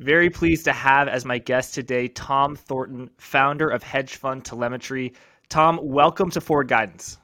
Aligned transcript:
Very 0.00 0.30
pleased 0.30 0.64
to 0.64 0.72
have 0.72 1.08
as 1.08 1.26
my 1.26 1.36
guest 1.36 1.74
today 1.74 2.08
Tom 2.08 2.56
Thornton, 2.56 3.10
founder 3.18 3.68
of 3.68 3.82
Hedge 3.82 4.16
Fund 4.16 4.46
Telemetry. 4.46 5.12
Tom, 5.50 5.78
welcome 5.82 6.30
to 6.30 6.40
Forward 6.40 6.68
Guidance. 6.68 7.18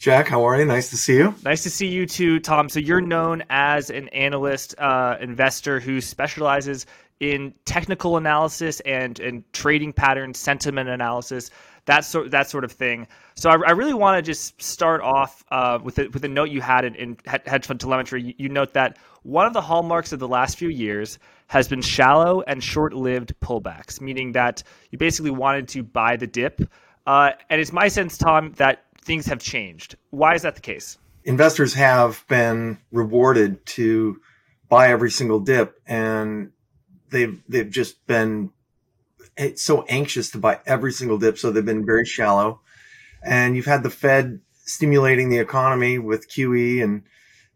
Jack, 0.00 0.26
how 0.26 0.42
are 0.42 0.58
you? 0.58 0.64
Nice 0.64 0.90
to 0.90 0.96
see 0.96 1.18
you. 1.18 1.32
Nice 1.44 1.62
to 1.62 1.70
see 1.70 1.86
you 1.86 2.06
too, 2.06 2.40
Tom. 2.40 2.68
So 2.68 2.80
you're 2.80 3.00
known 3.00 3.44
as 3.50 3.88
an 3.88 4.08
analyst, 4.08 4.74
uh, 4.78 5.16
investor 5.20 5.78
who 5.78 6.00
specializes 6.00 6.86
in 7.20 7.54
technical 7.66 8.16
analysis 8.16 8.80
and 8.80 9.20
and 9.20 9.44
trading 9.52 9.92
patterns, 9.92 10.40
sentiment 10.40 10.88
analysis 10.88 11.52
that 11.86 12.04
sort 12.04 12.30
that 12.32 12.50
sort 12.50 12.64
of 12.64 12.72
thing. 12.72 13.06
So 13.34 13.48
I, 13.48 13.54
I 13.68 13.70
really 13.70 13.94
want 13.94 14.18
to 14.18 14.22
just 14.22 14.60
start 14.60 15.00
off 15.00 15.44
uh, 15.50 15.78
with 15.82 15.98
a, 15.98 16.08
with 16.08 16.24
a 16.24 16.28
note 16.28 16.50
you 16.50 16.60
had 16.60 16.84
in, 16.84 16.94
in 16.96 17.16
hedge 17.24 17.66
fund 17.66 17.80
telemetry. 17.80 18.22
You, 18.22 18.34
you, 18.36 18.48
note 18.48 18.74
that 18.74 18.98
one 19.26 19.44
of 19.44 19.52
the 19.52 19.60
hallmarks 19.60 20.12
of 20.12 20.20
the 20.20 20.28
last 20.28 20.56
few 20.56 20.68
years 20.68 21.18
has 21.48 21.66
been 21.66 21.82
shallow 21.82 22.42
and 22.42 22.62
short-lived 22.62 23.34
pullbacks, 23.40 24.00
meaning 24.00 24.32
that 24.32 24.62
you 24.90 24.98
basically 24.98 25.32
wanted 25.32 25.66
to 25.66 25.82
buy 25.82 26.16
the 26.16 26.28
dip. 26.28 26.60
Uh, 27.08 27.32
and 27.50 27.60
it's 27.60 27.72
my 27.72 27.88
sense, 27.88 28.16
Tom, 28.16 28.52
that 28.56 28.84
things 29.02 29.26
have 29.26 29.40
changed. 29.40 29.96
Why 30.10 30.34
is 30.36 30.42
that 30.42 30.54
the 30.54 30.60
case? 30.60 30.98
Investors 31.24 31.74
have 31.74 32.24
been 32.28 32.78
rewarded 32.92 33.66
to 33.66 34.20
buy 34.68 34.90
every 34.90 35.10
single 35.10 35.40
dip, 35.40 35.80
and 35.88 36.52
they've 37.10 37.42
they've 37.48 37.70
just 37.70 38.06
been 38.06 38.50
so 39.56 39.84
anxious 39.88 40.30
to 40.30 40.38
buy 40.38 40.60
every 40.66 40.92
single 40.92 41.18
dip, 41.18 41.36
so 41.36 41.50
they've 41.50 41.64
been 41.64 41.84
very 41.84 42.04
shallow. 42.04 42.60
And 43.24 43.56
you've 43.56 43.66
had 43.66 43.82
the 43.82 43.90
Fed 43.90 44.40
stimulating 44.52 45.30
the 45.30 45.38
economy 45.38 45.98
with 45.98 46.28
QE 46.28 46.82
and 46.82 47.02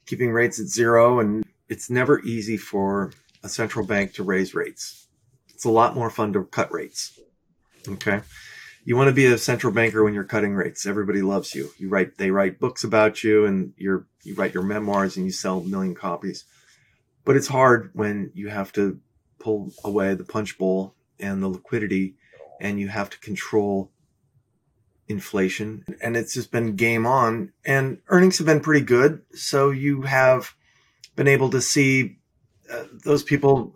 keeping 0.07 0.33
rates 0.33 0.59
at 0.59 0.67
zero. 0.67 1.21
And 1.21 1.45
it's 1.71 1.89
never 1.89 2.21
easy 2.21 2.57
for 2.57 3.13
a 3.43 3.49
central 3.49 3.87
bank 3.87 4.13
to 4.15 4.23
raise 4.23 4.55
rates. 4.55 5.07
It's 5.55 5.65
a 5.65 5.71
lot 5.71 5.95
more 5.95 6.11
fun 6.11 6.33
to 6.35 6.45
cut 6.45 6.73
rates. 6.73 7.19
Okay. 7.89 8.21
You 8.85 8.97
want 8.97 9.09
to 9.09 9.15
be 9.15 9.27
a 9.27 9.39
central 9.39 9.73
banker 9.73 10.03
when 10.03 10.13
you're 10.13 10.25
cutting 10.25 10.55
rates. 10.55 10.85
Everybody 10.85 11.23
loves 11.23 11.55
you. 11.55 11.71
You 11.79 11.89
write, 11.89 12.19
they 12.19 12.31
write 12.31 12.59
books 12.59 12.83
about 12.83 13.23
you 13.23 13.47
and 13.47 13.73
you're, 13.77 14.07
you 14.23 14.35
write 14.35 14.53
your 14.53 14.63
memoirs 14.63 15.17
and 15.17 15.25
you 15.25 15.33
sell 15.33 15.59
a 15.59 15.65
million 15.65 15.95
copies. 15.95 16.45
But 17.25 17.37
it's 17.37 17.49
hard 17.49 17.91
when 17.95 18.33
you 18.35 18.49
have 18.49 18.73
to 18.73 18.99
pull 19.39 19.73
away 19.85 20.15
the 20.15 20.25
punch 20.25 20.59
bowl 20.59 20.95
and 21.19 21.43
the 21.43 21.49
liquidity, 21.49 22.17
and 22.61 22.81
you 22.81 22.89
have 22.89 23.11
to 23.11 23.19
control 23.19 23.91
inflation. 25.09 25.85
And 26.03 26.17
it's 26.17 26.35
just 26.35 26.51
been 26.51 26.77
game 26.77 27.07
on, 27.07 27.53
and 27.65 27.99
earnings 28.09 28.39
have 28.39 28.47
been 28.47 28.61
pretty 28.61 28.85
good. 28.85 29.23
So 29.35 29.71
you 29.71 30.03
have 30.03 30.55
been 31.21 31.29
able 31.29 31.51
to 31.51 31.61
see 31.61 32.17
uh, 32.73 32.85
those 33.05 33.23
people 33.23 33.75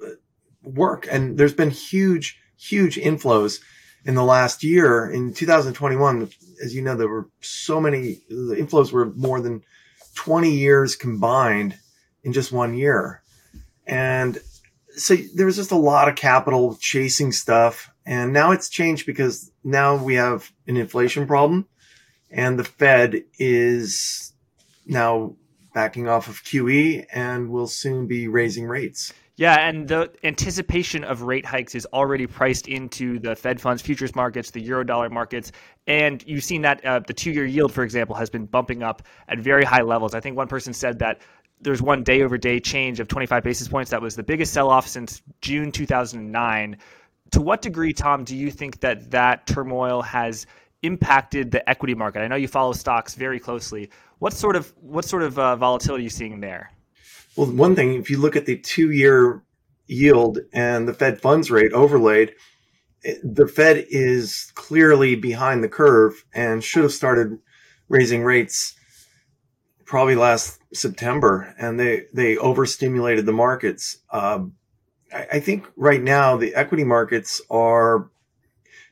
work, 0.62 1.06
and 1.10 1.36
there's 1.36 1.52
been 1.52 1.68
huge, 1.68 2.40
huge 2.56 2.96
inflows 2.96 3.60
in 4.06 4.14
the 4.14 4.24
last 4.24 4.64
year. 4.64 5.10
In 5.10 5.34
2021, 5.34 6.30
as 6.64 6.74
you 6.74 6.80
know, 6.80 6.96
there 6.96 7.06
were 7.06 7.28
so 7.42 7.82
many, 7.82 8.22
the 8.30 8.56
inflows 8.58 8.92
were 8.92 9.12
more 9.12 9.42
than 9.42 9.62
20 10.14 10.52
years 10.52 10.96
combined 10.96 11.76
in 12.22 12.32
just 12.32 12.50
one 12.50 12.72
year. 12.72 13.22
And 13.86 14.38
so 14.96 15.14
there 15.34 15.44
was 15.44 15.56
just 15.56 15.70
a 15.70 15.76
lot 15.76 16.08
of 16.08 16.16
capital 16.16 16.78
chasing 16.80 17.30
stuff. 17.30 17.90
And 18.06 18.32
now 18.32 18.52
it's 18.52 18.70
changed 18.70 19.04
because 19.04 19.52
now 19.62 20.02
we 20.02 20.14
have 20.14 20.50
an 20.66 20.78
inflation 20.78 21.26
problem 21.26 21.68
and 22.30 22.58
the 22.58 22.64
Fed 22.64 23.22
is 23.38 24.32
now 24.86 25.36
backing 25.74 26.08
off 26.08 26.28
of 26.28 26.42
QE 26.44 27.04
and 27.12 27.50
will 27.50 27.66
soon 27.66 28.06
be 28.06 28.28
raising 28.28 28.66
rates. 28.66 29.12
Yeah, 29.36 29.68
and 29.68 29.88
the 29.88 30.12
anticipation 30.22 31.02
of 31.02 31.22
rate 31.22 31.44
hikes 31.44 31.74
is 31.74 31.86
already 31.92 32.28
priced 32.28 32.68
into 32.68 33.18
the 33.18 33.34
Fed 33.34 33.60
funds 33.60 33.82
futures 33.82 34.14
markets, 34.14 34.52
the 34.52 34.64
eurodollar 34.64 35.10
markets, 35.10 35.50
and 35.88 36.22
you've 36.24 36.44
seen 36.44 36.62
that 36.62 36.84
uh, 36.84 37.00
the 37.00 37.12
two-year 37.12 37.44
yield, 37.44 37.72
for 37.72 37.82
example, 37.82 38.14
has 38.14 38.30
been 38.30 38.46
bumping 38.46 38.84
up 38.84 39.02
at 39.26 39.40
very 39.40 39.64
high 39.64 39.82
levels. 39.82 40.14
I 40.14 40.20
think 40.20 40.36
one 40.36 40.46
person 40.46 40.72
said 40.72 41.00
that 41.00 41.20
there's 41.60 41.82
one 41.82 42.04
day 42.04 42.22
over 42.22 42.38
day 42.38 42.60
change 42.60 43.00
of 43.00 43.08
25 43.08 43.42
basis 43.42 43.66
points. 43.66 43.90
That 43.90 44.00
was 44.00 44.14
the 44.14 44.22
biggest 44.22 44.52
sell 44.52 44.70
off 44.70 44.86
since 44.86 45.20
June 45.40 45.72
2009. 45.72 46.76
To 47.32 47.40
what 47.40 47.60
degree, 47.60 47.92
Tom, 47.92 48.22
do 48.22 48.36
you 48.36 48.52
think 48.52 48.80
that 48.80 49.10
that 49.10 49.48
turmoil 49.48 50.02
has 50.02 50.46
impacted 50.84 51.50
the 51.50 51.68
equity 51.68 51.94
market? 51.94 52.20
I 52.20 52.28
know 52.28 52.36
you 52.36 52.48
follow 52.48 52.72
stocks 52.72 53.14
very 53.14 53.40
closely. 53.40 53.90
What 54.18 54.32
sort 54.32 54.56
of 54.56 54.72
what 54.80 55.04
sort 55.04 55.22
of 55.22 55.38
uh, 55.38 55.56
volatility 55.56 56.02
are 56.02 56.04
you 56.04 56.10
seeing 56.10 56.40
there? 56.40 56.70
Well, 57.36 57.50
one 57.50 57.74
thing, 57.74 57.94
if 57.94 58.10
you 58.10 58.18
look 58.18 58.36
at 58.36 58.46
the 58.46 58.56
two 58.56 58.90
year 58.90 59.42
yield 59.86 60.38
and 60.52 60.86
the 60.88 60.94
Fed 60.94 61.20
funds 61.20 61.50
rate 61.50 61.72
overlaid, 61.72 62.34
the 63.22 63.46
Fed 63.46 63.86
is 63.90 64.52
clearly 64.54 65.14
behind 65.14 65.62
the 65.62 65.68
curve 65.68 66.24
and 66.32 66.62
should 66.62 66.84
have 66.84 66.92
started 66.92 67.38
raising 67.88 68.22
rates 68.22 68.74
probably 69.84 70.14
last 70.14 70.60
September, 70.72 71.54
and 71.58 71.78
they 71.78 72.06
they 72.12 72.36
overstimulated 72.36 73.26
the 73.26 73.32
markets. 73.32 73.98
Um, 74.10 74.54
I, 75.12 75.38
think 75.38 75.66
right 75.76 76.02
now 76.02 76.36
the 76.36 76.54
equity 76.54 76.82
markets 76.82 77.40
are 77.50 78.10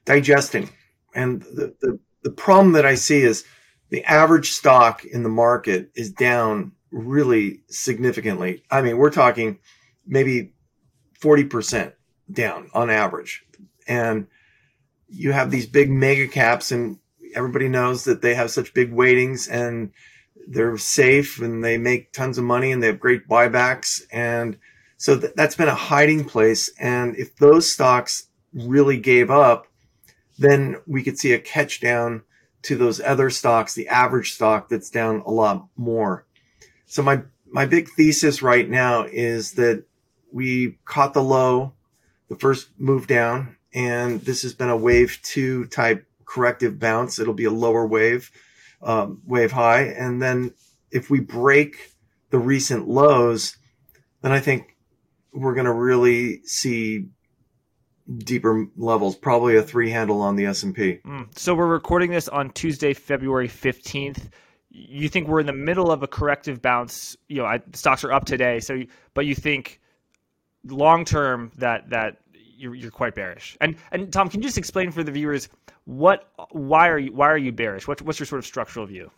digesting, 0.04 0.70
and 1.14 1.42
the, 1.42 1.74
the 1.80 1.98
the 2.22 2.30
problem 2.30 2.72
that 2.72 2.86
I 2.86 2.94
see 2.94 3.22
is 3.22 3.44
the 3.90 4.04
average 4.04 4.52
stock 4.52 5.04
in 5.04 5.22
the 5.22 5.28
market 5.28 5.90
is 5.94 6.10
down 6.10 6.72
really 6.90 7.60
significantly. 7.68 8.62
I 8.70 8.82
mean, 8.82 8.96
we're 8.96 9.10
talking 9.10 9.58
maybe 10.06 10.52
forty 11.18 11.44
percent 11.44 11.94
down 12.30 12.70
on 12.74 12.90
average, 12.90 13.44
and 13.86 14.26
you 15.08 15.32
have 15.32 15.50
these 15.50 15.66
big 15.66 15.90
mega 15.90 16.28
caps, 16.28 16.72
and 16.72 16.98
everybody 17.34 17.68
knows 17.68 18.04
that 18.04 18.22
they 18.22 18.34
have 18.34 18.50
such 18.50 18.74
big 18.74 18.92
weightings 18.92 19.48
and 19.48 19.92
they're 20.48 20.76
safe 20.76 21.40
and 21.40 21.64
they 21.64 21.78
make 21.78 22.12
tons 22.12 22.38
of 22.38 22.44
money 22.44 22.72
and 22.72 22.82
they 22.82 22.88
have 22.88 23.00
great 23.00 23.28
buybacks. 23.28 24.02
And 24.12 24.58
so 24.96 25.18
th- 25.18 25.32
that's 25.36 25.54
been 25.54 25.68
a 25.68 25.74
hiding 25.74 26.24
place. 26.24 26.70
And 26.78 27.16
if 27.16 27.36
those 27.36 27.70
stocks 27.70 28.28
really 28.52 28.98
gave 28.98 29.30
up, 29.30 29.66
then 30.38 30.76
we 30.87 31.03
could 31.03 31.19
see 31.19 31.32
a 31.32 31.38
catch 31.38 31.81
down 31.81 32.22
to 32.62 32.76
those 32.76 33.00
other 33.00 33.31
stocks, 33.31 33.75
the 33.75 33.88
average 33.88 34.34
stock 34.34 34.69
that's 34.69 34.91
down 34.91 35.22
a 35.26 35.31
lot 35.31 35.66
more. 35.76 36.25
So 36.87 37.03
my, 37.03 37.22
my 37.50 37.66
big 37.66 37.88
thesis 37.97 38.42
right 38.42 38.69
now 38.69 39.04
is 39.04 39.53
that 39.53 39.84
we 40.32 40.78
caught 40.84 41.15
the 41.15 41.22
low, 41.22 41.75
the 42.28 42.37
first 42.37 42.69
move 42.78 43.06
down, 43.06 43.56
and 43.75 44.21
this 44.21 44.42
has 44.42 44.54
been 44.54 44.69
a 44.69 44.76
wave 44.76 45.19
two 45.22 45.66
type 45.66 46.06
corrective 46.25 46.78
bounce. 46.78 47.19
It'll 47.19 47.34
be 47.34 47.44
a 47.44 47.50
lower 47.50 47.87
wave 47.87 48.31
um, 48.82 49.22
wave 49.26 49.53
high. 49.53 49.82
And 49.82 50.21
then 50.21 50.54
if 50.91 51.10
we 51.10 51.21
break 51.21 51.92
the 52.31 52.38
recent 52.38 52.88
lows, 52.88 53.56
then 54.22 54.32
I 54.32 54.41
think 54.41 54.76
we're 55.32 55.54
going 55.54 55.66
to 55.66 55.72
really 55.72 56.42
see 56.44 57.06
deeper 58.18 58.66
levels, 58.76 59.16
probably 59.16 59.56
a 59.56 59.62
three 59.62 59.90
handle 59.90 60.20
on 60.20 60.36
the 60.36 60.46
S&P. 60.46 61.00
Mm. 61.04 61.38
So 61.38 61.54
we're 61.54 61.66
recording 61.66 62.10
this 62.10 62.28
on 62.28 62.50
Tuesday, 62.50 62.94
February 62.94 63.48
15th. 63.48 64.28
You 64.70 65.08
think 65.08 65.28
we're 65.28 65.40
in 65.40 65.46
the 65.46 65.52
middle 65.52 65.90
of 65.90 66.02
a 66.02 66.06
corrective 66.06 66.62
bounce, 66.62 67.16
you 67.28 67.38
know, 67.38 67.44
I, 67.44 67.60
stocks 67.74 68.04
are 68.04 68.12
up 68.12 68.24
today. 68.24 68.60
So 68.60 68.82
but 69.14 69.26
you 69.26 69.34
think 69.34 69.80
long 70.64 71.04
term 71.04 71.52
that 71.58 71.90
that 71.90 72.18
you're, 72.56 72.74
you're 72.74 72.90
quite 72.90 73.14
bearish. 73.14 73.56
And 73.60 73.76
and 73.90 74.12
Tom, 74.12 74.28
can 74.28 74.40
you 74.40 74.46
just 74.46 74.58
explain 74.58 74.90
for 74.90 75.02
the 75.02 75.12
viewers 75.12 75.48
what 75.84 76.30
why 76.50 76.88
are 76.88 76.98
you 76.98 77.12
why 77.12 77.28
are 77.28 77.38
you 77.38 77.52
bearish? 77.52 77.86
What's 77.86 78.02
what's 78.02 78.18
your 78.18 78.26
sort 78.26 78.38
of 78.38 78.46
structural 78.46 78.86
view? 78.86 79.10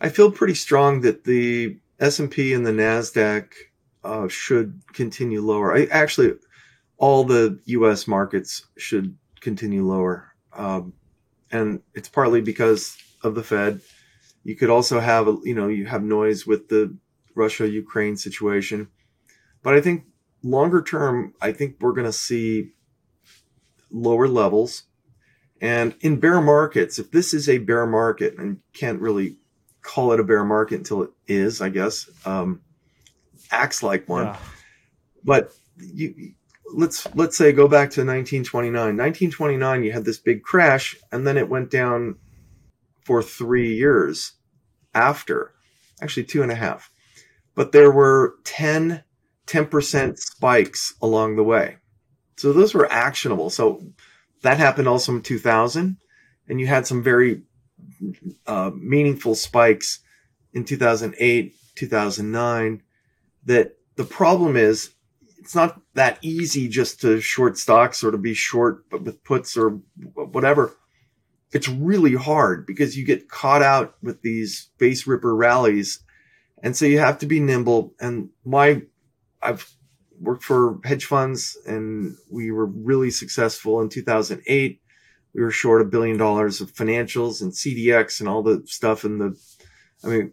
I 0.00 0.08
feel 0.08 0.30
pretty 0.30 0.54
strong 0.54 1.02
that 1.02 1.24
the 1.24 1.78
S 2.00 2.18
and 2.18 2.30
P 2.30 2.54
and 2.54 2.66
the 2.66 2.72
Nasdaq 2.72 3.52
uh, 4.02 4.28
should 4.28 4.80
continue 4.92 5.42
lower. 5.42 5.76
I 5.76 5.84
actually 5.90 6.34
all 7.00 7.24
the 7.24 7.58
U.S. 7.64 8.06
markets 8.06 8.66
should 8.76 9.16
continue 9.40 9.84
lower, 9.84 10.34
um, 10.52 10.92
and 11.50 11.80
it's 11.94 12.10
partly 12.10 12.42
because 12.42 12.96
of 13.24 13.34
the 13.34 13.42
Fed. 13.42 13.80
You 14.44 14.54
could 14.54 14.70
also 14.70 15.00
have 15.00 15.26
you 15.42 15.54
know 15.54 15.66
you 15.66 15.86
have 15.86 16.02
noise 16.04 16.46
with 16.46 16.68
the 16.68 16.96
Russia 17.34 17.68
Ukraine 17.68 18.16
situation, 18.16 18.88
but 19.62 19.74
I 19.74 19.80
think 19.80 20.04
longer 20.42 20.82
term, 20.82 21.34
I 21.40 21.52
think 21.52 21.76
we're 21.80 21.92
going 21.92 22.06
to 22.06 22.12
see 22.12 22.72
lower 23.90 24.28
levels. 24.28 24.84
And 25.60 25.94
in 26.00 26.20
bear 26.20 26.40
markets, 26.40 26.98
if 26.98 27.10
this 27.10 27.34
is 27.34 27.48
a 27.48 27.58
bear 27.58 27.86
market, 27.86 28.38
and 28.38 28.60
can't 28.72 29.00
really 29.00 29.36
call 29.82 30.12
it 30.12 30.20
a 30.20 30.24
bear 30.24 30.44
market 30.44 30.76
until 30.76 31.02
it 31.02 31.10
is, 31.26 31.60
I 31.60 31.70
guess, 31.70 32.08
um, 32.26 32.60
acts 33.50 33.82
like 33.82 34.08
one. 34.08 34.26
Yeah. 34.26 34.36
But 35.24 35.52
you, 35.78 36.34
let's 36.74 37.06
let's 37.14 37.36
say 37.36 37.52
go 37.52 37.68
back 37.68 37.90
to 37.90 38.00
1929. 38.00 38.72
1929, 38.74 39.84
you 39.84 39.92
had 39.92 40.04
this 40.04 40.18
big 40.18 40.42
crash, 40.42 40.96
and 41.12 41.26
then 41.26 41.36
it 41.36 41.48
went 41.48 41.70
down 41.70 42.16
for 43.04 43.22
three 43.22 43.74
years 43.74 44.32
after, 44.94 45.52
actually 46.00 46.24
two 46.24 46.42
and 46.42 46.52
a 46.52 46.56
half. 46.56 46.90
But 47.54 47.72
there 47.72 47.90
were 47.90 48.36
10 48.44 49.02
10% 49.50 50.16
spikes 50.16 50.94
along 51.02 51.34
the 51.34 51.42
way. 51.42 51.76
So 52.36 52.52
those 52.52 52.72
were 52.72 52.90
actionable. 52.90 53.50
So 53.50 53.82
that 54.42 54.58
happened 54.58 54.86
also 54.86 55.12
in 55.12 55.22
2000. 55.22 55.96
And 56.48 56.60
you 56.60 56.68
had 56.68 56.86
some 56.86 57.02
very 57.02 57.42
uh, 58.46 58.70
meaningful 58.74 59.34
spikes 59.34 59.98
in 60.52 60.64
2008, 60.64 61.52
2009. 61.74 62.82
That 63.46 63.76
the 63.96 64.04
problem 64.04 64.56
is 64.56 64.90
it's 65.50 65.56
not 65.56 65.80
that 65.94 66.20
easy 66.22 66.68
just 66.68 67.00
to 67.00 67.20
short 67.20 67.58
stocks 67.58 68.04
or 68.04 68.12
to 68.12 68.18
be 68.18 68.34
short 68.34 68.84
with 68.92 69.24
puts 69.24 69.56
or 69.56 69.80
whatever. 70.14 70.76
It's 71.50 71.68
really 71.68 72.14
hard 72.14 72.66
because 72.66 72.96
you 72.96 73.04
get 73.04 73.28
caught 73.28 73.60
out 73.60 73.96
with 74.00 74.22
these 74.22 74.70
face 74.78 75.08
ripper 75.08 75.34
rallies. 75.34 76.04
And 76.62 76.76
so 76.76 76.84
you 76.84 77.00
have 77.00 77.18
to 77.18 77.26
be 77.26 77.40
nimble. 77.40 77.94
And 77.98 78.28
my, 78.44 78.82
I've 79.42 79.68
worked 80.20 80.44
for 80.44 80.78
hedge 80.84 81.06
funds 81.06 81.58
and 81.66 82.16
we 82.30 82.52
were 82.52 82.66
really 82.66 83.10
successful 83.10 83.80
in 83.80 83.88
2008. 83.88 84.80
We 85.34 85.42
were 85.42 85.50
short 85.50 85.82
a 85.82 85.84
billion 85.84 86.16
dollars 86.16 86.60
of 86.60 86.72
financials 86.72 87.42
and 87.42 87.50
CDX 87.50 88.20
and 88.20 88.28
all 88.28 88.44
the 88.44 88.62
stuff. 88.66 89.02
And 89.02 89.20
the, 89.20 89.40
I 90.04 90.06
mean, 90.06 90.32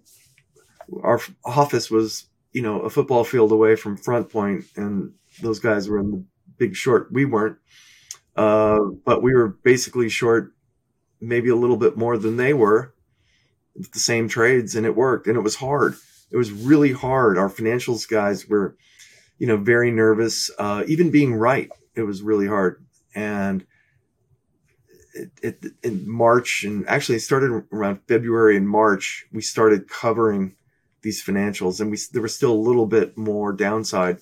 our 1.02 1.20
office 1.44 1.90
was 1.90 2.27
you 2.52 2.62
know, 2.62 2.82
a 2.82 2.90
football 2.90 3.24
field 3.24 3.52
away 3.52 3.76
from 3.76 3.98
FrontPoint 3.98 4.66
and 4.76 5.14
those 5.42 5.60
guys 5.60 5.88
were 5.88 6.00
in 6.00 6.12
the 6.12 6.24
big 6.58 6.76
short. 6.76 7.12
We 7.12 7.26
weren't. 7.26 7.58
Uh, 8.36 8.80
but 9.06 9.24
we 9.24 9.34
were 9.34 9.48
basically 9.48 10.10
short 10.10 10.54
maybe 11.20 11.50
a 11.50 11.56
little 11.56 11.78
bit 11.78 11.98
more 11.98 12.18
than 12.18 12.38
they 12.38 12.54
were 12.54 12.94
with 13.76 13.92
the 13.92 14.00
same 14.00 14.28
trades 14.28 14.76
and 14.76 14.86
it 14.86 14.96
worked 14.96 15.28
and 15.28 15.38
it 15.38 15.42
was 15.42 15.56
hard. 15.56 15.96
It 16.32 16.38
was 16.38 16.52
really 16.52 16.92
hard. 16.92 17.38
Our 17.38 17.50
financials 17.50 18.08
guys 18.08 18.48
were, 18.48 18.78
you 19.38 19.48
know, 19.48 19.58
very 19.58 19.92
nervous. 19.92 20.52
Uh, 20.60 20.84
even 20.88 21.10
being 21.10 21.34
right, 21.34 21.70
it 21.96 22.04
was 22.04 22.22
really 22.22 22.48
hard. 22.48 22.84
And 23.16 23.66
it, 25.14 25.32
it, 25.42 25.66
in 25.84 26.10
March 26.10 26.64
and 26.64 26.88
actually 26.88 27.16
it 27.16 27.22
started 27.22 27.64
around 27.72 28.02
February 28.08 28.58
and 28.58 28.70
March, 28.70 29.26
we 29.32 29.42
started 29.42 29.90
covering 29.90 30.57
these 31.08 31.24
financials, 31.24 31.80
and 31.80 31.90
we 31.90 31.98
there 32.12 32.22
was 32.22 32.36
still 32.36 32.52
a 32.52 32.68
little 32.68 32.86
bit 32.86 33.18
more 33.18 33.54
downside. 33.54 34.18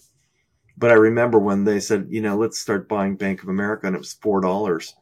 But 0.78 0.92
I 0.92 0.94
remember 0.94 1.40
when 1.40 1.64
they 1.64 1.80
said, 1.80 2.08
you 2.12 2.22
know, 2.22 2.38
let's 2.38 2.60
start 2.60 2.88
buying 2.88 3.16
Bank 3.16 3.42
of 3.42 3.50
America, 3.50 3.88
and 3.88 3.96
it 3.96 4.00
was 4.00 4.14
four 4.14 4.40
dollars, 4.40 4.94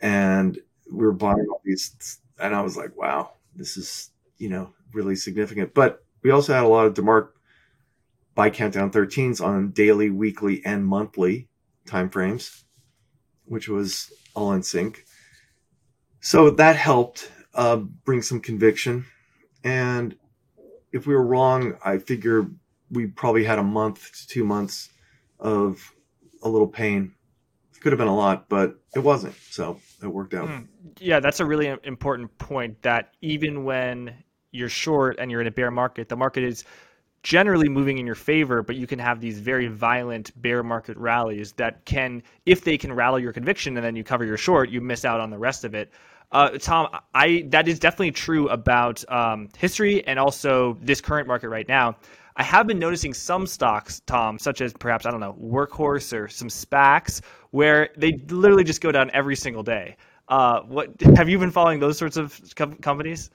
and 0.00 0.58
we 0.90 1.06
were 1.06 1.12
buying 1.12 1.46
all 1.52 1.62
these, 1.64 2.18
and 2.40 2.52
I 2.52 2.62
was 2.62 2.76
like, 2.76 2.96
wow, 2.96 3.34
this 3.54 3.76
is 3.76 4.10
you 4.38 4.48
know 4.48 4.72
really 4.92 5.14
significant. 5.14 5.72
But 5.72 6.04
we 6.24 6.32
also 6.32 6.52
had 6.52 6.64
a 6.64 6.68
lot 6.68 6.86
of 6.86 6.94
DeMark 6.94 7.28
buy 8.34 8.50
countdown 8.50 8.90
13s 8.90 9.40
on 9.40 9.70
daily, 9.70 10.10
weekly, 10.10 10.64
and 10.64 10.84
monthly 10.84 11.48
time 11.86 12.10
frames, 12.10 12.64
which 13.44 13.68
was 13.68 14.12
all 14.34 14.50
in 14.52 14.64
sync. 14.64 15.04
So 16.20 16.50
that 16.50 16.74
helped 16.74 17.30
uh, 17.54 17.76
bring 17.76 18.20
some 18.20 18.40
conviction. 18.40 19.06
And 19.62 20.16
if 20.94 21.08
we 21.08 21.14
were 21.14 21.26
wrong, 21.26 21.76
I 21.84 21.98
figure 21.98 22.46
we 22.88 23.08
probably 23.08 23.44
had 23.44 23.58
a 23.58 23.64
month 23.64 24.12
to 24.12 24.28
two 24.28 24.44
months 24.44 24.90
of 25.40 25.92
a 26.42 26.48
little 26.48 26.68
pain. 26.68 27.12
It 27.74 27.80
could 27.80 27.90
have 27.90 27.98
been 27.98 28.06
a 28.06 28.14
lot, 28.14 28.48
but 28.48 28.78
it 28.94 29.00
wasn't. 29.00 29.34
So 29.50 29.80
it 30.00 30.06
worked 30.06 30.34
out. 30.34 30.48
Mm. 30.48 30.68
Yeah, 31.00 31.18
that's 31.18 31.40
a 31.40 31.44
really 31.44 31.66
important 31.82 32.38
point 32.38 32.80
that 32.82 33.10
even 33.20 33.64
when 33.64 34.14
you're 34.52 34.68
short 34.68 35.16
and 35.18 35.32
you're 35.32 35.40
in 35.40 35.48
a 35.48 35.50
bear 35.50 35.72
market, 35.72 36.08
the 36.08 36.16
market 36.16 36.44
is 36.44 36.62
generally 37.24 37.68
moving 37.68 37.98
in 37.98 38.06
your 38.06 38.14
favor, 38.14 38.62
but 38.62 38.76
you 38.76 38.86
can 38.86 39.00
have 39.00 39.20
these 39.20 39.40
very 39.40 39.66
violent 39.66 40.30
bear 40.40 40.62
market 40.62 40.96
rallies 40.96 41.52
that 41.54 41.84
can, 41.86 42.22
if 42.46 42.62
they 42.62 42.78
can 42.78 42.92
rally 42.92 43.22
your 43.22 43.32
conviction 43.32 43.76
and 43.76 43.84
then 43.84 43.96
you 43.96 44.04
cover 44.04 44.24
your 44.24 44.36
short, 44.36 44.70
you 44.70 44.80
miss 44.80 45.04
out 45.04 45.18
on 45.20 45.30
the 45.30 45.38
rest 45.38 45.64
of 45.64 45.74
it. 45.74 45.90
Uh, 46.34 46.58
Tom, 46.58 46.88
I 47.14 47.46
that 47.50 47.68
is 47.68 47.78
definitely 47.78 48.10
true 48.10 48.48
about 48.48 49.08
um, 49.10 49.48
history 49.56 50.04
and 50.04 50.18
also 50.18 50.76
this 50.82 51.00
current 51.00 51.28
market 51.28 51.48
right 51.48 51.68
now. 51.68 51.96
I 52.36 52.42
have 52.42 52.66
been 52.66 52.80
noticing 52.80 53.14
some 53.14 53.46
stocks, 53.46 54.00
Tom, 54.00 54.40
such 54.40 54.60
as 54.60 54.72
perhaps 54.72 55.06
I 55.06 55.12
don't 55.12 55.20
know 55.20 55.36
Workhorse 55.40 56.12
or 56.12 56.28
some 56.28 56.48
SPACs, 56.48 57.22
where 57.52 57.90
they 57.96 58.20
literally 58.30 58.64
just 58.64 58.80
go 58.80 58.90
down 58.90 59.12
every 59.14 59.36
single 59.36 59.62
day. 59.62 59.96
Uh, 60.26 60.62
what 60.62 61.00
have 61.14 61.28
you 61.28 61.38
been 61.38 61.52
following 61.52 61.78
those 61.78 61.96
sorts 61.96 62.16
of 62.16 62.40
com- 62.56 62.78
companies? 62.78 63.30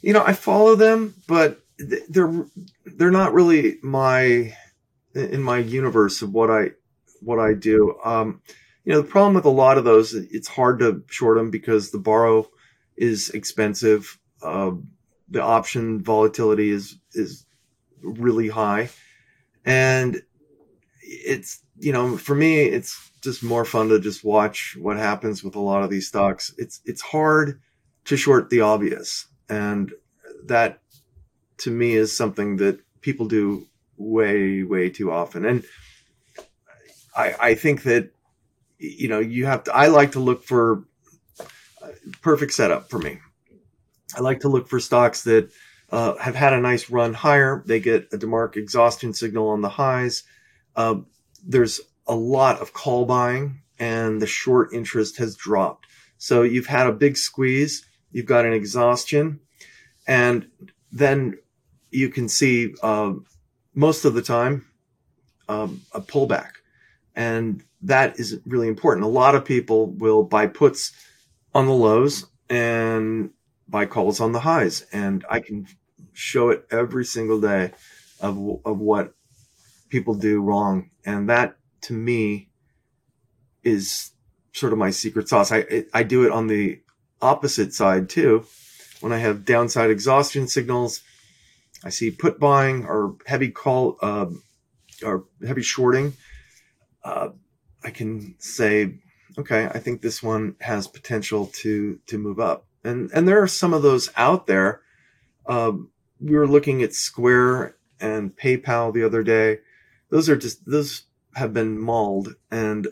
You 0.00 0.12
know, 0.12 0.24
I 0.26 0.32
follow 0.32 0.74
them, 0.74 1.14
but 1.28 1.62
they're 2.08 2.46
they're 2.84 3.12
not 3.12 3.32
really 3.32 3.76
my 3.84 4.52
in 5.14 5.40
my 5.40 5.58
universe 5.58 6.20
of 6.20 6.32
what 6.32 6.50
I 6.50 6.70
what 7.20 7.38
I 7.38 7.54
do. 7.54 7.96
Um, 8.04 8.42
you 8.84 8.92
know, 8.92 9.00
the 9.00 9.08
problem 9.08 9.34
with 9.34 9.46
a 9.46 9.50
lot 9.50 9.78
of 9.78 9.84
those, 9.84 10.14
it's 10.14 10.48
hard 10.48 10.78
to 10.80 11.02
short 11.08 11.38
them 11.38 11.50
because 11.50 11.90
the 11.90 11.98
borrow 11.98 12.48
is 12.96 13.30
expensive. 13.30 14.18
Uh, 14.42 14.72
the 15.28 15.42
option 15.42 16.02
volatility 16.02 16.70
is, 16.70 16.98
is 17.14 17.46
really 18.02 18.48
high. 18.48 18.90
And 19.64 20.22
it's, 21.00 21.62
you 21.78 21.92
know, 21.92 22.18
for 22.18 22.34
me, 22.34 22.60
it's 22.60 23.10
just 23.22 23.42
more 23.42 23.64
fun 23.64 23.88
to 23.88 23.98
just 23.98 24.22
watch 24.22 24.76
what 24.78 24.98
happens 24.98 25.42
with 25.42 25.54
a 25.54 25.60
lot 25.60 25.82
of 25.82 25.88
these 25.88 26.06
stocks. 26.06 26.54
It's, 26.58 26.80
it's 26.84 27.00
hard 27.00 27.60
to 28.04 28.18
short 28.18 28.50
the 28.50 28.60
obvious. 28.60 29.26
And 29.48 29.92
that 30.44 30.80
to 31.58 31.70
me 31.70 31.94
is 31.94 32.14
something 32.14 32.56
that 32.58 32.80
people 33.00 33.26
do 33.26 33.66
way, 33.96 34.62
way 34.62 34.90
too 34.90 35.10
often. 35.10 35.46
And 35.46 35.64
I, 37.16 37.34
I 37.40 37.54
think 37.54 37.84
that 37.84 38.10
you 38.84 39.08
know, 39.08 39.20
you 39.20 39.46
have 39.46 39.64
to, 39.64 39.74
I 39.74 39.86
like 39.86 40.12
to 40.12 40.20
look 40.20 40.44
for 40.44 40.84
uh, 41.82 41.88
perfect 42.22 42.52
setup 42.52 42.90
for 42.90 42.98
me. 42.98 43.18
I 44.16 44.20
like 44.20 44.40
to 44.40 44.48
look 44.48 44.68
for 44.68 44.80
stocks 44.80 45.24
that 45.24 45.50
uh, 45.90 46.16
have 46.16 46.34
had 46.34 46.52
a 46.52 46.60
nice 46.60 46.90
run 46.90 47.14
higher. 47.14 47.62
They 47.66 47.80
get 47.80 48.12
a 48.12 48.18
DeMark 48.18 48.56
exhaustion 48.56 49.12
signal 49.12 49.48
on 49.48 49.60
the 49.60 49.68
highs. 49.68 50.24
Uh, 50.76 50.96
there's 51.46 51.80
a 52.06 52.14
lot 52.14 52.60
of 52.60 52.72
call 52.72 53.06
buying 53.06 53.60
and 53.78 54.20
the 54.20 54.26
short 54.26 54.72
interest 54.72 55.18
has 55.18 55.34
dropped. 55.34 55.86
So 56.18 56.42
you've 56.42 56.66
had 56.66 56.86
a 56.86 56.92
big 56.92 57.16
squeeze. 57.16 57.84
You've 58.12 58.26
got 58.26 58.46
an 58.46 58.52
exhaustion 58.52 59.40
and 60.06 60.48
then 60.92 61.38
you 61.90 62.08
can 62.08 62.28
see, 62.28 62.74
uh, 62.82 63.14
most 63.74 64.04
of 64.04 64.14
the 64.14 64.22
time, 64.22 64.66
um, 65.48 65.82
a 65.92 66.00
pullback 66.00 66.52
and 67.14 67.62
that 67.84 68.18
is 68.18 68.40
really 68.46 68.68
important. 68.68 69.04
A 69.04 69.08
lot 69.08 69.34
of 69.34 69.44
people 69.44 69.86
will 69.86 70.22
buy 70.22 70.46
puts 70.46 70.92
on 71.54 71.66
the 71.66 71.72
lows 71.72 72.26
and 72.48 73.30
buy 73.68 73.86
calls 73.86 74.20
on 74.20 74.32
the 74.32 74.40
highs. 74.40 74.86
And 74.92 75.24
I 75.30 75.40
can 75.40 75.66
show 76.12 76.50
it 76.50 76.66
every 76.70 77.04
single 77.04 77.40
day 77.40 77.72
of, 78.20 78.38
of 78.64 78.78
what 78.78 79.14
people 79.90 80.14
do 80.14 80.40
wrong. 80.40 80.90
And 81.04 81.28
that 81.28 81.56
to 81.82 81.92
me 81.92 82.48
is 83.62 84.12
sort 84.52 84.72
of 84.72 84.78
my 84.78 84.90
secret 84.90 85.28
sauce. 85.28 85.52
I, 85.52 85.84
I 85.92 86.02
do 86.02 86.24
it 86.24 86.32
on 86.32 86.46
the 86.46 86.80
opposite 87.20 87.74
side 87.74 88.08
too. 88.08 88.46
When 89.00 89.12
I 89.12 89.18
have 89.18 89.44
downside 89.44 89.90
exhaustion 89.90 90.48
signals, 90.48 91.02
I 91.84 91.90
see 91.90 92.10
put 92.10 92.40
buying 92.40 92.86
or 92.86 93.16
heavy 93.26 93.50
call, 93.50 93.98
uh, 94.00 94.26
or 95.04 95.24
heavy 95.46 95.62
shorting. 95.62 96.14
Uh, 97.02 97.30
I 97.84 97.90
can 97.90 98.34
say, 98.38 98.94
okay, 99.38 99.66
I 99.66 99.78
think 99.78 100.00
this 100.00 100.22
one 100.22 100.56
has 100.60 100.86
potential 100.88 101.46
to 101.62 102.00
to 102.06 102.18
move 102.18 102.40
up, 102.40 102.66
and 102.82 103.10
and 103.12 103.28
there 103.28 103.42
are 103.42 103.48
some 103.48 103.74
of 103.74 103.82
those 103.82 104.10
out 104.16 104.46
there. 104.46 104.80
Um, 105.46 105.90
we 106.20 106.34
were 106.34 106.48
looking 106.48 106.82
at 106.82 106.94
Square 106.94 107.76
and 108.00 108.36
PayPal 108.36 108.92
the 108.92 109.04
other 109.04 109.22
day. 109.22 109.58
Those 110.08 110.28
are 110.28 110.36
just 110.36 110.64
those 110.66 111.02
have 111.34 111.52
been 111.52 111.78
mauled, 111.78 112.34
and 112.50 112.88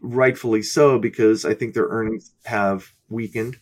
rightfully 0.00 0.62
so 0.62 0.98
because 0.98 1.44
I 1.44 1.54
think 1.54 1.74
their 1.74 1.88
earnings 1.88 2.32
have 2.44 2.92
weakened. 3.08 3.58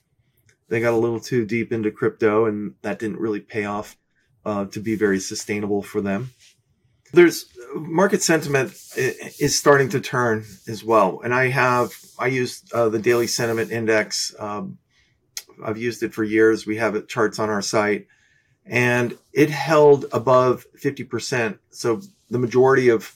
They 0.68 0.80
got 0.80 0.94
a 0.94 0.96
little 0.96 1.20
too 1.20 1.44
deep 1.44 1.72
into 1.72 1.90
crypto, 1.90 2.46
and 2.46 2.74
that 2.82 2.98
didn't 2.98 3.20
really 3.20 3.40
pay 3.40 3.64
off 3.64 3.96
uh, 4.44 4.66
to 4.66 4.80
be 4.80 4.96
very 4.96 5.20
sustainable 5.20 5.82
for 5.82 6.00
them. 6.00 6.30
There's 7.12 7.46
market 7.74 8.22
sentiment 8.22 8.72
is 8.96 9.58
starting 9.58 9.90
to 9.90 10.00
turn 10.00 10.44
as 10.66 10.82
well, 10.82 11.20
and 11.22 11.34
I 11.34 11.48
have 11.48 11.92
I 12.18 12.28
use 12.28 12.62
uh, 12.72 12.88
the 12.88 12.98
daily 12.98 13.26
sentiment 13.26 13.70
index. 13.70 14.34
Um, 14.38 14.78
I've 15.62 15.76
used 15.76 16.02
it 16.02 16.14
for 16.14 16.24
years. 16.24 16.66
We 16.66 16.76
have 16.76 16.94
it 16.94 17.08
charts 17.08 17.38
on 17.38 17.50
our 17.50 17.60
site, 17.62 18.06
and 18.64 19.16
it 19.32 19.50
held 19.50 20.06
above 20.12 20.64
fifty 20.74 21.04
percent. 21.04 21.58
So 21.70 22.00
the 22.30 22.38
majority 22.38 22.88
of 22.88 23.14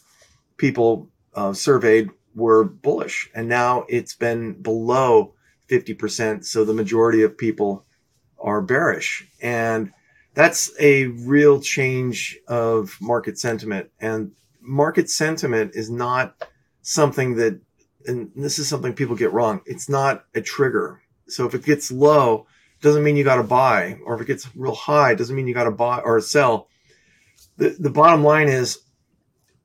people 0.59 1.09
uh, 1.35 1.55
surveyed 1.55 2.11
were 2.35 2.65
bullish, 2.65 3.31
and 3.35 3.49
now 3.49 3.87
it's 3.89 4.15
been 4.15 4.61
below 4.61 5.35
fifty 5.69 5.95
percent. 5.95 6.45
So 6.45 6.67
the 6.67 6.75
majority 6.75 7.23
of 7.23 7.39
people 7.39 7.87
are 8.39 8.61
bearish, 8.61 9.27
and 9.41 9.93
that's 10.37 10.71
a 10.79 11.07
real 11.07 11.61
change 11.63 12.39
of 12.47 12.99
market 13.01 13.39
sentiment. 13.39 13.91
And 13.99 14.33
market 14.61 15.09
sentiment 15.09 15.73
is 15.75 15.89
not 15.91 16.47
something 16.83 17.37
that, 17.37 17.59
and 18.05 18.31
this 18.37 18.59
is 18.59 18.69
something 18.69 18.93
people 18.93 19.17
get 19.17 19.33
wrong. 19.33 19.63
It's 19.65 19.89
not 19.89 20.27
a 20.35 20.43
trigger. 20.43 21.01
So 21.27 21.47
if 21.47 21.55
it 21.55 21.65
gets 21.65 21.91
low, 21.91 22.47
doesn't 22.83 23.03
mean 23.03 23.17
you 23.17 23.25
got 23.25 23.37
to 23.37 23.43
buy, 23.43 23.99
or 24.05 24.15
if 24.15 24.21
it 24.21 24.27
gets 24.27 24.55
real 24.55 24.75
high, 24.75 25.15
doesn't 25.15 25.35
mean 25.35 25.47
you 25.47 25.55
got 25.55 25.65
to 25.65 25.71
buy 25.71 26.01
or 26.01 26.21
sell. 26.21 26.69
The, 27.57 27.71
the 27.71 27.89
bottom 27.89 28.23
line 28.23 28.49
is 28.49 28.81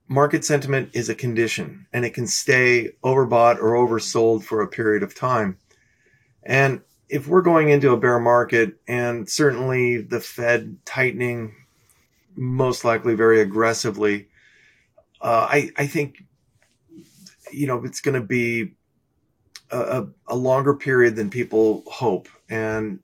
market 0.08 0.46
sentiment 0.46 0.92
is 0.94 1.10
a 1.10 1.16
condition 1.16 1.86
and 1.92 2.06
it 2.06 2.14
can 2.14 2.28
stay 2.28 2.92
overbought 3.04 3.58
or 3.58 3.74
oversold 3.74 4.46
for 4.46 4.62
a 4.62 4.70
period 4.70 5.04
of 5.04 5.16
time. 5.16 5.58
And 6.44 6.80
if 7.12 7.28
we're 7.28 7.42
going 7.42 7.70
into 7.70 7.92
a 7.92 7.98
bear 7.98 8.20
market 8.20 8.76
and 8.88 9.30
certainly 9.30 9.98
the 9.98 10.22
Fed 10.22 10.78
tightening 10.86 11.54
most 12.38 12.86
likely 12.86 13.16
very 13.16 13.42
aggressively, 13.42 14.30
uh, 15.20 15.46
I, 15.50 15.72
I 15.78 15.88
think, 15.88 16.24
you 17.52 17.68
know, 17.68 17.84
it's 17.84 18.00
going 18.00 18.20
to 18.20 18.26
be 18.26 18.76
a, 19.70 20.08
a, 20.26 20.36
longer 20.36 20.74
period 20.74 21.18
than 21.18 21.30
people 21.30 21.84
hope. 21.86 22.30
And 22.50 23.00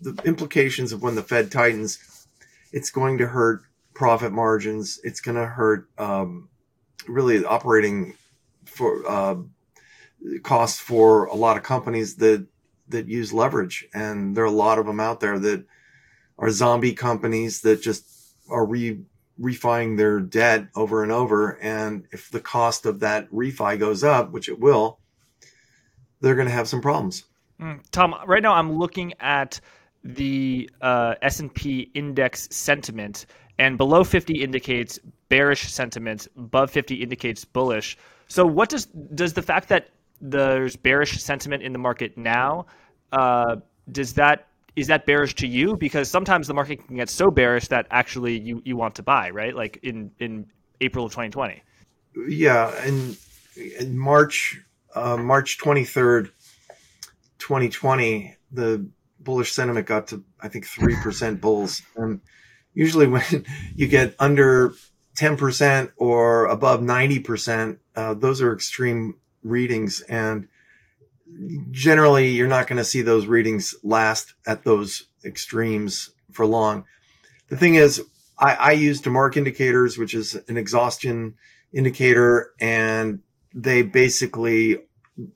the 0.00 0.18
implications 0.24 0.92
of 0.92 1.02
when 1.02 1.14
the 1.14 1.22
Fed 1.22 1.52
tightens, 1.52 2.26
it's 2.72 2.90
going 2.90 3.18
to 3.18 3.26
hurt 3.26 3.62
profit 3.92 4.32
margins. 4.32 4.98
It's 5.04 5.20
going 5.20 5.36
to 5.36 5.46
hurt 5.46 5.90
um, 5.98 6.48
really 7.06 7.44
operating 7.44 8.14
for 8.64 9.06
uh, 9.06 9.36
costs 10.42 10.80
for 10.80 11.26
a 11.26 11.34
lot 11.34 11.58
of 11.58 11.62
companies 11.62 12.16
that 12.16 12.46
that 12.90 13.08
use 13.08 13.32
leverage, 13.32 13.86
and 13.94 14.36
there 14.36 14.44
are 14.44 14.48
a 14.48 14.50
lot 14.50 14.78
of 14.78 14.86
them 14.86 15.00
out 15.00 15.20
there 15.20 15.38
that 15.38 15.64
are 16.38 16.50
zombie 16.50 16.94
companies 16.94 17.60
that 17.62 17.82
just 17.82 18.06
are 18.50 18.66
re 18.66 19.00
refining 19.38 19.96
their 19.96 20.20
debt 20.20 20.68
over 20.74 21.02
and 21.02 21.10
over. 21.10 21.58
And 21.62 22.06
if 22.12 22.30
the 22.30 22.40
cost 22.40 22.84
of 22.84 23.00
that 23.00 23.30
refi 23.30 23.78
goes 23.78 24.04
up, 24.04 24.32
which 24.32 24.50
it 24.50 24.60
will, 24.60 24.98
they're 26.20 26.34
going 26.34 26.48
to 26.48 26.52
have 26.52 26.68
some 26.68 26.82
problems. 26.82 27.24
Mm, 27.60 27.80
Tom, 27.90 28.14
right 28.26 28.42
now 28.42 28.52
I'm 28.52 28.78
looking 28.78 29.14
at 29.20 29.60
the 30.04 30.68
uh, 30.80 31.14
S&P 31.22 31.90
index 31.94 32.48
sentiment, 32.50 33.26
and 33.58 33.76
below 33.76 34.04
50 34.04 34.42
indicates 34.42 34.98
bearish 35.28 35.70
sentiment, 35.70 36.28
above 36.36 36.70
50 36.70 36.96
indicates 36.96 37.44
bullish. 37.44 37.96
So, 38.28 38.46
what 38.46 38.68
does 38.68 38.86
does 38.86 39.32
the 39.34 39.42
fact 39.42 39.68
that 39.68 39.90
there's 40.20 40.76
bearish 40.76 41.20
sentiment 41.22 41.62
in 41.62 41.72
the 41.72 41.78
market 41.78 42.16
now, 42.16 42.66
uh, 43.12 43.56
does 43.90 44.14
that 44.14 44.46
is 44.76 44.86
that 44.86 45.04
bearish 45.04 45.34
to 45.36 45.46
you? 45.46 45.76
Because 45.76 46.08
sometimes 46.08 46.46
the 46.46 46.54
market 46.54 46.86
can 46.86 46.96
get 46.96 47.08
so 47.08 47.30
bearish 47.30 47.68
that 47.68 47.86
actually 47.90 48.38
you, 48.38 48.62
you 48.64 48.76
want 48.76 48.94
to 48.94 49.02
buy, 49.02 49.30
right? 49.30 49.54
Like 49.54 49.80
in 49.82 50.12
in 50.18 50.46
April 50.80 51.04
of 51.04 51.12
2020. 51.12 51.62
Yeah, 52.28 52.72
and 52.84 53.16
in 53.78 53.98
March 53.98 54.60
uh, 54.94 55.16
March 55.16 55.58
23rd, 55.58 56.30
2020, 57.38 58.36
the 58.52 58.86
bullish 59.20 59.52
sentiment 59.52 59.86
got 59.86 60.08
to, 60.08 60.24
I 60.40 60.48
think, 60.48 60.66
3% 60.66 61.40
bulls. 61.40 61.82
And 61.96 62.20
usually 62.74 63.06
when 63.06 63.46
you 63.74 63.86
get 63.86 64.14
under 64.18 64.74
10% 65.16 65.92
or 65.96 66.46
above 66.46 66.80
90%, 66.80 67.78
uh, 67.96 68.14
those 68.14 68.40
are 68.42 68.52
extreme 68.52 69.16
readings. 69.42 70.00
And 70.02 70.48
generally, 71.70 72.30
you're 72.30 72.48
not 72.48 72.66
going 72.66 72.78
to 72.78 72.84
see 72.84 73.02
those 73.02 73.26
readings 73.26 73.74
last 73.82 74.34
at 74.46 74.64
those 74.64 75.06
extremes 75.24 76.10
for 76.32 76.46
long. 76.46 76.84
The 77.48 77.56
thing 77.56 77.74
is, 77.74 78.02
I, 78.38 78.54
I 78.54 78.72
use 78.72 79.02
DeMark 79.02 79.36
indicators, 79.36 79.98
which 79.98 80.14
is 80.14 80.38
an 80.48 80.56
exhaustion 80.56 81.34
indicator, 81.72 82.52
and 82.60 83.20
they 83.54 83.82
basically 83.82 84.78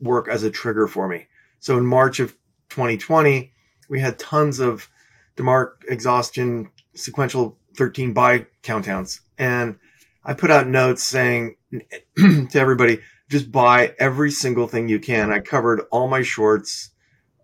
work 0.00 0.28
as 0.28 0.42
a 0.42 0.50
trigger 0.50 0.86
for 0.86 1.08
me. 1.08 1.26
So 1.60 1.76
in 1.76 1.86
March 1.86 2.20
of 2.20 2.32
2020, 2.70 3.52
we 3.88 4.00
had 4.00 4.18
tons 4.18 4.60
of 4.60 4.88
DeMark 5.36 5.84
exhaustion 5.88 6.70
sequential 6.94 7.58
13 7.76 8.12
buy 8.12 8.46
countdowns. 8.62 9.20
And 9.38 9.78
I 10.24 10.34
put 10.34 10.50
out 10.50 10.68
notes 10.68 11.02
saying 11.02 11.56
to 12.16 12.48
everybody, 12.54 13.00
just 13.34 13.50
buy 13.50 13.92
every 13.98 14.30
single 14.30 14.68
thing 14.68 14.88
you 14.88 15.00
can. 15.00 15.32
I 15.32 15.40
covered 15.40 15.80
all 15.90 16.06
my 16.06 16.22
shorts 16.22 16.90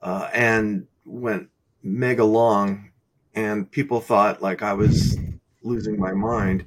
uh, 0.00 0.30
and 0.32 0.86
went 1.04 1.48
mega 1.82 2.22
long. 2.24 2.92
And 3.34 3.68
people 3.68 4.00
thought 4.00 4.40
like 4.40 4.62
I 4.62 4.74
was 4.74 5.18
losing 5.64 5.98
my 5.98 6.12
mind. 6.12 6.66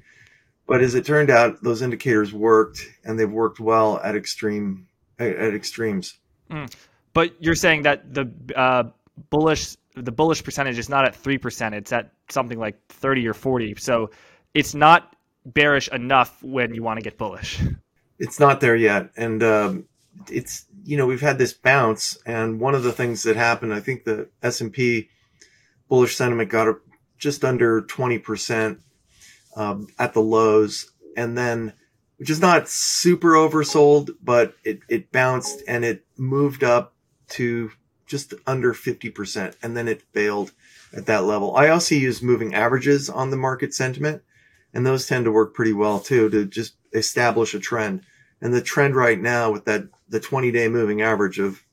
But 0.68 0.82
as 0.82 0.94
it 0.94 1.06
turned 1.06 1.30
out, 1.30 1.64
those 1.64 1.82
indicators 1.82 2.34
worked 2.34 2.86
and 3.06 3.18
they've 3.18 3.32
worked 3.32 3.62
well 3.62 3.98
at 4.04 4.18
extreme 4.18 4.88
at, 5.18 5.54
extremes. 5.54 6.20
Mm. 6.52 6.74
But 7.14 7.42
you're 7.42 7.56
saying 7.56 7.84
that 7.84 8.14
the 8.14 8.30
uh, 8.54 8.84
bullish 9.30 9.78
the 9.96 10.12
bullish 10.12 10.44
percentage 10.44 10.78
is 10.78 10.90
not 10.90 11.06
at 11.06 11.16
three 11.16 11.38
percent; 11.38 11.76
it's 11.76 11.94
at 11.94 12.12
something 12.30 12.60
like 12.60 12.76
thirty 12.88 13.26
or 13.28 13.34
forty. 13.34 13.76
So 13.78 14.10
it's 14.54 14.74
not 14.74 15.16
bearish 15.46 15.88
enough 15.90 16.42
when 16.44 16.74
you 16.74 16.84
want 16.84 16.98
to 17.00 17.04
get 17.04 17.18
bullish. 17.18 17.62
It's 18.20 18.40
not 18.40 18.62
there 18.62 18.76
yet, 18.76 19.12
and 19.18 19.44
um, 19.44 19.86
it's 20.32 20.66
you 20.86 20.98
know 20.98 21.06
we've 21.06 21.22
had 21.22 21.38
this 21.38 21.54
bounce, 21.54 22.18
and 22.26 22.60
one 22.60 22.76
of 22.76 22.84
the 22.84 22.92
things 22.92 23.24
that 23.24 23.36
happened, 23.36 23.74
I 23.74 23.80
think 23.80 24.04
the 24.04 24.30
S 24.42 24.62
and 24.62 24.72
P 24.72 25.10
bullish 25.90 26.16
sentiment 26.16 26.50
got 26.50 26.76
just 27.18 27.44
under 27.44 27.82
twenty 27.82 28.20
percent 28.20 28.80
um, 29.56 29.88
at 30.00 30.14
the 30.14 30.22
lows, 30.22 30.92
and 31.18 31.38
then 31.38 31.74
which 32.18 32.30
is 32.30 32.40
not 32.40 32.70
super 32.70 33.34
oversold, 33.34 34.12
but 34.24 34.56
it, 34.64 34.80
it 34.88 35.12
bounced 35.12 35.62
and 35.68 35.84
it 35.84 36.06
moved 36.18 36.64
up 36.64 36.94
to 37.28 37.72
just 38.06 38.34
under 38.46 38.74
50%. 38.74 39.56
And 39.62 39.76
then 39.76 39.88
it 39.88 40.04
failed 40.14 40.52
at 40.96 41.06
that 41.08 41.24
level. 41.24 41.56
I 41.56 41.70
also 41.70 41.96
use 41.96 42.22
moving 42.22 42.54
averages 42.54 43.10
on 43.10 43.30
the 43.30 43.36
market 43.36 43.74
sentiment 43.74 44.22
and 44.74 44.86
those 44.86 45.08
tend 45.08 45.26
to 45.26 45.32
work 45.32 45.54
pretty 45.54 45.74
well 45.74 46.00
too 46.00 46.30
to 46.30 46.46
just 46.46 46.76
establish 46.94 47.54
a 47.54 47.60
trend. 47.60 48.04
And 48.42 48.54
the 48.54 48.62
trend 48.62 48.96
right 48.96 49.20
now 49.20 49.52
with 49.52 49.66
that, 49.66 49.84
the 50.10 50.20
20 50.20 50.52
day 50.52 50.68
moving 50.68 51.02
average 51.02 51.40
of 51.40 51.64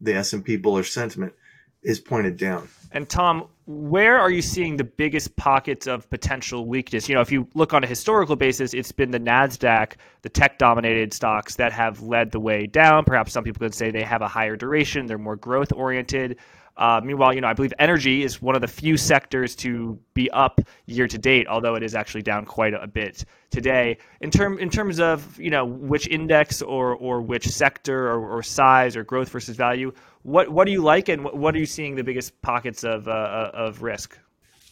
the 0.00 0.14
S&P 0.14 0.56
bullish 0.56 0.92
sentiment 0.92 1.34
is 1.82 2.00
pointed 2.00 2.36
down. 2.36 2.68
And 2.92 3.08
Tom, 3.08 3.46
where 3.66 4.18
are 4.18 4.30
you 4.30 4.42
seeing 4.42 4.76
the 4.76 4.84
biggest 4.84 5.36
pockets 5.36 5.86
of 5.86 6.10
potential 6.10 6.66
weakness? 6.66 7.08
You 7.08 7.14
know, 7.14 7.20
if 7.20 7.30
you 7.30 7.46
look 7.54 7.72
on 7.72 7.84
a 7.84 7.86
historical 7.86 8.34
basis, 8.34 8.74
it's 8.74 8.90
been 8.90 9.12
the 9.12 9.20
Nasdaq, 9.20 9.92
the 10.22 10.28
tech-dominated 10.28 11.14
stocks 11.14 11.54
that 11.56 11.72
have 11.72 12.02
led 12.02 12.32
the 12.32 12.40
way 12.40 12.66
down. 12.66 13.04
Perhaps 13.04 13.32
some 13.32 13.44
people 13.44 13.60
could 13.60 13.74
say 13.74 13.90
they 13.90 14.02
have 14.02 14.22
a 14.22 14.28
higher 14.28 14.56
duration, 14.56 15.06
they're 15.06 15.18
more 15.18 15.36
growth-oriented. 15.36 16.38
Uh, 16.80 16.98
meanwhile, 17.04 17.34
you 17.34 17.42
know, 17.42 17.46
I 17.46 17.52
believe 17.52 17.74
energy 17.78 18.24
is 18.24 18.40
one 18.40 18.54
of 18.54 18.62
the 18.62 18.66
few 18.66 18.96
sectors 18.96 19.54
to 19.56 19.98
be 20.14 20.30
up 20.30 20.62
year 20.86 21.06
to 21.06 21.18
date, 21.18 21.46
although 21.46 21.74
it 21.74 21.82
is 21.82 21.94
actually 21.94 22.22
down 22.22 22.46
quite 22.46 22.72
a 22.72 22.86
bit 22.86 23.26
today. 23.50 23.98
In 24.22 24.30
term 24.30 24.58
in 24.58 24.70
terms 24.70 24.98
of 24.98 25.38
you 25.38 25.50
know 25.50 25.66
which 25.66 26.08
index 26.08 26.62
or 26.62 26.96
or 26.96 27.20
which 27.20 27.46
sector 27.46 28.08
or, 28.08 28.38
or 28.38 28.42
size 28.42 28.96
or 28.96 29.04
growth 29.04 29.28
versus 29.28 29.56
value, 29.56 29.92
what 30.22 30.48
what 30.48 30.64
do 30.64 30.72
you 30.72 30.82
like, 30.82 31.10
and 31.10 31.22
what, 31.22 31.36
what 31.36 31.54
are 31.54 31.58
you 31.58 31.66
seeing 31.66 31.96
the 31.96 32.04
biggest 32.04 32.40
pockets 32.40 32.82
of 32.82 33.06
uh, 33.06 33.10
uh, 33.10 33.50
of 33.52 33.82
risk? 33.82 34.18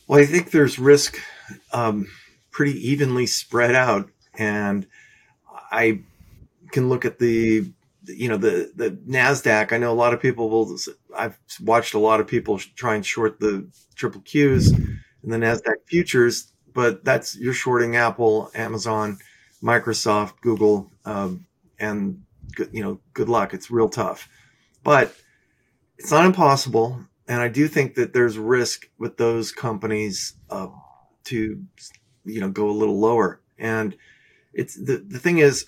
Well, 0.07 0.19
I 0.19 0.25
think 0.25 0.51
there's 0.51 0.79
risk 0.79 1.19
um, 1.75 2.07
pretty 2.51 2.89
evenly 2.89 3.27
spread 3.27 3.75
out, 3.75 4.09
and 4.33 4.87
I 5.71 6.01
can 6.73 6.89
look 6.89 7.05
at 7.05 7.19
the 7.19 7.71
you 8.09 8.29
know 8.29 8.37
the 8.37 8.73
the 8.75 8.91
Nasdaq. 8.91 9.73
I 9.73 9.79
know 9.79 9.93
a 9.93 9.95
lot 9.95 10.15
of 10.15 10.21
people 10.21 10.49
will. 10.51 10.77
I've 11.17 11.39
watched 11.63 11.95
a 11.95 11.99
lot 11.99 12.21
of 12.21 12.27
people 12.27 12.59
try 12.59 12.95
and 12.95 13.05
short 13.05 13.41
the 13.41 13.69
triple 13.95 14.21
Qs 14.23 14.73
and 15.23 15.33
the 15.33 15.37
Nasdaq 15.37 15.77
futures, 15.87 16.53
but 16.73 17.05
that's 17.05 17.37
you're 17.37 17.53
shorting 17.53 17.97
Apple, 17.97 18.51
Amazon, 18.55 19.19
Microsoft, 19.63 20.41
Google, 20.41 20.91
um, 21.05 21.47
and 21.79 22.23
you 22.73 22.83
know, 22.83 23.01
good 23.15 23.29
luck. 23.29 23.55
It's 23.55 23.71
real 23.71 23.89
tough, 23.89 24.29
but 24.83 25.15
it's 25.99 26.11
not 26.11 26.25
impossible. 26.27 27.05
And 27.27 27.43
I 27.43 27.49
do 27.49 27.69
think 27.69 27.95
that 27.97 28.15
there's 28.15 28.39
risk 28.39 28.89
with 28.99 29.17
those 29.19 29.53
companies 29.53 30.35
uh, 30.51 30.69
to 31.25 31.63
you 32.25 32.41
know 32.41 32.51
go 32.51 32.71
a 32.71 32.73
little 32.73 32.99
lower. 32.99 33.41
And 33.59 33.97
it's 34.55 34.75
the 34.75 35.05
the 35.07 35.19
thing 35.19 35.39
is 35.39 35.67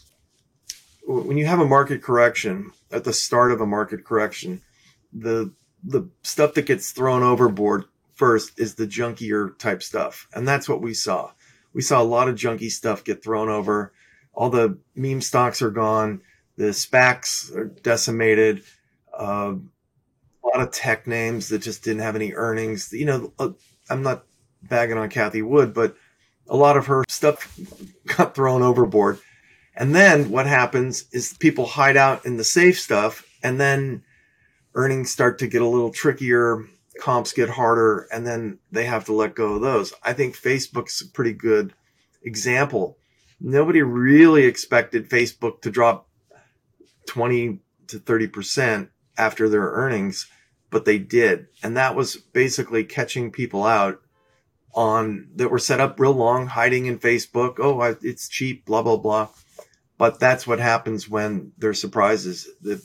when 1.11 1.37
you 1.37 1.47
have 1.47 1.61
a 1.61 1.67
market 1.67 2.03
correction 2.03 2.71
at 2.93 3.05
the 3.05 3.13
start 3.13 3.53
of 3.53 3.61
a 3.61 3.67
market 3.67 4.05
correction, 4.05 4.63
the 5.13 5.53
the 5.83 6.09
stuff 6.23 6.55
that 6.55 6.67
gets 6.67 6.93
thrown 6.93 7.23
overboard 7.23 7.85
first 8.15 8.61
is 8.61 8.75
the 8.75 8.87
junkier 8.87 9.59
type 9.59 9.83
stuff, 9.83 10.29
and 10.35 10.47
that's 10.47 10.69
what 10.69 10.83
we 10.83 10.95
saw. 10.95 11.31
We 11.73 11.83
saw 11.83 12.03
a 12.03 12.05
lot 12.05 12.29
of 12.29 12.35
junky 12.35 12.71
stuff 12.71 13.05
get 13.05 13.23
thrown 13.23 13.49
over. 13.49 13.93
All 14.35 14.51
the 14.51 14.79
meme 14.95 15.21
stocks 15.21 15.63
are 15.63 15.71
gone. 15.71 16.23
The 16.57 16.73
SPACs 16.73 17.55
are 17.57 17.67
decimated. 17.67 18.63
Uh, 19.17 19.55
a 20.45 20.47
lot 20.47 20.61
of 20.61 20.71
tech 20.73 21.07
names 21.07 21.49
that 21.49 21.61
just 21.61 21.83
didn't 21.83 22.03
have 22.03 22.17
any 22.17 22.35
earnings. 22.35 22.93
You 22.93 23.07
know, 23.07 23.33
uh, 23.39 23.51
I'm 23.89 24.03
not 24.03 24.25
bagging 24.63 24.99
on 24.99 25.11
Cathie 25.11 25.43
Wood, 25.43 25.75
but 25.75 25.97
a 26.49 26.57
lot 26.57 26.77
of 26.77 26.87
her 26.87 27.05
stuff 27.09 27.59
got 28.17 28.35
thrown 28.35 28.63
overboard. 28.63 29.21
And 29.81 29.95
then 29.95 30.29
what 30.31 30.47
happens 30.47 31.07
is 31.11 31.33
people 31.39 31.65
hide 31.65 31.97
out 31.97 32.27
in 32.27 32.37
the 32.37 32.45
safe 32.45 32.79
stuff 32.79 33.27
and 33.43 33.59
then 33.59 34.03
earnings 34.75 35.11
start 35.11 35.39
to 35.39 35.47
get 35.47 35.63
a 35.63 35.67
little 35.67 35.91
trickier, 35.91 36.67
comps 37.01 37.33
get 37.33 37.49
harder, 37.49 38.07
and 38.13 38.27
then 38.27 38.59
they 38.71 38.85
have 38.85 39.07
to 39.07 39.15
let 39.15 39.35
go 39.35 39.55
of 39.55 39.63
those. 39.63 39.95
I 40.03 40.13
think 40.13 40.37
Facebook's 40.37 41.01
a 41.01 41.09
pretty 41.09 41.33
good 41.33 41.73
example. 42.23 42.99
Nobody 43.41 43.81
really 43.81 44.45
expected 44.45 45.09
Facebook 45.09 45.63
to 45.63 45.71
drop 45.71 46.07
20 47.07 47.61
to 47.87 47.99
30% 47.99 48.91
after 49.17 49.49
their 49.49 49.71
earnings, 49.71 50.27
but 50.69 50.85
they 50.85 50.99
did. 50.99 51.47
And 51.63 51.75
that 51.79 51.97
was 51.97 52.17
basically 52.17 52.85
catching 52.85 53.33
people 53.33 53.65
out 53.65 54.03
on 54.75 55.31
that 55.37 55.51
were 55.51 55.59
set 55.59 55.81
up 55.81 55.99
real 55.99 56.13
long, 56.13 56.49
hiding 56.49 56.85
in 56.85 56.99
Facebook. 56.99 57.55
Oh, 57.59 57.81
it's 58.03 58.29
cheap, 58.29 58.67
blah, 58.67 58.83
blah, 58.83 58.99
blah. 58.99 59.29
But 60.01 60.19
that's 60.19 60.47
what 60.47 60.61
happens 60.61 61.11
when 61.11 61.53
there's 61.59 61.79
surprises. 61.79 62.49
The 62.63 62.83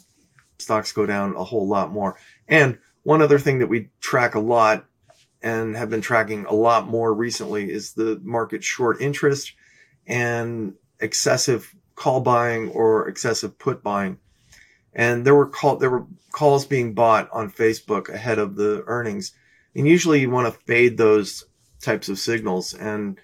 stocks 0.59 0.91
go 0.91 1.05
down 1.05 1.37
a 1.37 1.45
whole 1.45 1.65
lot 1.65 1.89
more. 1.89 2.17
And 2.45 2.77
one 3.03 3.21
other 3.21 3.39
thing 3.39 3.59
that 3.59 3.67
we 3.67 3.91
track 4.01 4.35
a 4.35 4.41
lot 4.41 4.83
and 5.41 5.77
have 5.77 5.89
been 5.89 6.01
tracking 6.01 6.45
a 6.45 6.53
lot 6.53 6.89
more 6.89 7.13
recently 7.13 7.71
is 7.71 7.93
the 7.93 8.19
market 8.21 8.65
short 8.65 8.99
interest 8.99 9.53
and 10.05 10.73
excessive 10.99 11.73
call 11.95 12.19
buying 12.19 12.67
or 12.71 13.07
excessive 13.07 13.57
put 13.57 13.81
buying. 13.81 14.17
And 14.91 15.25
there 15.25 15.35
were 15.35 15.47
call, 15.47 15.77
there 15.77 15.91
were 15.91 16.07
calls 16.33 16.65
being 16.65 16.95
bought 16.95 17.29
on 17.31 17.49
Facebook 17.49 18.09
ahead 18.09 18.39
of 18.39 18.57
the 18.57 18.83
earnings. 18.87 19.31
And 19.73 19.87
usually 19.87 20.19
you 20.19 20.29
want 20.29 20.53
to 20.53 20.59
fade 20.65 20.97
those 20.97 21.45
types 21.81 22.09
of 22.09 22.19
signals. 22.19 22.73
And 22.73 23.17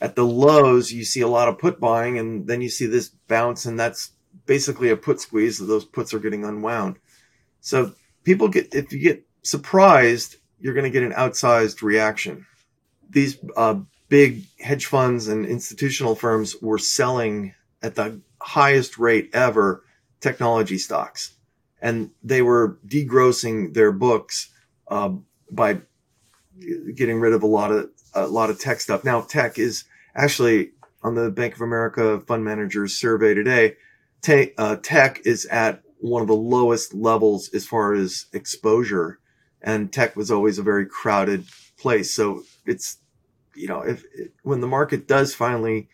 at 0.00 0.14
the 0.14 0.24
lows, 0.24 0.92
you 0.92 1.04
see 1.04 1.20
a 1.20 1.28
lot 1.28 1.48
of 1.48 1.58
put 1.58 1.80
buying 1.80 2.18
and 2.18 2.46
then 2.46 2.60
you 2.60 2.68
see 2.68 2.86
this 2.86 3.08
bounce 3.08 3.64
and 3.64 3.78
that's 3.78 4.12
basically 4.46 4.90
a 4.90 4.96
put 4.96 5.20
squeeze. 5.20 5.58
Those 5.58 5.84
puts 5.84 6.12
are 6.12 6.18
getting 6.18 6.44
unwound. 6.44 6.96
So 7.60 7.92
people 8.24 8.48
get, 8.48 8.74
if 8.74 8.92
you 8.92 8.98
get 8.98 9.24
surprised, 9.42 10.36
you're 10.60 10.74
going 10.74 10.84
to 10.84 10.90
get 10.90 11.02
an 11.02 11.12
outsized 11.12 11.82
reaction. 11.82 12.46
These 13.08 13.38
uh, 13.56 13.80
big 14.08 14.44
hedge 14.60 14.86
funds 14.86 15.28
and 15.28 15.46
institutional 15.46 16.14
firms 16.14 16.56
were 16.60 16.78
selling 16.78 17.54
at 17.82 17.94
the 17.94 18.20
highest 18.40 18.98
rate 18.98 19.30
ever 19.32 19.84
technology 20.20 20.78
stocks, 20.78 21.34
and 21.80 22.10
they 22.22 22.42
were 22.42 22.78
degrossing 22.86 23.74
their 23.74 23.92
books 23.92 24.50
uh, 24.88 25.10
by 25.50 25.80
getting 26.94 27.20
rid 27.20 27.32
of 27.32 27.42
a 27.42 27.46
lot 27.46 27.70
of 27.70 27.90
a 28.16 28.26
lot 28.26 28.50
of 28.50 28.58
tech 28.58 28.80
stuff. 28.80 29.04
Now, 29.04 29.20
tech 29.20 29.58
is 29.58 29.84
actually 30.14 30.72
on 31.02 31.14
the 31.14 31.30
Bank 31.30 31.54
of 31.54 31.60
America 31.60 32.20
Fund 32.26 32.44
Managers 32.44 32.94
Survey 32.94 33.34
today. 33.34 33.76
Uh, 34.58 34.76
tech 34.76 35.20
is 35.24 35.46
at 35.46 35.82
one 35.98 36.22
of 36.22 36.28
the 36.28 36.34
lowest 36.34 36.94
levels 36.94 37.48
as 37.54 37.66
far 37.66 37.94
as 37.94 38.26
exposure, 38.32 39.20
and 39.62 39.92
tech 39.92 40.16
was 40.16 40.30
always 40.30 40.58
a 40.58 40.62
very 40.62 40.86
crowded 40.86 41.46
place. 41.78 42.12
So 42.14 42.42
it's 42.64 42.98
you 43.54 43.68
know 43.68 43.82
if 43.82 44.04
when 44.42 44.60
the 44.60 44.66
market 44.66 45.06
does 45.06 45.34
finally 45.34 45.88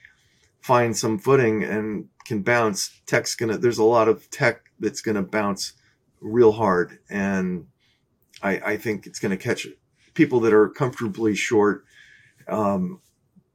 find 0.61 0.97
some 0.97 1.19
footing 1.19 1.63
and 1.63 2.09
can 2.25 2.43
bounce, 2.43 3.01
tech's 3.07 3.35
gonna. 3.35 3.59
There's 3.59 3.79
a 3.79 3.85
lot 3.85 4.09
of 4.09 4.31
tech 4.31 4.71
that's 4.81 5.03
gonna 5.03 5.23
bounce 5.23 5.75
real 6.21 6.53
hard, 6.53 6.99
and 7.11 7.67
I, 8.43 8.53
I 8.65 8.77
think 8.77 9.07
it's 9.07 9.19
gonna 9.19 9.37
catch 9.37 9.67
people 10.15 10.41
that 10.41 10.53
are 10.53 10.69
comfortably 10.69 11.35
short. 11.35 11.85
Um, 12.49 13.01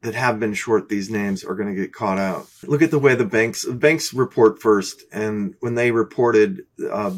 that 0.02 0.14
have 0.14 0.38
been 0.38 0.54
short 0.54 0.88
these 0.88 1.10
names 1.10 1.44
are 1.44 1.54
going 1.54 1.68
to 1.68 1.80
get 1.80 1.92
caught 1.92 2.18
out. 2.18 2.46
Look 2.64 2.82
at 2.82 2.90
the 2.90 2.98
way 2.98 3.14
the 3.14 3.24
banks 3.24 3.64
banks 3.64 4.14
report 4.14 4.60
first, 4.60 5.02
and 5.12 5.54
when 5.60 5.74
they 5.74 5.90
reported, 5.90 6.62
uh, 6.90 7.14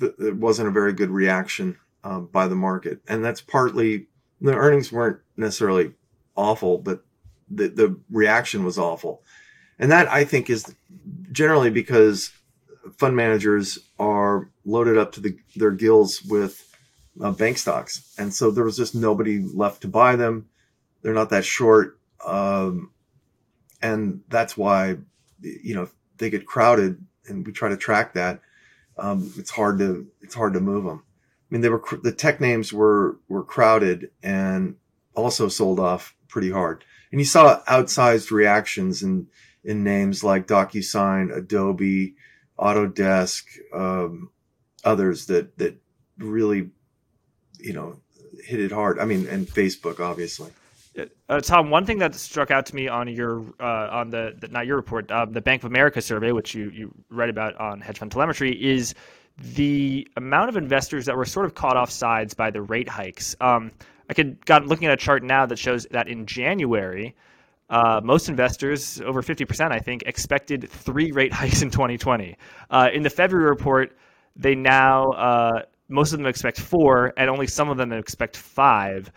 it 0.00 0.36
wasn't 0.36 0.68
a 0.68 0.72
very 0.72 0.92
good 0.92 1.10
reaction 1.10 1.78
uh, 2.04 2.20
by 2.20 2.48
the 2.48 2.54
market, 2.54 3.00
and 3.06 3.24
that's 3.24 3.40
partly 3.40 4.06
the 4.40 4.54
earnings 4.54 4.90
weren't 4.90 5.20
necessarily 5.36 5.92
awful, 6.34 6.78
but 6.78 7.04
the 7.50 7.68
the 7.68 8.00
reaction 8.10 8.64
was 8.64 8.78
awful, 8.78 9.22
and 9.78 9.90
that 9.90 10.08
I 10.08 10.24
think 10.24 10.48
is 10.48 10.74
generally 11.32 11.70
because 11.70 12.32
fund 12.96 13.14
managers 13.14 13.78
are 13.98 14.50
loaded 14.64 14.96
up 14.96 15.12
to 15.12 15.20
the, 15.20 15.36
their 15.56 15.70
gills 15.70 16.22
with 16.22 16.74
uh, 17.20 17.30
bank 17.30 17.58
stocks, 17.58 18.14
and 18.16 18.32
so 18.32 18.50
there 18.50 18.64
was 18.64 18.78
just 18.78 18.94
nobody 18.94 19.38
left 19.38 19.82
to 19.82 19.88
buy 19.88 20.16
them. 20.16 20.48
They're 21.02 21.14
not 21.14 21.30
that 21.30 21.44
short 21.44 21.98
um, 22.24 22.90
and 23.80 24.20
that's 24.28 24.56
why, 24.56 24.96
you 25.40 25.74
know, 25.74 25.88
they 26.18 26.30
get 26.30 26.46
crowded 26.46 27.04
and 27.26 27.46
we 27.46 27.52
try 27.52 27.68
to 27.68 27.76
track 27.76 28.14
that. 28.14 28.40
Um, 28.96 29.32
it's 29.36 29.50
hard 29.50 29.78
to, 29.78 30.06
it's 30.20 30.34
hard 30.34 30.54
to 30.54 30.60
move 30.60 30.84
them. 30.84 31.02
I 31.04 31.46
mean, 31.50 31.62
they 31.62 31.68
were, 31.68 31.82
the 32.02 32.12
tech 32.12 32.40
names 32.40 32.72
were, 32.72 33.18
were 33.28 33.44
crowded 33.44 34.10
and 34.22 34.76
also 35.14 35.48
sold 35.48 35.80
off 35.80 36.14
pretty 36.28 36.50
hard. 36.50 36.84
And 37.10 37.20
you 37.20 37.24
saw 37.24 37.62
outsized 37.64 38.30
reactions 38.30 39.02
in, 39.02 39.26
in 39.64 39.84
names 39.84 40.24
like 40.24 40.46
DocuSign, 40.46 41.34
Adobe, 41.36 42.14
Autodesk, 42.58 43.44
um, 43.74 44.30
others 44.84 45.26
that, 45.26 45.58
that 45.58 45.76
really, 46.18 46.70
you 47.58 47.72
know, 47.72 48.00
hit 48.44 48.60
it 48.60 48.72
hard. 48.72 48.98
I 48.98 49.04
mean, 49.04 49.26
and 49.26 49.46
Facebook, 49.46 50.00
obviously. 50.00 50.50
Uh, 51.28 51.40
Tom, 51.40 51.70
one 51.70 51.86
thing 51.86 51.98
that 51.98 52.14
struck 52.14 52.50
out 52.50 52.66
to 52.66 52.74
me 52.74 52.86
on 52.86 53.08
your 53.08 53.40
uh, 53.58 53.88
on 53.90 54.10
the, 54.10 54.34
the, 54.38 54.48
not 54.48 54.66
your 54.66 54.76
report, 54.76 55.10
um, 55.10 55.32
the 55.32 55.40
Bank 55.40 55.62
of 55.62 55.70
America 55.70 56.02
survey, 56.02 56.32
which 56.32 56.54
you 56.54 56.70
you 56.70 56.94
read 57.08 57.30
about 57.30 57.56
on 57.56 57.80
Hedge 57.80 57.98
Fund 57.98 58.12
Telemetry, 58.12 58.52
is 58.52 58.94
the 59.38 60.06
amount 60.16 60.50
of 60.50 60.56
investors 60.56 61.06
that 61.06 61.16
were 61.16 61.24
sort 61.24 61.46
of 61.46 61.54
caught 61.54 61.76
off 61.76 61.90
sides 61.90 62.34
by 62.34 62.50
the 62.50 62.60
rate 62.60 62.88
hikes. 62.88 63.34
Um, 63.40 63.72
I 64.10 64.14
could 64.14 64.44
got 64.44 64.66
looking 64.66 64.86
at 64.86 64.92
a 64.92 64.96
chart 64.96 65.22
now 65.22 65.46
that 65.46 65.58
shows 65.58 65.86
that 65.92 66.08
in 66.08 66.26
January, 66.26 67.14
uh, 67.70 68.02
most 68.04 68.28
investors, 68.28 69.00
over 69.00 69.22
50%, 69.22 69.72
I 69.72 69.78
think, 69.78 70.02
expected 70.04 70.68
three 70.68 71.12
rate 71.12 71.32
hikes 71.32 71.62
in 71.62 71.70
2020. 71.70 72.36
Uh, 72.70 72.90
in 72.92 73.02
the 73.02 73.10
February 73.10 73.48
report, 73.48 73.96
they 74.36 74.54
now 74.54 75.12
uh, 75.12 75.62
most 75.88 76.12
of 76.12 76.18
them 76.18 76.26
expect 76.26 76.60
four, 76.60 77.14
and 77.16 77.30
only 77.30 77.46
some 77.46 77.70
of 77.70 77.78
them 77.78 77.92
expect 77.92 78.36
five 78.36 79.10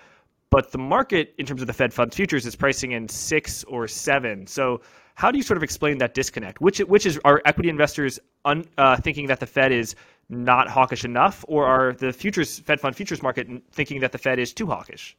but 0.56 0.72
the 0.72 0.78
market 0.78 1.36
in 1.38 1.46
terms 1.46 1.60
of 1.60 1.68
the 1.68 1.74
Fed 1.74 1.94
funds 1.94 2.16
futures 2.16 2.46
is 2.46 2.56
pricing 2.56 2.94
in 2.94 3.10
six 3.10 3.66
or 3.66 3.90
seven. 3.90 4.48
So 4.48 4.80
how 5.16 5.30
do 5.30 5.38
you 5.38 5.44
sort 5.44 5.58
of 5.58 5.64
explain 5.64 5.98
that 5.98 6.14
disconnect? 6.14 6.62
Which 6.62 6.80
which 6.80 7.06
is 7.06 7.20
are 7.26 7.42
equity 7.44 7.68
investors 7.68 8.22
un, 8.46 8.64
uh, 8.78 8.96
thinking 8.96 9.28
that 9.28 9.42
the 9.42 9.48
Fed 9.48 9.74
is 9.74 9.96
not 10.30 10.70
hawkish 10.70 11.04
enough, 11.04 11.44
or 11.50 11.66
are 11.66 11.92
the 11.92 12.14
futures 12.14 12.60
Fed 12.60 12.80
fund 12.80 12.96
futures 12.96 13.22
market 13.22 13.50
thinking 13.74 14.00
that 14.00 14.14
the 14.14 14.18
Fed 14.18 14.40
is 14.40 14.54
too 14.54 14.68
hawkish? 14.68 15.18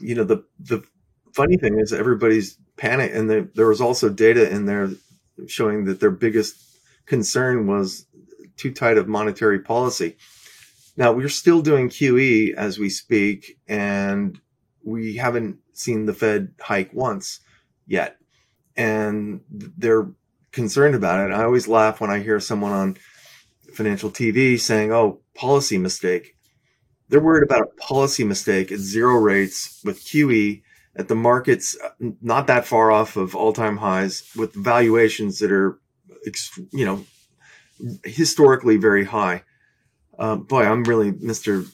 You 0.00 0.14
know 0.14 0.24
the 0.24 0.42
the 0.58 0.82
funny 1.34 1.58
thing 1.58 1.78
is 1.78 1.92
everybody's 1.92 2.56
panic, 2.78 3.10
and 3.12 3.28
the, 3.28 3.50
there 3.56 3.68
was 3.68 3.82
also 3.82 4.08
data 4.08 4.50
in 4.50 4.64
there 4.64 4.88
showing 5.48 5.84
that 5.84 6.00
their 6.00 6.10
biggest 6.10 6.56
concern 7.04 7.66
was 7.66 8.06
too 8.56 8.72
tight 8.72 8.96
of 8.96 9.06
monetary 9.06 9.58
policy. 9.58 10.16
Now 10.96 11.12
we're 11.12 11.28
still 11.28 11.60
doing 11.60 11.90
QE 11.90 12.54
as 12.54 12.78
we 12.78 12.88
speak, 12.88 13.58
and 13.68 14.40
we 14.86 15.16
haven't 15.16 15.58
seen 15.72 16.06
the 16.06 16.14
Fed 16.14 16.54
hike 16.60 16.94
once 16.94 17.40
yet. 17.86 18.16
And 18.76 19.40
they're 19.50 20.08
concerned 20.52 20.94
about 20.94 21.28
it. 21.28 21.34
I 21.34 21.42
always 21.42 21.66
laugh 21.66 22.00
when 22.00 22.10
I 22.10 22.20
hear 22.20 22.38
someone 22.38 22.72
on 22.72 22.96
financial 23.74 24.10
TV 24.10 24.58
saying, 24.58 24.92
oh, 24.92 25.20
policy 25.34 25.76
mistake. 25.76 26.36
They're 27.08 27.20
worried 27.20 27.42
about 27.42 27.62
a 27.62 27.80
policy 27.80 28.24
mistake 28.24 28.70
at 28.70 28.78
zero 28.78 29.16
rates 29.16 29.80
with 29.84 30.04
QE 30.04 30.62
at 30.96 31.08
the 31.08 31.14
markets 31.14 31.76
not 32.22 32.46
that 32.46 32.64
far 32.64 32.90
off 32.90 33.16
of 33.16 33.34
all 33.34 33.52
time 33.52 33.76
highs 33.76 34.30
with 34.34 34.54
valuations 34.54 35.40
that 35.40 35.52
are, 35.52 35.78
you 36.72 36.86
know, 36.86 37.04
historically 38.04 38.76
very 38.76 39.04
high. 39.04 39.42
Uh, 40.18 40.36
boy, 40.36 40.62
I'm 40.62 40.84
really 40.84 41.12
Mr 41.12 41.70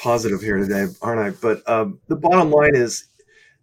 positive 0.00 0.40
here 0.40 0.56
today, 0.56 0.86
aren't 1.02 1.20
I? 1.20 1.38
But 1.40 1.68
um, 1.68 2.00
the 2.08 2.16
bottom 2.16 2.50
line 2.50 2.74
is 2.74 3.06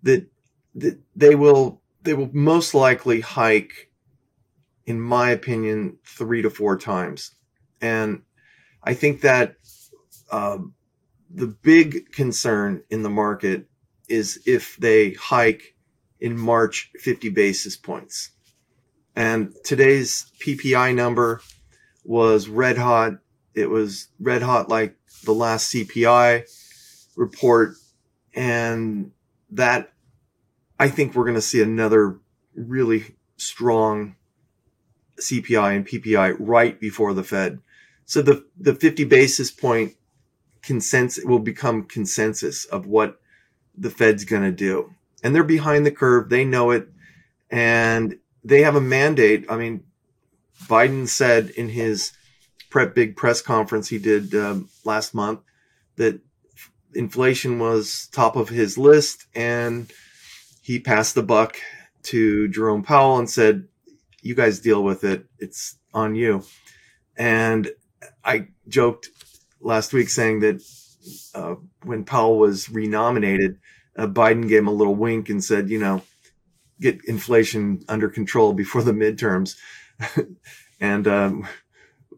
that, 0.03 0.27
that 0.75 0.99
they 1.15 1.35
will 1.35 1.81
they 2.03 2.13
will 2.13 2.29
most 2.31 2.73
likely 2.73 3.19
hike, 3.19 3.91
in 4.85 5.01
my 5.01 5.31
opinion, 5.31 5.97
three 6.05 6.41
to 6.41 6.49
four 6.49 6.77
times, 6.77 7.31
and 7.81 8.21
I 8.83 8.93
think 8.93 9.21
that 9.21 9.57
um, 10.31 10.73
the 11.29 11.47
big 11.47 12.11
concern 12.11 12.83
in 12.89 13.03
the 13.03 13.09
market 13.09 13.67
is 14.07 14.41
if 14.45 14.77
they 14.77 15.11
hike 15.13 15.75
in 16.19 16.37
March 16.37 16.91
50 16.99 17.29
basis 17.29 17.75
points. 17.75 18.31
And 19.15 19.53
today's 19.63 20.31
PPI 20.39 20.95
number 20.95 21.41
was 22.05 22.47
red 22.47 22.77
hot. 22.77 23.13
It 23.53 23.69
was 23.69 24.07
red 24.19 24.41
hot 24.41 24.69
like 24.69 24.95
the 25.23 25.33
last 25.33 25.73
CPI 25.73 26.43
report, 27.15 27.75
and 28.35 29.11
that 29.51 29.91
I 30.79 30.89
think 30.89 31.15
we're 31.15 31.23
going 31.23 31.35
to 31.35 31.41
see 31.41 31.61
another 31.61 32.19
really 32.55 33.15
strong 33.37 34.15
CPI 35.19 35.75
and 35.75 35.87
PPI 35.87 36.35
right 36.39 36.79
before 36.79 37.13
the 37.13 37.23
Fed. 37.23 37.59
So 38.05 38.21
the, 38.21 38.45
the 38.57 38.75
50 38.75 39.03
basis 39.05 39.51
point 39.51 39.95
consensus 40.61 41.23
will 41.23 41.39
become 41.39 41.83
consensus 41.83 42.65
of 42.65 42.85
what 42.85 43.19
the 43.77 43.89
Fed's 43.89 44.25
going 44.25 44.43
to 44.43 44.51
do. 44.51 44.93
And 45.23 45.33
they're 45.33 45.43
behind 45.43 45.85
the 45.85 45.91
curve. 45.91 46.29
They 46.29 46.45
know 46.45 46.71
it. 46.71 46.87
And 47.49 48.17
they 48.43 48.61
have 48.61 48.75
a 48.75 48.81
mandate. 48.81 49.45
I 49.49 49.57
mean, 49.57 49.83
Biden 50.65 51.07
said 51.07 51.49
in 51.51 51.69
his 51.69 52.13
prep 52.69 52.93
big 52.93 53.15
press 53.15 53.41
conference 53.41 53.87
he 53.87 53.97
did 53.97 54.35
um, 54.35 54.69
last 54.87 55.13
month 55.13 55.41
that 55.97 56.19
inflation 56.95 57.59
was 57.59 58.07
top 58.11 58.35
of 58.35 58.49
his 58.49 58.77
list 58.77 59.27
and 59.35 59.91
he 60.61 60.79
passed 60.79 61.15
the 61.15 61.23
buck 61.23 61.57
to 62.03 62.47
Jerome 62.47 62.83
Powell 62.83 63.19
and 63.19 63.29
said, 63.29 63.67
you 64.21 64.35
guys 64.35 64.59
deal 64.59 64.83
with 64.83 65.03
it. 65.03 65.25
It's 65.39 65.77
on 65.93 66.15
you. 66.15 66.43
And 67.15 67.69
I 68.23 68.47
joked 68.67 69.09
last 69.61 69.93
week 69.93 70.09
saying 70.09 70.41
that 70.41 70.61
uh, 71.33 71.55
when 71.83 72.03
Powell 72.03 72.37
was 72.37 72.69
renominated, 72.69 73.59
uh, 73.97 74.07
Biden 74.07 74.47
gave 74.47 74.59
him 74.59 74.67
a 74.67 74.73
little 74.73 74.95
wink 74.95 75.29
and 75.29 75.43
said, 75.43 75.69
you 75.69 75.79
know, 75.79 76.01
get 76.79 77.03
inflation 77.05 77.83
under 77.87 78.09
control 78.09 78.53
before 78.53 78.83
the 78.83 78.91
midterms. 78.91 79.55
and, 80.79 81.07
um, 81.07 81.47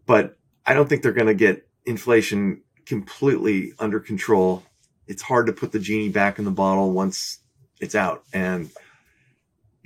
but 0.06 0.38
I 0.66 0.74
don't 0.74 0.90
think 0.90 1.04
they're 1.04 1.12
going 1.12 1.28
to 1.28 1.34
get 1.34 1.69
inflation 1.90 2.62
completely 2.86 3.74
under 3.80 4.00
control. 4.00 4.64
It's 5.08 5.24
hard 5.24 5.48
to 5.48 5.54
put 5.54 5.72
the 5.72 5.80
genie 5.80 6.10
back 6.10 6.40
in 6.40 6.46
the 6.46 6.52
bottle 6.52 6.92
once 6.92 7.40
it's 7.80 7.96
out. 7.96 8.24
And 8.34 8.72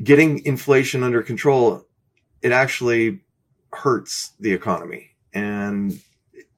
getting 0.01 0.45
inflation 0.45 1.03
under 1.03 1.21
control, 1.21 1.85
it 2.41 2.51
actually 2.51 3.21
hurts 3.71 4.33
the 4.39 4.53
economy 4.53 5.11
and 5.33 5.99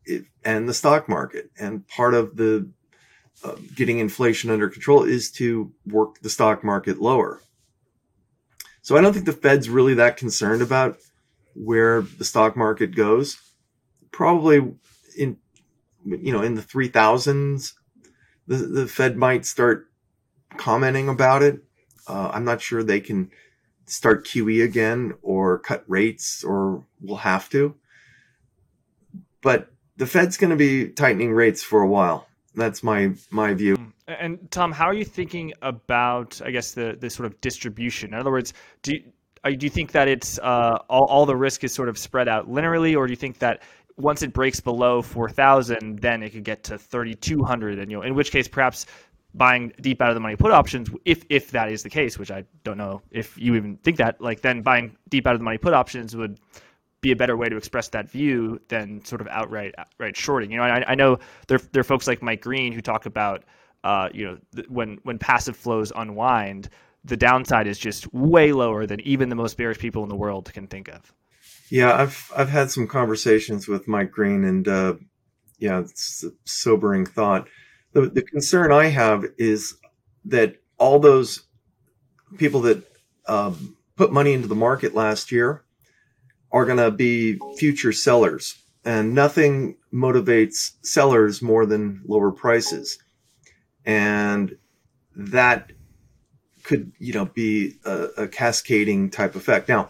it, 0.05 0.25
and 0.43 0.67
the 0.67 0.73
stock 0.73 1.07
market. 1.07 1.49
And 1.59 1.87
part 1.87 2.13
of 2.13 2.35
the 2.35 2.69
uh, 3.43 3.55
getting 3.75 3.99
inflation 3.99 4.49
under 4.49 4.69
control 4.69 5.03
is 5.03 5.31
to 5.31 5.71
work 5.85 6.19
the 6.21 6.29
stock 6.29 6.63
market 6.63 6.99
lower. 6.99 7.41
So 8.81 8.95
I 8.95 9.01
don't 9.01 9.13
think 9.13 9.25
the 9.25 9.33
Fed's 9.33 9.69
really 9.69 9.95
that 9.95 10.17
concerned 10.17 10.61
about 10.61 10.97
where 11.55 12.01
the 12.01 12.25
stock 12.25 12.55
market 12.55 12.95
goes. 12.95 13.37
Probably 14.11 14.75
in 15.17 15.37
you 16.05 16.31
know 16.31 16.41
in 16.41 16.55
the 16.55 16.61
3000s 16.61 17.73
the, 18.47 18.57
the 18.57 18.87
Fed 18.87 19.17
might 19.17 19.45
start 19.45 19.89
commenting 20.57 21.09
about 21.09 21.41
it. 21.41 21.63
Uh, 22.07 22.29
I'm 22.33 22.45
not 22.45 22.61
sure 22.61 22.83
they 22.83 22.99
can 22.99 23.31
start 23.85 24.25
QE 24.25 24.63
again 24.63 25.13
or 25.21 25.59
cut 25.59 25.83
rates 25.87 26.43
or 26.43 26.83
will 27.01 27.17
have 27.17 27.49
to. 27.49 27.75
But 29.41 29.71
the 29.97 30.05
Fed's 30.05 30.37
going 30.37 30.49
to 30.51 30.55
be 30.55 30.89
tightening 30.89 31.33
rates 31.33 31.63
for 31.63 31.81
a 31.81 31.87
while. 31.87 32.27
That's 32.55 32.83
my 32.83 33.13
my 33.29 33.53
view. 33.53 33.75
Mm. 33.77 33.91
And 34.07 34.51
Tom, 34.51 34.71
how 34.71 34.85
are 34.85 34.93
you 34.93 35.03
thinking 35.03 35.53
about, 35.63 36.39
I 36.45 36.51
guess, 36.51 36.73
the 36.73 36.95
the 36.99 37.09
sort 37.09 37.25
of 37.25 37.41
distribution? 37.41 38.13
In 38.13 38.19
other 38.19 38.31
words, 38.31 38.53
do 38.83 38.93
you, 38.93 39.55
do 39.57 39.65
you 39.65 39.69
think 39.69 39.93
that 39.93 40.07
it's 40.07 40.37
uh, 40.39 40.77
all, 40.89 41.05
all 41.09 41.25
the 41.25 41.35
risk 41.35 41.63
is 41.63 41.73
sort 41.73 41.89
of 41.89 41.97
spread 41.97 42.27
out 42.27 42.47
linearly, 42.47 42.95
or 42.95 43.07
do 43.07 43.11
you 43.11 43.17
think 43.17 43.39
that 43.39 43.63
once 43.97 44.21
it 44.21 44.33
breaks 44.33 44.59
below 44.59 45.01
4,000, 45.01 45.99
then 45.99 46.23
it 46.23 46.31
could 46.31 46.43
get 46.43 46.63
to 46.65 46.77
3,200, 46.77 47.79
and 47.79 47.91
you 47.91 47.97
know, 47.97 48.03
in 48.03 48.15
which 48.15 48.31
case 48.31 48.47
perhaps 48.47 48.85
buying 49.33 49.73
deep 49.81 50.01
out 50.01 50.09
of 50.09 50.15
the 50.15 50.21
money 50.21 50.35
put 50.35 50.51
options, 50.51 50.89
if 51.03 51.25
if 51.29 51.51
that 51.51 51.71
is 51.71 51.83
the 51.83 51.89
case, 51.89 52.17
which 52.17 52.31
I 52.31 52.45
don't 52.63 52.77
know 52.77 53.01
if 53.11 53.37
you 53.37 53.55
even 53.55 53.77
think 53.77 53.97
that, 53.97 54.19
like 54.21 54.41
then 54.41 54.61
buying 54.61 54.97
deep 55.09 55.27
out 55.27 55.33
of 55.33 55.39
the 55.39 55.43
money 55.43 55.57
put 55.57 55.73
options 55.73 56.15
would 56.15 56.39
be 57.01 57.11
a 57.11 57.15
better 57.15 57.37
way 57.37 57.47
to 57.47 57.57
express 57.57 57.89
that 57.89 58.09
view 58.09 58.59
than 58.69 59.03
sort 59.05 59.21
of 59.21 59.27
outright 59.27 59.75
outright 59.77 60.17
shorting. 60.17 60.51
You 60.51 60.57
know, 60.57 60.63
I, 60.63 60.91
I 60.91 60.95
know 60.95 61.19
there 61.47 61.59
there 61.71 61.81
are 61.81 61.83
folks 61.83 62.07
like 62.07 62.21
Mike 62.21 62.41
Green 62.41 62.71
who 62.73 62.81
talk 62.81 63.05
about 63.05 63.43
uh, 63.83 64.09
you 64.13 64.25
know 64.25 64.37
th- 64.55 64.67
when 64.69 64.99
when 65.03 65.19
passive 65.19 65.55
flows 65.55 65.91
unwind, 65.95 66.69
the 67.03 67.17
downside 67.17 67.67
is 67.67 67.77
just 67.77 68.11
way 68.13 68.51
lower 68.51 68.85
than 68.85 69.01
even 69.01 69.29
the 69.29 69.35
most 69.35 69.57
bearish 69.57 69.77
people 69.77 70.03
in 70.03 70.09
the 70.09 70.15
world 70.15 70.51
can 70.53 70.67
think 70.67 70.87
of. 70.87 71.13
Yeah, 71.69 71.93
I've 71.93 72.31
I've 72.35 72.49
had 72.49 72.69
some 72.69 72.87
conversations 72.87 73.67
with 73.67 73.87
Mike 73.87 74.11
Green, 74.11 74.43
and 74.43 74.67
uh, 74.67 74.95
yeah, 75.57 75.79
it's 75.79 76.23
a 76.23 76.31
sobering 76.45 77.05
thought. 77.05 77.47
The 77.93 78.01
the 78.01 78.21
concern 78.21 78.71
I 78.71 78.85
have 78.85 79.25
is 79.37 79.75
that 80.25 80.57
all 80.77 80.99
those 80.99 81.43
people 82.37 82.61
that 82.61 82.83
um, 83.27 83.75
put 83.95 84.11
money 84.11 84.33
into 84.33 84.47
the 84.47 84.55
market 84.55 84.93
last 84.93 85.31
year 85.31 85.63
are 86.51 86.65
going 86.65 86.77
to 86.77 86.91
be 86.91 87.39
future 87.57 87.91
sellers, 87.91 88.61
and 88.83 89.15
nothing 89.15 89.77
motivates 89.93 90.73
sellers 90.83 91.41
more 91.41 91.65
than 91.65 92.01
lower 92.05 92.31
prices, 92.31 92.99
and 93.85 94.55
that 95.15 95.71
could 96.63 96.91
you 96.99 97.13
know 97.13 97.25
be 97.25 97.75
a, 97.85 98.07
a 98.17 98.27
cascading 98.27 99.09
type 99.09 99.35
effect. 99.35 99.67
Now 99.67 99.89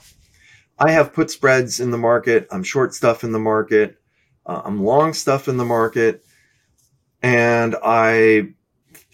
I 0.78 0.92
have 0.92 1.14
put 1.14 1.32
spreads 1.32 1.80
in 1.80 1.92
the 1.92 1.98
market. 1.98 2.48
I'm 2.52 2.64
short 2.64 2.94
stuff 2.94 3.24
in 3.24 3.32
the 3.32 3.40
market. 3.40 3.98
Uh, 4.46 4.62
I'm 4.66 4.84
long 4.84 5.14
stuff 5.14 5.48
in 5.48 5.58
the 5.58 5.66
market. 5.66 6.24
And 7.24 7.76
I, 7.84 8.50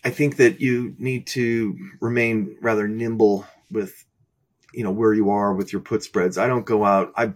I 0.04 0.10
think 0.10 0.38
that 0.38 0.60
you 0.60 0.96
need 0.98 1.28
to 1.28 1.78
remain 2.00 2.58
rather 2.62 2.88
nimble 2.88 3.46
with, 3.70 4.06
you 4.74 4.84
know, 4.84 4.92
where 4.92 5.14
you 5.14 5.30
are 5.30 5.54
with 5.54 5.72
your 5.72 5.82
put 5.82 6.04
spreads. 6.04 6.38
I 6.38 6.48
don't 6.48 6.66
go 6.66 6.84
out. 6.84 7.14
I 7.16 7.34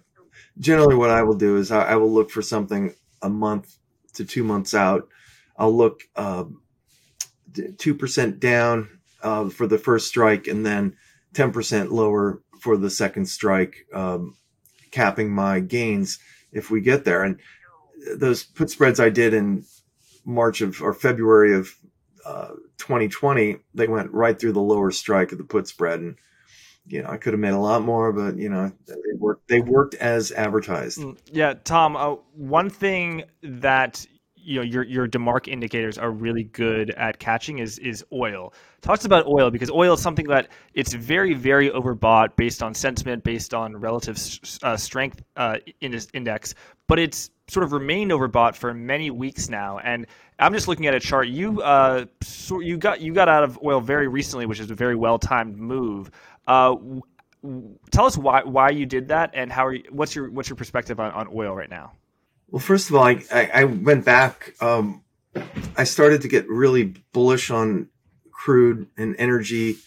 generally 0.57 0.95
what 0.95 1.11
I 1.11 1.23
will 1.23 1.35
do 1.35 1.57
is 1.57 1.71
I, 1.71 1.91
I 1.91 1.95
will 1.95 2.11
look 2.11 2.31
for 2.31 2.41
something 2.41 2.93
a 3.21 3.29
month 3.29 3.77
to 4.13 4.25
two 4.25 4.43
months 4.43 4.73
out. 4.73 5.07
I'll 5.57 5.75
look, 5.75 6.01
uh, 6.15 6.45
2% 7.53 8.39
down, 8.39 8.99
uh, 9.21 9.49
for 9.49 9.65
the 9.67 9.77
first 9.77 10.07
strike 10.07 10.47
and 10.47 10.65
then 10.65 10.97
10% 11.33 11.91
lower 11.91 12.41
for 12.65 12.77
the 12.77 12.89
second 12.89 13.27
strike, 13.27 13.85
um, 13.93 14.35
capping 14.89 15.29
my 15.29 15.59
gains 15.59 16.17
if 16.51 16.71
we 16.71 16.81
get 16.81 17.05
there. 17.05 17.23
And 17.23 17.37
those 18.15 18.43
put 18.43 18.71
spreads 18.71 18.99
I 18.99 19.09
did 19.09 19.35
in 19.35 19.65
March 20.25 20.61
of 20.61 20.81
or 20.81 20.91
February 20.91 21.53
of 21.53 21.75
uh, 22.25 22.53
2020, 22.79 23.57
they 23.75 23.87
went 23.87 24.11
right 24.11 24.39
through 24.39 24.53
the 24.53 24.61
lower 24.61 24.89
strike 24.89 25.31
of 25.31 25.37
the 25.37 25.43
put 25.43 25.67
spread, 25.67 25.99
and 25.99 26.15
you 26.87 27.03
know 27.03 27.09
I 27.09 27.17
could 27.17 27.33
have 27.33 27.39
made 27.39 27.53
a 27.53 27.59
lot 27.59 27.83
more, 27.83 28.11
but 28.11 28.35
you 28.37 28.49
know 28.49 28.71
they 28.87 29.13
worked. 29.15 29.47
They 29.47 29.59
worked 29.59 29.93
as 29.93 30.31
advertised. 30.31 30.97
Mm, 30.97 31.19
yeah, 31.31 31.53
Tom. 31.53 31.95
Uh, 31.95 32.15
one 32.33 32.71
thing 32.71 33.25
that 33.43 34.07
you 34.45 34.57
know 34.57 34.61
your 34.61 34.83
your 34.83 35.07
DeMark 35.07 35.47
indicators 35.47 35.97
are 35.97 36.11
really 36.11 36.43
good 36.43 36.91
at 36.91 37.19
catching 37.19 37.59
is 37.59 37.79
is 37.79 38.05
oil. 38.13 38.53
Talks 38.81 39.05
about 39.05 39.25
oil 39.27 39.49
because 39.49 39.71
oil 39.71 39.93
is 39.93 40.01
something 40.01 40.27
that 40.27 40.49
it's 40.73 40.93
very 40.93 41.33
very 41.33 41.69
overbought 41.71 42.35
based 42.35 42.61
on 42.61 42.73
sentiment, 42.73 43.23
based 43.23 43.53
on 43.53 43.75
relative 43.75 44.17
uh, 44.61 44.77
strength 44.77 45.23
uh, 45.35 45.57
in 45.81 45.91
this 45.91 46.07
index, 46.13 46.53
but 46.87 46.99
it's 46.99 47.31
sort 47.47 47.63
of 47.63 47.73
remained 47.73 48.11
overbought 48.11 48.55
for 48.55 48.73
many 48.73 49.09
weeks 49.11 49.49
now. 49.49 49.79
And 49.79 50.05
I'm 50.39 50.53
just 50.53 50.67
looking 50.67 50.87
at 50.87 50.93
a 50.93 50.99
chart. 50.99 51.27
You 51.27 51.61
uh 51.61 52.05
so 52.21 52.59
you 52.59 52.77
got 52.77 53.01
you 53.01 53.13
got 53.13 53.27
out 53.27 53.43
of 53.43 53.59
oil 53.63 53.81
very 53.81 54.07
recently, 54.07 54.45
which 54.45 54.59
is 54.59 54.69
a 54.69 54.75
very 54.75 54.95
well 54.95 55.17
timed 55.17 55.57
move. 55.57 56.11
Uh, 56.47 56.75
tell 57.91 58.05
us 58.05 58.17
why 58.17 58.43
why 58.43 58.69
you 58.69 58.85
did 58.85 59.07
that 59.07 59.31
and 59.33 59.51
how 59.51 59.65
are 59.65 59.73
you, 59.73 59.83
what's 59.89 60.15
your 60.15 60.29
what's 60.31 60.49
your 60.49 60.55
perspective 60.55 60.99
on, 60.99 61.11
on 61.11 61.27
oil 61.33 61.55
right 61.55 61.69
now? 61.69 61.91
Well, 62.49 62.61
first 62.61 62.89
of 62.89 62.95
all, 62.95 63.03
I, 63.03 63.23
I, 63.31 63.63
went 63.63 64.05
back. 64.05 64.53
Um, 64.61 65.03
I 65.75 65.83
started 65.83 66.21
to 66.21 66.27
get 66.27 66.47
really 66.47 66.93
bullish 67.11 67.49
on 67.49 67.89
crude 68.31 68.87
and 68.97 69.15
energy 69.17 69.77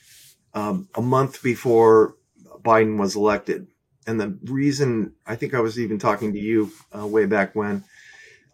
um, 0.54 0.88
a 0.94 1.00
month 1.00 1.42
before 1.42 2.16
Biden 2.62 2.98
was 2.98 3.14
elected. 3.14 3.68
And 4.06 4.20
the 4.20 4.38
reason 4.44 5.12
I 5.26 5.36
think 5.36 5.54
I 5.54 5.60
was 5.60 5.78
even 5.78 5.98
talking 5.98 6.32
to 6.32 6.38
you 6.38 6.72
uh, 6.96 7.06
way 7.06 7.26
back 7.26 7.54
when 7.54 7.84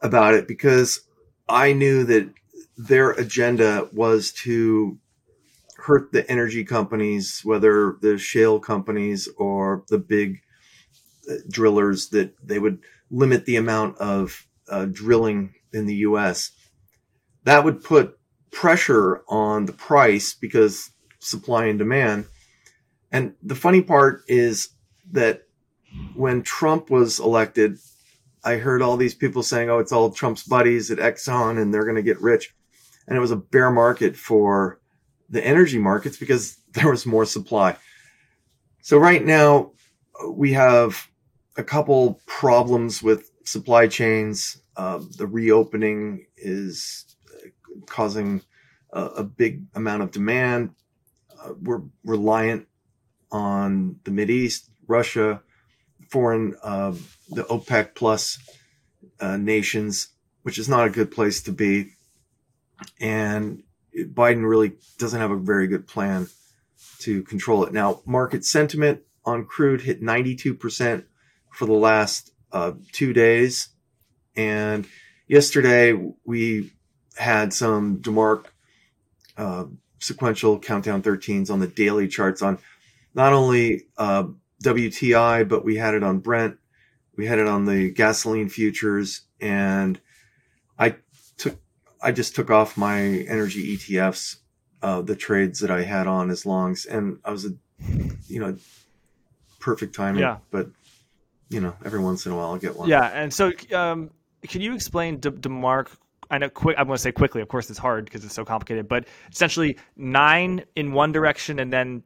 about 0.02 0.34
it, 0.34 0.46
because 0.46 1.00
I 1.48 1.72
knew 1.72 2.04
that 2.04 2.30
their 2.76 3.12
agenda 3.12 3.88
was 3.92 4.32
to 4.44 4.98
hurt 5.76 6.12
the 6.12 6.28
energy 6.30 6.64
companies, 6.64 7.40
whether 7.44 7.96
the 8.00 8.18
shale 8.18 8.58
companies 8.58 9.28
or 9.36 9.84
the 9.88 9.98
big 9.98 10.40
uh, 11.30 11.34
drillers, 11.48 12.08
that 12.08 12.34
they 12.46 12.58
would 12.58 12.80
limit 13.14 13.46
the 13.46 13.56
amount 13.56 13.96
of 13.98 14.46
uh, 14.68 14.86
drilling 14.86 15.54
in 15.72 15.86
the 15.86 15.94
U.S. 15.96 16.50
That 17.44 17.64
would 17.64 17.82
put 17.82 18.18
pressure 18.50 19.22
on 19.28 19.66
the 19.66 19.72
price 19.72 20.34
because 20.34 20.90
supply 21.20 21.66
and 21.66 21.78
demand. 21.78 22.26
And 23.12 23.34
the 23.42 23.54
funny 23.54 23.82
part 23.82 24.22
is 24.26 24.70
that 25.12 25.42
when 26.14 26.42
Trump 26.42 26.90
was 26.90 27.20
elected, 27.20 27.78
I 28.42 28.56
heard 28.56 28.82
all 28.82 28.96
these 28.96 29.14
people 29.14 29.42
saying, 29.42 29.70
"Oh, 29.70 29.78
it's 29.78 29.92
all 29.92 30.10
Trump's 30.10 30.42
buddies 30.42 30.90
at 30.90 30.98
Exxon, 30.98 31.60
and 31.60 31.72
they're 31.72 31.84
going 31.84 31.96
to 31.96 32.02
get 32.02 32.20
rich." 32.20 32.54
And 33.06 33.16
it 33.16 33.20
was 33.20 33.30
a 33.30 33.36
bear 33.36 33.70
market 33.70 34.16
for 34.16 34.80
the 35.30 35.44
energy 35.44 35.78
markets 35.78 36.16
because 36.16 36.56
there 36.72 36.90
was 36.90 37.06
more 37.06 37.24
supply. 37.24 37.76
So 38.82 38.98
right 38.98 39.24
now 39.24 39.72
we 40.28 40.52
have 40.52 41.08
a 41.56 41.64
couple 41.64 42.20
problems 42.26 43.02
with 43.02 43.30
supply 43.44 43.86
chains. 43.86 44.60
Uh, 44.76 45.00
the 45.16 45.26
reopening 45.26 46.26
is 46.36 47.16
causing 47.86 48.42
a, 48.92 49.02
a 49.04 49.24
big 49.24 49.64
amount 49.74 50.02
of 50.02 50.10
demand. 50.10 50.70
Uh, 51.40 51.54
we're 51.60 51.82
reliant 52.04 52.66
on 53.30 54.00
the 54.04 54.10
Mid 54.10 54.30
East, 54.30 54.70
Russia, 54.86 55.42
foreign, 56.10 56.54
uh, 56.62 56.92
the 57.30 57.44
OPEC 57.44 57.94
plus 57.94 58.38
uh, 59.20 59.36
nations, 59.36 60.08
which 60.42 60.58
is 60.58 60.68
not 60.68 60.86
a 60.86 60.90
good 60.90 61.10
place 61.10 61.42
to 61.42 61.52
be. 61.52 61.90
And 63.00 63.62
Biden 63.96 64.48
really 64.48 64.72
doesn't 64.98 65.20
have 65.20 65.30
a 65.30 65.36
very 65.36 65.66
good 65.66 65.86
plan 65.86 66.28
to 67.00 67.22
control 67.22 67.64
it. 67.64 67.72
Now, 67.72 68.02
market 68.06 68.44
sentiment 68.44 69.02
on 69.24 69.46
crude 69.46 69.82
hit 69.82 70.02
92% 70.02 71.04
for 71.54 71.66
the 71.66 71.72
last 71.72 72.32
uh, 72.52 72.72
two 72.92 73.12
days. 73.12 73.68
And 74.36 74.86
yesterday 75.28 75.92
we 76.24 76.72
had 77.16 77.52
some 77.52 77.98
DeMark 77.98 78.46
uh, 79.36 79.66
sequential 79.98 80.58
countdown 80.58 81.02
13s 81.02 81.50
on 81.50 81.60
the 81.60 81.66
daily 81.66 82.08
charts 82.08 82.42
on 82.42 82.58
not 83.14 83.32
only 83.32 83.86
uh, 83.96 84.24
WTI, 84.62 85.48
but 85.48 85.64
we 85.64 85.76
had 85.76 85.94
it 85.94 86.02
on 86.02 86.18
Brent. 86.18 86.58
We 87.16 87.26
had 87.26 87.38
it 87.38 87.46
on 87.46 87.64
the 87.64 87.90
gasoline 87.90 88.48
futures. 88.48 89.22
And 89.40 90.00
I 90.78 90.96
took, 91.36 91.58
I 92.02 92.10
just 92.12 92.34
took 92.34 92.50
off 92.50 92.76
my 92.76 93.00
energy 93.00 93.76
ETFs, 93.76 94.36
uh, 94.82 95.02
the 95.02 95.14
trades 95.14 95.60
that 95.60 95.70
I 95.70 95.82
had 95.82 96.06
on 96.06 96.30
as 96.30 96.44
longs. 96.44 96.86
And 96.86 97.18
I 97.24 97.30
was, 97.30 97.46
a, 97.46 97.50
you 98.26 98.40
know, 98.40 98.56
perfect 99.60 99.94
timing. 99.94 100.22
Yeah. 100.22 100.38
But, 100.50 100.70
you 101.48 101.60
know, 101.60 101.74
every 101.84 102.00
once 102.00 102.26
in 102.26 102.32
a 102.32 102.36
while 102.36 102.46
I'll 102.46 102.58
get 102.58 102.76
one. 102.76 102.88
Yeah. 102.88 103.10
And 103.12 103.32
so, 103.32 103.52
um, 103.72 104.10
can 104.42 104.60
you 104.60 104.74
explain 104.74 105.20
De- 105.20 105.30
DeMark 105.30 105.88
I 106.30 106.38
know 106.38 106.48
quick. 106.48 106.76
I'm 106.78 106.86
going 106.86 106.96
to 106.96 107.02
say 107.02 107.12
quickly. 107.12 107.42
Of 107.42 107.48
course, 107.48 107.70
it's 107.70 107.78
hard 107.78 108.04
because 108.06 108.24
it's 108.24 108.34
so 108.34 108.44
complicated. 108.44 108.88
But 108.88 109.06
essentially, 109.30 109.76
nine 109.96 110.64
in 110.76 110.92
one 110.92 111.12
direction, 111.12 111.58
and 111.58 111.72
then 111.72 112.02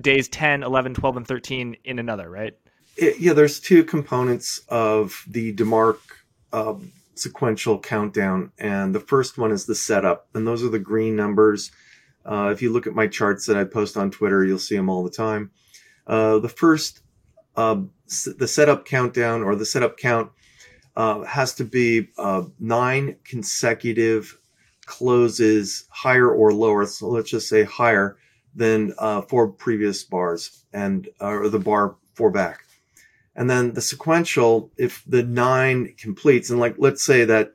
days 0.00 0.28
10, 0.28 0.62
11, 0.62 0.94
12, 0.94 1.16
and 1.18 1.26
13 1.26 1.76
in 1.84 1.98
another. 1.98 2.30
Right? 2.30 2.54
It, 2.96 3.18
yeah. 3.18 3.32
There's 3.32 3.60
two 3.60 3.84
components 3.84 4.60
of 4.68 5.24
the 5.28 5.54
DeMark 5.54 5.98
uh, 6.52 6.74
sequential 7.14 7.78
countdown, 7.78 8.52
and 8.58 8.94
the 8.94 9.00
first 9.00 9.38
one 9.38 9.52
is 9.52 9.66
the 9.66 9.74
setup, 9.74 10.28
and 10.34 10.46
those 10.46 10.62
are 10.62 10.70
the 10.70 10.78
green 10.78 11.16
numbers. 11.16 11.70
Uh, 12.24 12.50
if 12.52 12.62
you 12.62 12.72
look 12.72 12.86
at 12.86 12.94
my 12.94 13.06
charts 13.06 13.46
that 13.46 13.56
I 13.56 13.64
post 13.64 13.96
on 13.96 14.10
Twitter, 14.10 14.44
you'll 14.44 14.58
see 14.58 14.76
them 14.76 14.88
all 14.88 15.04
the 15.04 15.10
time. 15.10 15.50
Uh, 16.06 16.38
the 16.38 16.48
first, 16.48 17.00
uh, 17.56 17.80
the 18.06 18.48
setup 18.48 18.84
countdown 18.84 19.42
or 19.42 19.56
the 19.56 19.66
setup 19.66 19.96
count 19.96 20.30
uh, 20.96 21.22
has 21.24 21.54
to 21.54 21.64
be 21.64 22.08
uh, 22.18 22.44
nine 22.58 23.16
consecutive 23.24 24.38
closes 24.86 25.84
higher 25.90 26.30
or 26.30 26.52
lower. 26.52 26.86
So 26.86 27.08
let's 27.08 27.30
just 27.30 27.48
say 27.48 27.64
higher 27.64 28.16
than 28.54 28.94
uh, 28.98 29.22
four 29.22 29.48
previous 29.48 30.02
bars 30.04 30.64
and 30.72 31.08
uh, 31.20 31.26
or 31.26 31.48
the 31.48 31.58
bar 31.58 31.96
four 32.14 32.30
back. 32.30 32.64
And 33.34 33.50
then 33.50 33.74
the 33.74 33.82
sequential, 33.82 34.70
if 34.78 35.02
the 35.06 35.22
nine 35.22 35.94
completes, 35.98 36.48
and 36.48 36.58
like 36.58 36.76
let's 36.78 37.04
say 37.04 37.26
that 37.26 37.54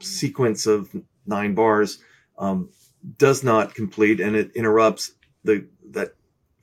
sequence 0.00 0.66
of 0.66 0.94
nine 1.26 1.54
bars 1.54 1.98
um, 2.38 2.70
does 3.18 3.44
not 3.44 3.74
complete 3.74 4.20
and 4.20 4.34
it 4.34 4.52
interrupts 4.54 5.12
the 5.44 5.66
that 5.90 6.14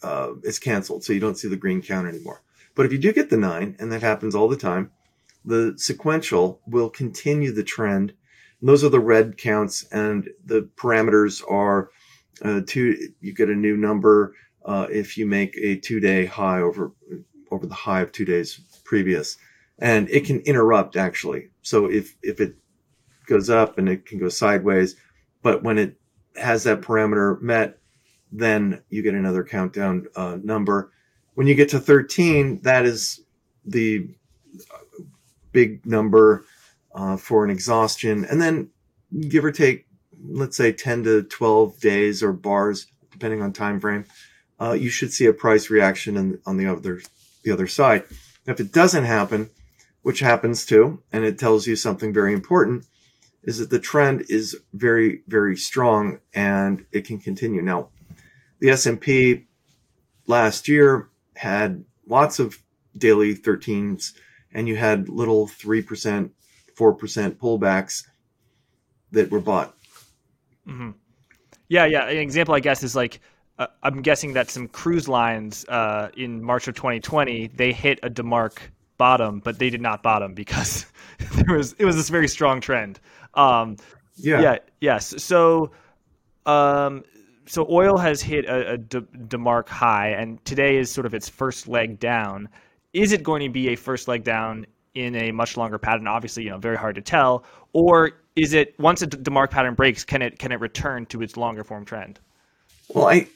uh, 0.01 0.31
is 0.43 0.57
canceled, 0.57 1.03
so 1.03 1.13
you 1.13 1.19
don't 1.19 1.37
see 1.37 1.47
the 1.47 1.55
green 1.55 1.81
count 1.83 2.07
anymore. 2.07 2.41
But 2.75 2.85
if 2.85 2.91
you 2.91 2.97
do 2.97 3.13
get 3.13 3.29
the 3.29 3.37
nine, 3.37 3.75
and 3.79 3.91
that 3.91 4.01
happens 4.01 4.35
all 4.35 4.47
the 4.47 4.57
time, 4.57 4.91
the 5.43 5.73
sequential 5.77 6.61
will 6.65 6.89
continue 6.89 7.51
the 7.51 7.63
trend. 7.63 8.13
And 8.59 8.69
those 8.69 8.83
are 8.83 8.89
the 8.89 8.99
red 8.99 9.37
counts, 9.37 9.83
and 9.91 10.29
the 10.45 10.69
parameters 10.75 11.41
are 11.49 11.89
uh, 12.43 12.61
two. 12.65 13.09
You 13.19 13.33
get 13.33 13.49
a 13.49 13.55
new 13.55 13.75
number 13.75 14.35
uh, 14.65 14.87
if 14.91 15.17
you 15.17 15.25
make 15.25 15.57
a 15.57 15.75
two-day 15.77 16.25
high 16.25 16.61
over 16.61 16.93
over 17.51 17.65
the 17.65 17.73
high 17.73 18.01
of 18.01 18.11
two 18.11 18.25
days 18.25 18.61
previous, 18.85 19.37
and 19.79 20.09
it 20.09 20.25
can 20.25 20.39
interrupt 20.41 20.95
actually. 20.95 21.49
So 21.61 21.91
if 21.91 22.15
if 22.21 22.39
it 22.39 22.55
goes 23.25 23.49
up 23.49 23.77
and 23.77 23.89
it 23.89 24.05
can 24.05 24.19
go 24.19 24.29
sideways, 24.29 24.95
but 25.41 25.63
when 25.63 25.77
it 25.77 25.99
has 26.35 26.63
that 26.63 26.81
parameter 26.81 27.41
met, 27.41 27.79
then 28.31 28.83
you 28.89 29.01
get 29.03 29.13
another 29.13 29.43
countdown 29.43 30.07
uh, 30.15 30.37
number. 30.43 30.91
When 31.33 31.47
you 31.47 31.55
get 31.55 31.69
to 31.69 31.79
13, 31.79 32.61
that 32.63 32.85
is 32.85 33.21
the 33.65 34.07
big 35.51 35.85
number 35.85 36.45
uh, 36.93 37.17
for 37.17 37.43
an 37.43 37.49
exhaustion, 37.49 38.25
and 38.25 38.41
then 38.41 38.69
give 39.29 39.45
or 39.45 39.51
take, 39.51 39.85
let's 40.23 40.57
say 40.57 40.71
10 40.71 41.03
to 41.03 41.23
12 41.23 41.79
days 41.79 42.21
or 42.21 42.33
bars, 42.33 42.87
depending 43.11 43.41
on 43.41 43.53
time 43.53 43.79
frame, 43.79 44.05
uh, 44.59 44.73
you 44.73 44.89
should 44.89 45.11
see 45.11 45.25
a 45.25 45.33
price 45.33 45.69
reaction 45.69 46.17
in, 46.17 46.39
on 46.45 46.57
the 46.57 46.67
other 46.67 47.01
the 47.43 47.51
other 47.51 47.67
side. 47.67 48.03
If 48.45 48.59
it 48.59 48.71
doesn't 48.71 49.05
happen, 49.05 49.49
which 50.03 50.19
happens 50.19 50.65
too, 50.65 51.01
and 51.11 51.23
it 51.23 51.39
tells 51.39 51.65
you 51.65 51.75
something 51.75 52.13
very 52.13 52.33
important, 52.33 52.85
is 53.43 53.57
that 53.57 53.71
the 53.71 53.79
trend 53.79 54.25
is 54.29 54.55
very 54.73 55.21
very 55.27 55.57
strong 55.57 56.19
and 56.33 56.85
it 56.91 57.05
can 57.05 57.19
continue. 57.19 57.61
Now, 57.61 57.89
the 58.59 58.69
S&P 58.69 59.47
last 60.27 60.67
year 60.67 61.09
had 61.35 61.83
lots 62.07 62.39
of 62.39 62.57
daily 62.97 63.35
13s 63.35 64.13
and 64.53 64.67
you 64.67 64.75
had 64.75 65.09
little 65.09 65.47
3%, 65.47 66.29
4% 66.77 67.35
pullbacks 67.37 68.03
that 69.11 69.31
were 69.31 69.39
bought. 69.39 69.75
Mm-hmm. 70.67 70.91
Yeah, 71.69 71.85
yeah. 71.85 72.07
An 72.07 72.17
example, 72.17 72.53
I 72.53 72.59
guess, 72.59 72.83
is 72.83 72.95
like 72.95 73.21
uh, 73.57 73.67
I'm 73.83 74.01
guessing 74.01 74.33
that 74.33 74.49
some 74.49 74.67
cruise 74.67 75.07
lines 75.07 75.65
uh, 75.69 76.09
in 76.17 76.43
March 76.43 76.67
of 76.67 76.75
2020 76.75 77.47
they 77.47 77.71
hit 77.71 77.99
a 78.03 78.09
DeMark 78.09 78.57
bottom, 78.97 79.39
but 79.39 79.59
they 79.59 79.69
did 79.69 79.81
not 79.81 80.03
bottom 80.03 80.33
because 80.33 80.85
there 81.19 81.55
was 81.55 81.73
it 81.79 81.85
was 81.85 81.95
this 81.95 82.09
very 82.09 82.27
strong 82.27 82.59
trend. 82.59 82.99
Um, 83.33 83.77
yeah. 84.17 84.41
Yeah. 84.41 84.57
Yes. 84.79 85.23
So. 85.23 85.71
Um, 86.43 87.03
so 87.51 87.67
oil 87.69 87.97
has 87.97 88.21
hit 88.21 88.45
a, 88.45 88.73
a 88.73 88.77
DeMark 88.77 89.67
high, 89.67 90.09
and 90.09 90.43
today 90.45 90.77
is 90.77 90.89
sort 90.89 91.05
of 91.05 91.13
its 91.13 91.27
first 91.27 91.67
leg 91.67 91.99
down 91.99 92.47
is 92.93 93.11
it 93.11 93.23
going 93.23 93.41
to 93.41 93.49
be 93.49 93.69
a 93.69 93.75
first 93.75 94.07
leg 94.07 94.23
down 94.23 94.65
in 94.93 95.15
a 95.15 95.31
much 95.31 95.57
longer 95.57 95.77
pattern? 95.77 96.07
Obviously, 96.07 96.43
you 96.43 96.49
know, 96.49 96.57
very 96.57 96.77
hard 96.77 96.95
to 96.95 97.01
tell. 97.01 97.45
Or 97.73 98.11
is 98.35 98.53
it 98.53 98.77
once 98.79 99.01
a 99.01 99.07
DeMark 99.07 99.49
pattern 99.49 99.75
breaks, 99.75 100.03
can 100.03 100.21
it 100.21 100.39
can 100.39 100.51
it 100.51 100.59
return 100.59 101.05
to 101.07 101.21
its 101.21 101.37
longer 101.37 101.63
form 101.63 101.85
trend? 101.85 102.19
Well, 102.89 103.07
I 103.07 103.27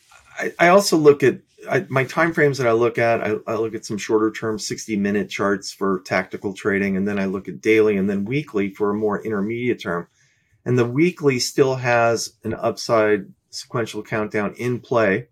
I, 0.60 0.68
also 0.68 0.98
look 0.98 1.24
at 1.24 1.40
I, 1.70 1.86
my 1.88 2.04
time 2.04 2.34
frames 2.34 2.58
that 2.58 2.68
I 2.68 2.74
look 2.74 2.98
at. 2.98 3.22
I, 3.22 3.36
I 3.48 3.56
look 3.56 3.74
at 3.74 3.86
some 3.86 3.98
shorter 3.98 4.32
term, 4.32 4.60
sixty 4.60 4.98
minute 4.98 5.30
charts 5.30 5.72
for 5.72 6.02
tactical 6.06 6.54
trading, 6.54 6.98
and 6.98 7.08
then 7.08 7.20
I 7.20 7.26
look 7.26 7.48
at 7.48 7.62
daily 7.62 7.96
and 7.96 8.10
then 8.10 8.26
weekly 8.26 8.70
for 8.72 8.92
a 8.92 8.96
more 8.96 9.22
intermediate 9.24 9.82
term. 9.82 10.08
And 10.66 10.78
the 10.78 10.86
weekly 10.86 11.40
still 11.40 11.76
has 11.76 12.34
an 12.44 12.54
upside 12.54 13.28
sequential 13.56 14.04
countdown 14.04 14.54
in 14.56 14.80
play. 14.80 15.28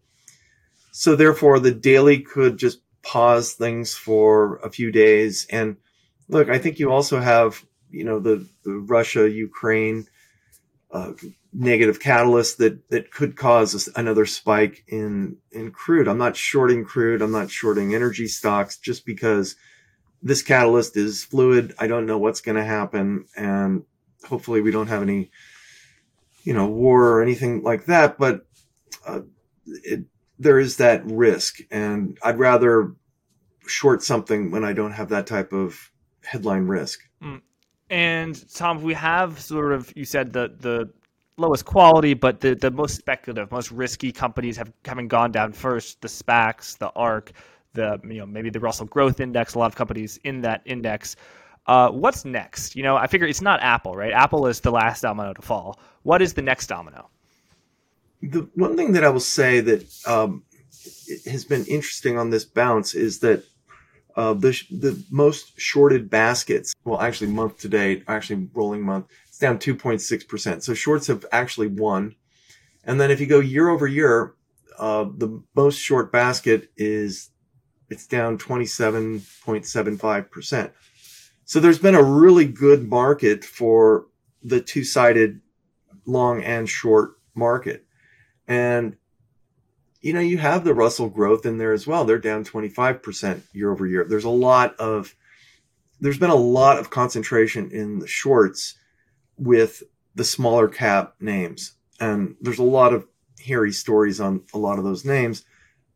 So 0.91 1.15
therefore, 1.15 1.59
the 1.59 1.73
daily 1.73 2.19
could 2.19 2.57
just 2.57 2.79
pause 3.01 3.53
things 3.53 3.95
for 3.95 4.57
a 4.57 4.69
few 4.69 4.91
days. 4.91 5.47
And 5.49 5.77
look, 6.29 6.49
I 6.49 6.57
think 6.57 6.79
you 6.79 6.91
also 6.91 7.19
have, 7.19 7.65
you 7.89 8.03
know, 8.03 8.19
the, 8.19 8.47
the 8.63 8.73
Russia 8.73 9.29
Ukraine 9.29 10.07
uh, 10.91 11.13
negative 11.51 11.99
catalyst 11.99 12.59
that 12.59 12.89
that 12.89 13.12
could 13.12 13.36
cause 13.36 13.89
another 13.95 14.25
spike 14.25 14.83
in 14.88 15.38
in 15.51 15.71
crude. 15.71 16.07
I'm 16.07 16.17
not 16.17 16.38
shorting 16.38 16.86
crude. 16.86 17.21
I'm 17.21 17.31
not 17.31 17.49
shorting 17.49 17.93
energy 17.93 18.27
stocks 18.27 18.77
just 18.77 19.05
because 19.05 19.55
this 20.21 20.41
catalyst 20.41 20.95
is 20.95 21.23
fluid. 21.23 21.73
I 21.77 21.88
don't 21.88 22.05
know 22.05 22.17
what's 22.17 22.41
going 22.41 22.55
to 22.55 22.63
happen, 22.63 23.25
and 23.36 23.83
hopefully 24.25 24.62
we 24.62 24.71
don't 24.71 24.88
have 24.88 25.01
any, 25.01 25.31
you 26.43 26.53
know, 26.53 26.67
war 26.67 27.06
or 27.10 27.21
anything 27.21 27.63
like 27.63 27.86
that. 27.86 28.17
But 28.17 28.45
uh, 29.06 29.21
it, 29.65 30.06
there 30.39 30.60
is 30.60 30.77
that 30.77 31.06
risk, 31.06 31.60
and 31.71 32.17
I'd 32.23 32.39
rather 32.39 32.93
short 33.65 34.03
something 34.03 34.51
when 34.51 34.63
I 34.63 34.73
don't 34.73 34.91
have 34.91 35.10
that 35.10 35.27
type 35.27 35.53
of 35.53 35.91
headline 36.23 36.67
risk. 36.67 36.99
Mm. 37.21 37.41
And 37.89 38.53
Tom, 38.53 38.82
we 38.82 38.93
have 38.93 39.39
sort 39.39 39.71
of 39.73 39.91
you 39.95 40.06
said 40.06 40.34
the 40.34 40.53
the 40.60 40.89
lowest 41.38 41.65
quality, 41.65 42.13
but 42.13 42.41
the 42.41 42.56
the 42.56 42.71
most 42.71 42.95
speculative, 42.95 43.51
most 43.51 43.71
risky 43.71 44.12
companies 44.12 44.58
have 44.58 44.71
having 44.86 45.08
gone 45.08 45.32
down 45.32 45.53
first. 45.53 46.01
The 46.01 46.08
SPACs, 46.08 46.77
the 46.77 46.89
ARK, 46.89 47.32
the 47.73 47.99
you 48.03 48.19
know 48.19 48.25
maybe 48.25 48.49
the 48.49 48.60
Russell 48.60 48.86
Growth 48.88 49.19
Index. 49.19 49.56
A 49.56 49.60
lot 49.60 49.67
of 49.67 49.75
companies 49.75 50.19
in 50.23 50.41
that 50.41 50.62
index. 50.65 51.15
Uh, 51.65 51.89
what's 51.89 52.26
next? 52.26 52.76
You 52.76 52.84
know, 52.84 52.97
I 52.97 53.08
figure 53.08 53.26
it's 53.28 53.41
not 53.41 53.62
Apple, 53.62 53.95
right? 53.95 54.12
Apple 54.12 54.47
is 54.47 54.60
the 54.60 54.71
last 54.71 55.02
domino 55.02 55.34
to 55.34 55.41
fall. 55.41 55.80
What 56.04 56.21
is 56.21 56.34
the 56.34 56.41
next 56.41 56.67
domino? 56.67 57.10
The 58.21 58.49
one 58.56 58.76
thing 58.76 58.93
that 58.93 59.04
I 59.04 59.10
will 59.10 59.19
say 59.19 59.60
that 59.62 59.86
um, 60.06 60.43
has 61.26 61.45
been 61.45 61.65
interesting 61.65 62.17
on 62.17 62.30
this 62.30 62.45
bounce 62.45 62.93
is 62.93 63.19
that 63.19 63.43
uh, 64.15 64.34
the 64.34 64.52
the 64.69 65.02
most 65.10 65.60
shorted 65.60 66.10
baskets, 66.10 66.73
well, 66.84 67.02
actually 67.02 67.32
month 67.32 67.60
to 67.60 67.69
date, 67.69 68.04
actually 68.08 68.47
rolling 68.54 68.82
month, 68.82 69.08
it's 69.28 69.39
down 69.39 69.58
2.6 69.58 70.28
percent. 70.28 70.63
So 70.63 70.73
shorts 70.73 71.08
have 71.08 71.26
actually 71.32 71.67
won. 71.67 72.15
And 72.84 72.99
then 72.99 73.10
if 73.12 73.21
you 73.21 73.26
go 73.26 73.39
year 73.39 73.69
over 73.69 73.88
year, 73.88 74.36
uh, 74.78 75.06
the 75.06 75.41
most 75.56 75.78
short 75.78 76.12
basket 76.12 76.69
is 76.76 77.30
it's 77.89 78.06
down 78.06 78.38
27.75 78.38 80.30
percent. 80.32 80.73
So 81.45 81.60
there's 81.60 81.79
been 81.79 81.95
a 81.95 82.03
really 82.03 82.45
good 82.45 82.88
market 82.88 83.43
for 83.43 84.08
the 84.41 84.62
two 84.62 84.84
sided 84.84 85.41
long 86.06 86.43
and 86.43 86.67
short 86.67 87.13
market. 87.36 87.86
And, 88.47 88.97
you 90.01 90.13
know, 90.13 90.19
you 90.19 90.38
have 90.38 90.63
the 90.63 90.73
Russell 90.73 91.10
growth 91.10 91.45
in 91.45 91.58
there 91.58 91.73
as 91.73 91.88
well. 91.88 92.06
They're 92.06 92.19
down 92.19 92.43
25% 92.43 93.41
year 93.53 93.71
over 93.71 93.88
year. 93.88 94.06
There's 94.08 94.23
a 94.23 94.29
lot 94.29 94.75
of, 94.77 95.15
there's 95.99 96.17
been 96.17 96.29
a 96.29 96.36
lot 96.36 96.79
of 96.79 96.89
concentration 96.89 97.71
in 97.71 97.99
the 97.99 98.08
shorts 98.08 98.75
with 99.38 99.84
the 100.15 100.23
smaller 100.23 100.67
cap 100.67 101.15
names. 101.19 101.73
And 101.99 102.36
there's 102.41 102.60
a 102.60 102.63
lot 102.63 102.93
of 102.93 103.08
hairy 103.39 103.71
stories 103.71 104.19
on 104.19 104.43
a 104.53 104.58
lot 104.58 104.77
of 104.77 104.84
those 104.84 105.06
names, 105.06 105.43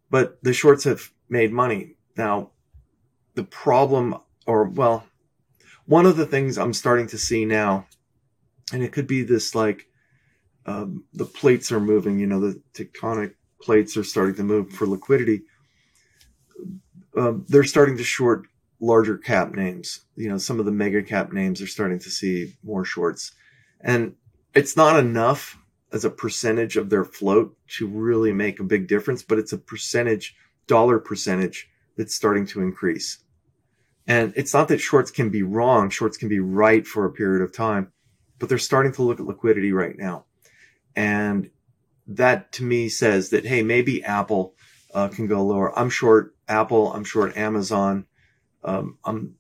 but 0.10 0.42
the 0.44 0.54
shorts 0.54 0.84
have 0.84 1.12
made 1.30 1.52
money. 1.52 1.96
Now, 2.16 2.52
the 3.36 3.44
problem, 3.44 4.18
or 4.46 4.66
well, 4.66 5.06
one 5.88 6.06
of 6.06 6.18
the 6.18 6.26
things 6.26 6.58
I'm 6.58 6.74
starting 6.74 7.08
to 7.08 7.18
see 7.18 7.46
now, 7.46 7.88
and 8.72 8.84
it 8.84 8.92
could 8.92 9.08
be 9.08 9.24
this 9.24 9.56
like 9.56 9.88
um, 10.66 11.06
the 11.14 11.26
plates 11.26 11.72
are 11.72 11.80
moving, 11.80 12.20
you 12.20 12.28
know, 12.28 12.40
the 12.40 12.62
tectonic 12.74 13.34
plates 13.62 13.98
are 13.98 14.04
starting 14.04 14.36
to 14.36 14.44
move 14.44 14.72
for 14.72 14.86
liquidity. 14.86 15.44
Um, 17.18 17.46
they're 17.48 17.64
starting 17.64 17.98
to 17.98 18.04
short 18.04 18.48
larger 18.80 19.18
cap 19.18 19.54
names. 19.54 20.02
You 20.16 20.30
know, 20.30 20.38
some 20.38 20.60
of 20.60 20.66
the 20.66 20.72
mega 20.72 21.02
cap 21.02 21.32
names 21.32 21.62
are 21.62 21.68
starting 21.68 22.00
to 22.00 22.10
see 22.10 22.54
more 22.64 22.86
shorts. 22.86 23.32
And 23.80 24.16
it's 24.54 24.76
not 24.76 25.00
enough 25.00 25.58
as 25.94 26.04
a 26.04 26.10
percentage 26.10 26.76
of 26.76 26.90
their 26.90 27.06
float 27.06 27.56
to 27.78 27.88
really 27.88 28.34
make 28.34 28.60
a 28.60 28.66
big 28.66 28.88
difference, 28.88 29.24
but 29.24 29.40
it's 29.40 29.54
a 29.54 29.58
percentage, 29.58 30.36
dollar 30.68 31.00
percentage 31.00 31.70
that's 31.96 32.14
starting 32.14 32.46
to 32.48 32.62
increase. 32.62 33.20
And 34.08 34.34
it's 34.36 34.54
not 34.54 34.70
that 34.70 34.80
shorts 34.80 35.12
can 35.12 35.30
be 35.30 35.44
wrong, 35.44 35.90
shorts 35.90 36.18
can 36.18 36.30
be 36.30 36.40
right 36.40 36.88
for 36.88 37.06
a 37.06 37.12
period 37.12 37.44
of 37.44 37.54
time, 37.54 37.92
but 38.40 38.48
they're 38.48 38.58
starting 38.58 38.94
to 38.94 39.04
look 39.04 39.20
at 39.20 39.26
liquidity 39.26 39.74
right 39.74 39.98
now. 39.98 40.26
And 40.96 41.50
that 42.08 42.54
to 42.54 42.64
me 42.64 42.88
says 42.88 43.30
that, 43.32 43.46
hey, 43.46 43.62
maybe 43.62 44.04
Apple 44.04 44.56
uh, 44.94 45.10
can 45.10 45.28
go 45.28 45.44
lower. 45.44 45.78
I'm 45.78 45.90
short 45.90 46.34
Apple, 46.48 46.94
I'm 46.94 47.04
short 47.04 47.36
Amazon. 47.36 48.06
Um, 48.64 48.98
I'm 49.04 49.36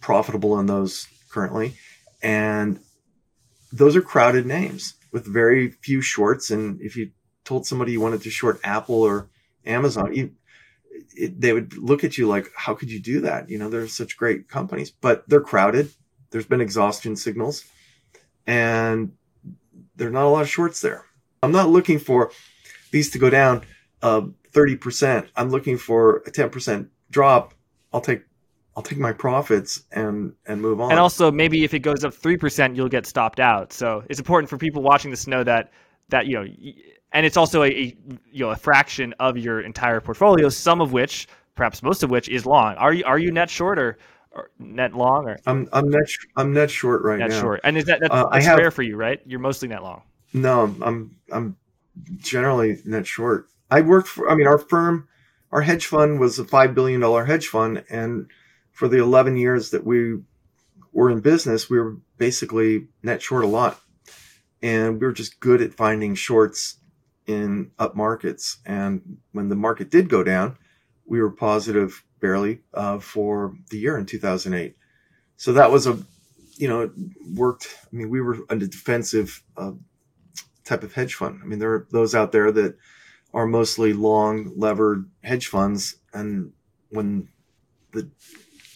profitable 0.00 0.58
in 0.60 0.66
those 0.66 1.08
currently. 1.28 1.74
And 2.22 2.78
those 3.72 3.96
are 3.96 4.02
crowded 4.02 4.46
names 4.46 4.94
with 5.10 5.26
very 5.26 5.70
few 5.70 6.00
shorts. 6.00 6.50
And 6.50 6.80
if 6.80 6.96
you 6.96 7.10
told 7.44 7.66
somebody 7.66 7.92
you 7.92 8.00
wanted 8.00 8.22
to 8.22 8.30
short 8.30 8.60
Apple 8.62 9.02
or 9.02 9.28
Amazon, 9.66 10.14
it, 11.16 11.40
they 11.40 11.52
would 11.52 11.76
look 11.76 12.04
at 12.04 12.18
you 12.18 12.26
like, 12.28 12.48
how 12.56 12.74
could 12.74 12.90
you 12.90 13.00
do 13.00 13.20
that? 13.20 13.48
You 13.48 13.58
know, 13.58 13.68
they're 13.68 13.88
such 13.88 14.16
great 14.16 14.48
companies, 14.48 14.90
but 14.90 15.28
they're 15.28 15.40
crowded. 15.40 15.90
There's 16.30 16.46
been 16.46 16.60
exhaustion 16.60 17.16
signals 17.16 17.64
and 18.46 19.12
there's 19.96 20.12
not 20.12 20.24
a 20.24 20.28
lot 20.28 20.42
of 20.42 20.48
shorts 20.48 20.80
there. 20.80 21.04
I'm 21.42 21.52
not 21.52 21.68
looking 21.68 21.98
for 21.98 22.30
these 22.90 23.10
to 23.10 23.18
go 23.18 23.30
down 23.30 23.62
uh, 24.02 24.22
30%. 24.52 25.28
I'm 25.36 25.50
looking 25.50 25.78
for 25.78 26.18
a 26.18 26.30
10% 26.30 26.88
drop. 27.10 27.54
I'll 27.92 28.00
take 28.00 28.22
I'll 28.74 28.82
take 28.82 28.98
my 28.98 29.12
profits 29.12 29.82
and 29.92 30.32
and 30.46 30.62
move 30.62 30.80
on. 30.80 30.90
And 30.90 30.98
also 30.98 31.30
maybe 31.30 31.62
if 31.62 31.74
it 31.74 31.80
goes 31.80 32.04
up 32.04 32.14
3%, 32.14 32.74
you'll 32.74 32.88
get 32.88 33.06
stopped 33.06 33.38
out. 33.38 33.70
So 33.72 34.02
it's 34.08 34.18
important 34.18 34.48
for 34.48 34.56
people 34.56 34.82
watching 34.82 35.10
this 35.10 35.24
to 35.24 35.30
know 35.30 35.44
that 35.44 35.72
that 36.08 36.26
you 36.26 36.34
know 36.34 36.46
and 37.12 37.26
it's 37.26 37.36
also 37.36 37.62
a, 37.62 37.68
a, 37.68 37.96
you 38.30 38.44
know 38.44 38.50
a 38.50 38.56
fraction 38.56 39.14
of 39.20 39.36
your 39.36 39.60
entire 39.60 40.00
portfolio, 40.00 40.48
some 40.48 40.80
of 40.80 40.92
which, 40.92 41.28
perhaps 41.54 41.82
most 41.82 42.02
of 42.02 42.10
which, 42.10 42.28
is 42.28 42.46
long. 42.46 42.74
Are 42.76 42.92
you 42.92 43.04
are 43.04 43.18
you 43.18 43.30
net 43.30 43.50
short 43.50 43.78
or, 43.78 43.98
or 44.30 44.50
net 44.58 44.94
long 44.94 45.28
or? 45.28 45.38
I'm 45.46 45.68
I'm 45.72 45.90
net 45.90 46.08
I'm 46.36 46.52
net 46.52 46.70
short 46.70 47.02
right 47.02 47.18
net 47.18 47.30
now. 47.30 47.34
Net 47.36 47.42
short, 47.42 47.60
and 47.64 47.76
is 47.76 47.84
that 47.86 48.00
that's, 48.00 48.14
uh, 48.14 48.28
that's 48.30 48.46
have, 48.46 48.58
rare 48.58 48.70
for 48.70 48.82
you, 48.82 48.96
right? 48.96 49.20
You're 49.26 49.40
mostly 49.40 49.68
net 49.68 49.82
long. 49.82 50.02
No, 50.32 50.74
I'm 50.82 51.16
I'm 51.30 51.56
generally 52.18 52.80
net 52.84 53.06
short. 53.06 53.48
I 53.70 53.80
worked 53.82 54.08
for. 54.08 54.30
I 54.30 54.34
mean, 54.34 54.46
our 54.46 54.58
firm, 54.58 55.08
our 55.50 55.60
hedge 55.60 55.86
fund 55.86 56.20
was 56.20 56.38
a 56.38 56.44
five 56.44 56.74
billion 56.74 57.00
dollar 57.00 57.24
hedge 57.24 57.46
fund, 57.46 57.84
and 57.90 58.28
for 58.72 58.88
the 58.88 58.98
11 58.98 59.36
years 59.36 59.70
that 59.70 59.84
we 59.84 60.18
were 60.92 61.10
in 61.10 61.20
business, 61.20 61.68
we 61.70 61.78
were 61.78 61.98
basically 62.18 62.88
net 63.02 63.22
short 63.22 63.44
a 63.44 63.46
lot. 63.46 63.78
And 64.62 65.00
we 65.00 65.06
were 65.06 65.12
just 65.12 65.40
good 65.40 65.60
at 65.60 65.74
finding 65.74 66.14
shorts 66.14 66.78
in 67.26 67.70
up 67.78 67.94
markets. 67.94 68.58
And 68.66 69.18
when 69.32 69.48
the 69.48 69.56
market 69.56 69.90
did 69.90 70.08
go 70.08 70.22
down, 70.22 70.56
we 71.06 71.20
were 71.20 71.30
positive 71.30 72.04
barely 72.20 72.60
uh, 72.74 72.98
for 72.98 73.54
the 73.70 73.78
year 73.78 73.98
in 73.98 74.06
2008. 74.06 74.76
So 75.36 75.52
that 75.54 75.70
was 75.70 75.86
a, 75.86 75.98
you 76.56 76.68
know, 76.68 76.82
it 76.82 76.92
worked. 77.34 77.68
I 77.84 77.96
mean, 77.96 78.10
we 78.10 78.20
were 78.20 78.38
a 78.48 78.56
defensive 78.56 79.42
uh, 79.56 79.72
type 80.64 80.82
of 80.82 80.92
hedge 80.92 81.14
fund. 81.14 81.40
I 81.42 81.46
mean, 81.46 81.58
there 81.58 81.72
are 81.72 81.86
those 81.90 82.14
out 82.14 82.32
there 82.32 82.52
that 82.52 82.76
are 83.34 83.46
mostly 83.46 83.92
long 83.92 84.52
levered 84.56 85.10
hedge 85.24 85.48
funds. 85.48 85.96
And 86.12 86.52
when 86.90 87.28
the, 87.92 88.10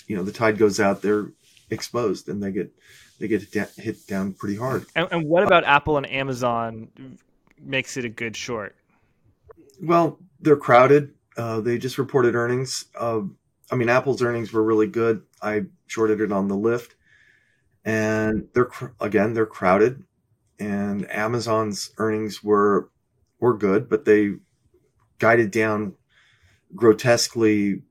you 0.07 0.17
know, 0.17 0.23
the 0.23 0.33
tide 0.33 0.59
goes 0.59 0.81
out, 0.81 1.03
they're 1.03 1.31
exposed 1.71 2.29
and 2.29 2.43
they 2.43 2.51
get, 2.51 2.73
they 3.21 3.29
get 3.29 3.43
hit 3.77 4.07
down 4.07 4.33
pretty 4.33 4.57
hard. 4.57 4.87
And, 4.95 5.09
and 5.11 5.29
what 5.29 5.45
about 5.45 5.65
uh, 5.65 5.69
Apple 5.69 5.97
and 5.97 6.11
Amazon 6.11 6.89
makes 7.63 7.97
it 7.97 8.05
a 8.05 8.09
good 8.09 8.37
short? 8.37 8.77
Well, 9.81 10.19
they're 10.41 10.57
crowded. 10.57 11.15
Uh, 11.37 11.61
they 11.61 11.79
just 11.79 11.99
reported 11.99 12.35
earnings. 12.35 12.87
Uh, 12.99 13.23
I 13.71 13.77
mean, 13.77 13.89
Apple's 13.89 14.23
earnings 14.23 14.53
were 14.53 14.63
really 14.63 14.87
good. 14.87 15.23
I 15.43 15.65
shorted 15.87 16.21
it 16.21 16.33
on 16.33 16.49
the 16.49 16.57
lift, 16.57 16.95
and 17.85 18.49
they're 18.55 18.71
again 19.01 19.35
they're 19.35 19.47
crowded. 19.47 20.03
And 20.59 21.11
Amazon's 21.11 21.91
earnings 21.99 22.43
were 22.43 22.91
were 23.39 23.57
good, 23.57 23.89
but 23.89 24.05
they 24.05 24.37
guided 25.19 25.51
down 25.51 25.95
grotesquely 26.75 27.83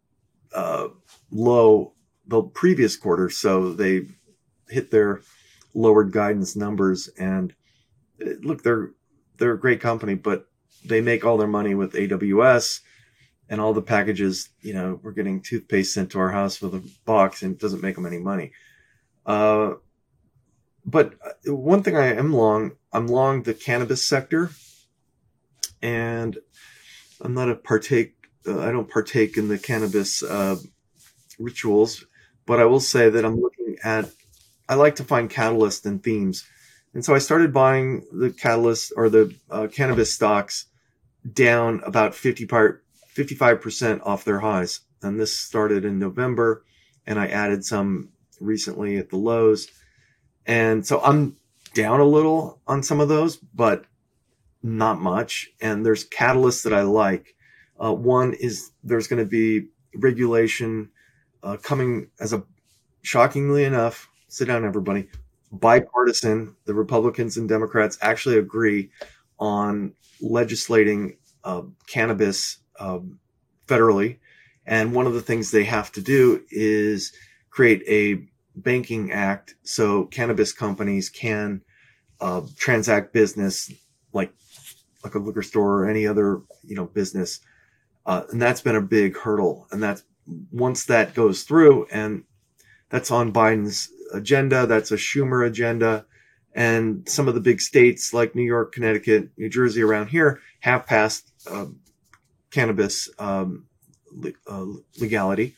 uh, 0.54 0.88
low 1.32 1.94
the 2.28 2.42
previous 2.42 2.98
quarter, 2.98 3.30
so 3.30 3.74
they 3.74 4.08
hit 4.70 4.90
their 4.90 5.22
lowered 5.74 6.12
guidance 6.12 6.56
numbers. 6.56 7.10
And 7.20 7.54
uh, 8.20 8.32
look, 8.42 8.64
they're 8.64 8.92
they're 9.38 9.54
a 9.54 9.60
great 9.60 9.82
company, 9.82 10.16
but 10.16 10.48
they 10.84 11.02
make 11.02 11.26
all 11.26 11.38
their 11.38 11.48
money 11.48 11.76
with 11.76 11.94
AWS 11.94 12.82
and 13.50 13.60
all 13.62 13.74
the 13.74 13.82
packages. 13.82 14.50
You 14.62 14.74
know, 14.74 15.00
we're 15.02 15.12
getting 15.12 15.42
toothpaste 15.42 15.94
sent 15.94 16.12
to 16.12 16.20
our 16.20 16.32
house 16.32 16.62
with 16.62 16.76
a 16.76 16.84
box, 17.06 17.42
and 17.42 17.54
it 17.54 17.60
doesn't 17.60 17.82
make 17.82 17.96
them 17.96 18.06
any 18.06 18.20
money. 18.20 18.52
Uh, 19.26 19.76
but 20.86 21.16
one 21.46 21.82
thing 21.82 21.96
I 21.98 22.14
am 22.14 22.34
long, 22.34 22.74
I'm 22.94 23.08
long 23.08 23.44
the 23.44 23.54
cannabis 23.54 24.06
sector, 24.06 24.52
and 25.82 26.38
I'm 27.22 27.34
not 27.34 27.50
a 27.50 27.56
partake. 27.56 28.14
Uh, 28.48 28.60
I 28.60 28.72
don't 28.72 28.90
partake 28.90 29.38
in 29.38 29.48
the 29.48 29.58
cannabis 29.58 30.22
uh, 30.22 30.58
rituals, 31.40 32.06
but 32.46 32.60
I 32.60 32.66
will 32.66 32.80
say 32.80 33.10
that 33.10 33.26
I'm 33.26 33.40
looking 33.40 33.78
at. 33.84 34.10
I 34.68 34.76
like 34.76 34.96
to 34.96 35.04
find 35.04 35.30
catalysts 35.30 35.86
and 35.86 36.04
themes 36.04 36.44
and 36.96 37.04
so 37.04 37.14
I 37.14 37.20
started 37.20 37.54
buying 37.54 38.06
the 38.14 38.32
catalyst 38.32 38.94
or 38.96 39.10
the 39.10 39.36
uh, 39.52 39.68
cannabis 39.68 40.14
stocks 40.14 40.68
down 41.34 41.82
about 41.86 42.16
50 42.16 42.46
part, 42.46 42.86
55% 43.14 44.00
off 44.06 44.24
their 44.24 44.40
highs. 44.40 44.80
And 45.02 45.20
this 45.20 45.38
started 45.38 45.84
in 45.84 46.00
November 46.00 46.64
and 47.06 47.20
I 47.20 47.28
added 47.28 47.66
some 47.66 48.10
recently 48.40 48.96
at 48.96 49.10
the 49.10 49.18
lows. 49.18 49.68
And 50.46 50.88
so 50.88 51.02
I'm 51.02 51.36
down 51.74 52.00
a 52.00 52.06
little 52.06 52.62
on 52.66 52.82
some 52.82 53.02
of 53.02 53.10
those, 53.10 53.36
but 53.36 53.84
not 54.64 55.02
much. 55.02 55.50
And 55.60 55.86
there's 55.86 56.08
catalysts 56.08 56.64
that 56.64 56.74
I 56.74 56.84
like. 56.84 57.36
Uh, 57.78 57.94
one 57.94 58.34
is 58.34 58.72
there's 58.86 59.08
going 59.08 59.22
to 59.22 59.30
be 59.30 59.68
regulation 59.94 60.92
uh, 61.44 61.58
coming 61.58 62.10
as 62.22 62.32
a 62.32 62.44
shockingly 63.02 63.66
enough, 63.66 64.10
sit 64.30 64.48
down, 64.48 64.64
everybody, 64.64 65.10
bipartisan. 65.52 66.56
The 66.66 66.74
Republicans 66.74 67.38
and 67.38 67.48
Democrats 67.48 67.98
actually 68.02 68.38
agree 68.38 68.90
on 69.40 69.94
legislating 70.22 71.18
uh, 71.44 71.64
cannabis 71.88 72.58
um, 72.80 73.20
federally. 73.68 74.18
And 74.66 74.94
one 74.94 75.06
of 75.08 75.14
the 75.14 75.22
things 75.22 75.52
they 75.52 75.64
have 75.66 75.92
to 75.94 76.02
do 76.02 76.44
is 76.50 77.14
create 77.50 77.84
a 77.88 78.28
banking 78.56 79.12
act 79.12 79.56
so 79.64 80.06
cannabis 80.06 80.52
companies 80.54 81.10
can 81.10 81.62
uh, 82.22 82.42
transact 82.58 83.14
business 83.14 83.72
like 84.14 84.34
like 85.04 85.16
a 85.16 85.20
liquor 85.20 85.44
store 85.44 85.84
or 85.84 85.90
any 85.90 86.08
other 86.08 86.42
you 86.64 86.76
know 86.76 86.86
business, 86.86 87.40
uh, 88.06 88.24
and 88.32 88.42
that's 88.42 88.62
been 88.62 88.76
a 88.76 88.82
big 88.82 89.18
hurdle. 89.18 89.68
And 89.72 89.84
that's 89.84 90.04
once 90.52 90.86
that 90.86 91.14
goes 91.14 91.44
through, 91.44 91.88
and 91.92 92.24
that's 92.90 93.12
on 93.12 93.34
Biden's 93.34 93.90
agenda. 94.14 94.66
That's 94.66 94.92
a 94.92 94.98
Schumer 94.98 95.46
agenda. 95.46 96.06
And 96.54 97.08
some 97.08 97.28
of 97.28 97.34
the 97.36 97.42
big 97.42 97.60
states 97.60 98.14
like 98.14 98.36
New 98.36 98.44
York, 98.44 98.74
Connecticut, 98.74 99.30
New 99.38 99.50
Jersey 99.50 99.82
around 99.82 100.08
here 100.08 100.40
have 100.62 100.86
passed 100.86 101.32
uh, 101.50 101.66
cannabis 102.50 103.10
um, 103.20 103.66
le- 104.12 104.32
uh, 104.48 104.66
legality. 105.00 105.56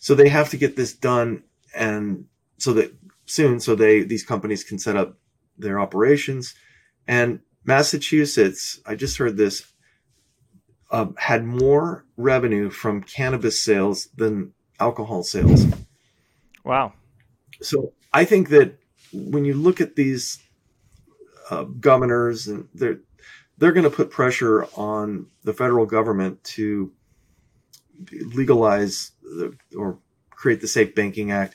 So 0.00 0.14
they 0.14 0.30
have 0.30 0.50
to 0.50 0.56
get 0.56 0.74
this 0.74 0.94
done 0.94 1.44
and 1.74 2.26
so 2.58 2.72
that 2.72 2.94
soon, 3.26 3.60
so 3.60 3.74
they, 3.74 4.02
these 4.02 4.24
companies 4.24 4.64
can 4.64 4.78
set 4.78 4.96
up 4.96 5.16
their 5.58 5.78
operations. 5.78 6.54
And 7.06 7.40
Massachusetts, 7.64 8.80
I 8.86 8.94
just 8.94 9.18
heard 9.18 9.36
this, 9.36 9.64
uh, 10.90 11.06
had 11.16 11.44
more 11.44 12.04
revenue 12.16 12.70
from 12.70 13.02
cannabis 13.02 13.62
sales 13.62 14.08
than 14.16 14.52
alcohol 14.80 15.22
sales. 15.22 15.66
Wow. 16.64 16.92
So 17.60 17.92
I 18.12 18.24
think 18.24 18.48
that 18.50 18.78
when 19.12 19.44
you 19.44 19.54
look 19.54 19.80
at 19.80 19.96
these 19.96 20.38
uh, 21.50 21.64
governors, 21.64 22.48
and 22.48 22.68
they're 22.74 23.00
they're 23.58 23.72
going 23.72 23.84
to 23.84 23.90
put 23.90 24.10
pressure 24.10 24.64
on 24.76 25.26
the 25.44 25.52
federal 25.52 25.86
government 25.86 26.42
to 26.42 26.92
legalize 28.10 29.12
the, 29.22 29.56
or 29.76 29.98
create 30.30 30.60
the 30.60 30.66
Safe 30.66 30.94
Banking 30.94 31.30
Act, 31.30 31.54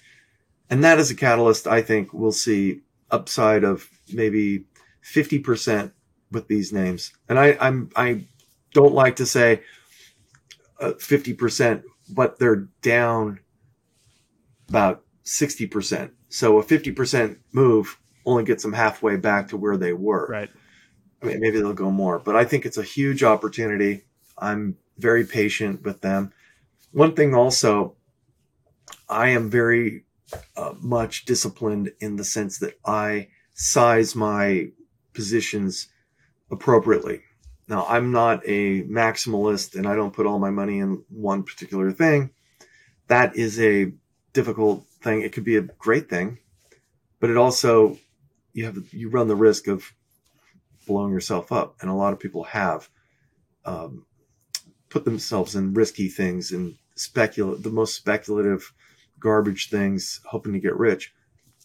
and 0.70 0.84
that 0.84 1.00
is 1.00 1.12
a 1.12 1.16
catalyst. 1.16 1.68
I 1.68 1.82
think 1.82 2.14
we'll 2.14 2.32
see 2.32 2.82
upside 3.10 3.64
of 3.64 3.90
maybe 4.14 4.66
fifty 5.02 5.40
percent 5.40 5.94
with 6.32 6.48
these 6.48 6.72
names, 6.72 7.12
and 7.28 7.40
I 7.40 7.58
I'm 7.60 7.90
I 7.96 8.26
don't 8.74 8.94
like 8.94 9.16
to 9.18 9.26
say 9.26 9.64
uh, 10.80 10.94
fifty 11.00 11.34
uh, 11.34 11.38
percent, 11.38 11.84
but 12.10 12.40
they're 12.40 12.68
down 12.82 13.40
about 14.70 15.04
60%. 15.28 16.12
So 16.30 16.58
a 16.58 16.64
50% 16.64 17.38
move 17.52 18.00
only 18.26 18.44
gets 18.44 18.64
them 18.64 18.74
halfway 18.74 19.18
back 19.18 19.50
to 19.50 19.58
where 19.58 19.78
they 19.78 19.94
were. 19.94 20.28
Right. 20.28 20.50
I 21.22 21.26
mean, 21.26 21.40
maybe 21.40 21.60
they'll 21.60 21.74
go 21.74 21.92
more, 21.92 22.20
but 22.20 22.36
I 22.36 22.46
think 22.46 22.66
it's 22.66 22.78
a 22.78 22.84
huge 22.84 23.24
opportunity. 23.24 24.04
I'm 24.38 24.78
very 24.98 25.26
patient 25.26 25.84
with 25.84 26.02
them. 26.02 26.32
One 26.92 27.14
thing 27.14 27.36
also, 27.36 27.96
I 29.10 29.30
am 29.30 29.50
very 29.50 30.06
uh, 30.56 30.74
much 30.80 31.26
disciplined 31.26 31.92
in 32.00 32.16
the 32.16 32.24
sense 32.24 32.60
that 32.60 32.80
I 32.86 33.30
size 33.54 34.16
my 34.16 34.70
positions 35.14 35.88
appropriately. 36.52 37.22
Now, 37.68 37.86
I'm 37.90 38.12
not 38.12 38.42
a 38.46 38.84
maximalist 38.84 39.76
and 39.76 39.88
I 39.88 39.96
don't 39.96 40.14
put 40.14 40.26
all 40.26 40.40
my 40.40 40.52
money 40.52 40.80
in 40.80 41.04
one 41.10 41.44
particular 41.44 41.92
thing. 41.92 42.30
That 43.08 43.36
is 43.36 43.60
a 43.60 43.92
difficult 44.34 44.86
thing. 45.08 45.22
It 45.22 45.32
could 45.32 45.44
be 45.46 45.58
a 45.58 45.62
great 45.62 46.10
thing, 46.10 46.40
but 47.20 47.30
it 47.30 47.38
also 47.38 47.98
you 48.54 48.66
have 48.66 48.78
you 48.92 49.10
run 49.10 49.28
the 49.28 49.36
risk 49.36 49.68
of 49.68 49.94
blowing 50.86 51.14
yourself 51.14 51.52
up, 51.52 51.76
and 51.82 51.90
a 51.90 51.94
lot 51.94 52.14
of 52.14 52.20
people 52.20 52.44
have 52.44 52.90
um, 53.66 54.06
put 54.90 55.06
themselves 55.06 55.56
in 55.56 55.74
risky 55.74 56.10
things 56.10 56.52
and 56.52 56.76
speculate 56.96 57.64
the 57.64 57.70
most 57.70 57.96
speculative 57.96 58.74
garbage 59.20 59.70
things, 59.70 60.22
hoping 60.26 60.54
to 60.54 60.60
get 60.60 60.78
rich. 60.78 61.14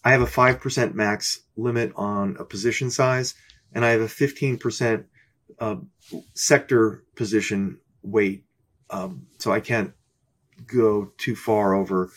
I 0.03 0.11
have 0.11 0.21
a 0.21 0.27
five 0.27 0.59
percent 0.61 0.95
max 0.95 1.41
limit 1.55 1.91
on 1.95 2.37
a 2.39 2.45
position 2.45 2.89
size, 2.89 3.35
and 3.73 3.83
I 3.83 3.89
have 3.91 4.01
a 4.01 4.07
fifteen 4.07 4.57
percent 4.57 5.05
uh, 5.59 5.77
sector 6.33 7.03
position 7.15 7.79
weight, 8.01 8.45
um, 8.89 9.27
so 9.37 9.51
I 9.51 9.59
can't 9.59 9.93
go 10.65 11.11
too 11.17 11.35
far 11.35 11.73
over 11.73 12.09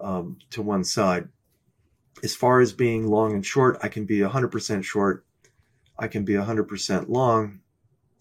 um, 0.00 0.38
to 0.50 0.62
one 0.62 0.84
side. 0.84 1.28
As 2.22 2.34
far 2.34 2.60
as 2.60 2.72
being 2.72 3.06
long 3.06 3.32
and 3.32 3.44
short, 3.44 3.78
I 3.82 3.88
can 3.88 4.04
be 4.04 4.18
100% 4.18 4.84
short. 4.84 5.24
I 5.98 6.08
can 6.08 6.24
be 6.24 6.34
100% 6.34 7.08
long. 7.08 7.60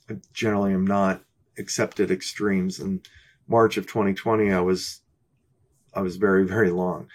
I 0.09 0.17
generally 0.33 0.73
am 0.73 0.85
not, 0.85 1.23
except 1.57 1.99
at 1.99 2.11
extremes. 2.11 2.79
In 2.79 3.01
March 3.47 3.77
of 3.77 3.87
2020, 3.87 4.51
I 4.51 4.59
was, 4.59 5.01
I 5.93 6.01
was 6.01 6.17
very, 6.17 6.45
very 6.45 6.69
long. 6.69 7.07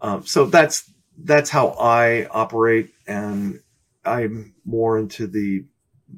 Um, 0.00 0.26
so 0.26 0.46
that's 0.46 0.90
that's 1.16 1.50
how 1.50 1.68
I 1.68 2.26
operate, 2.26 2.92
and 3.06 3.60
I'm 4.04 4.54
more 4.64 4.98
into 4.98 5.26
the 5.26 5.64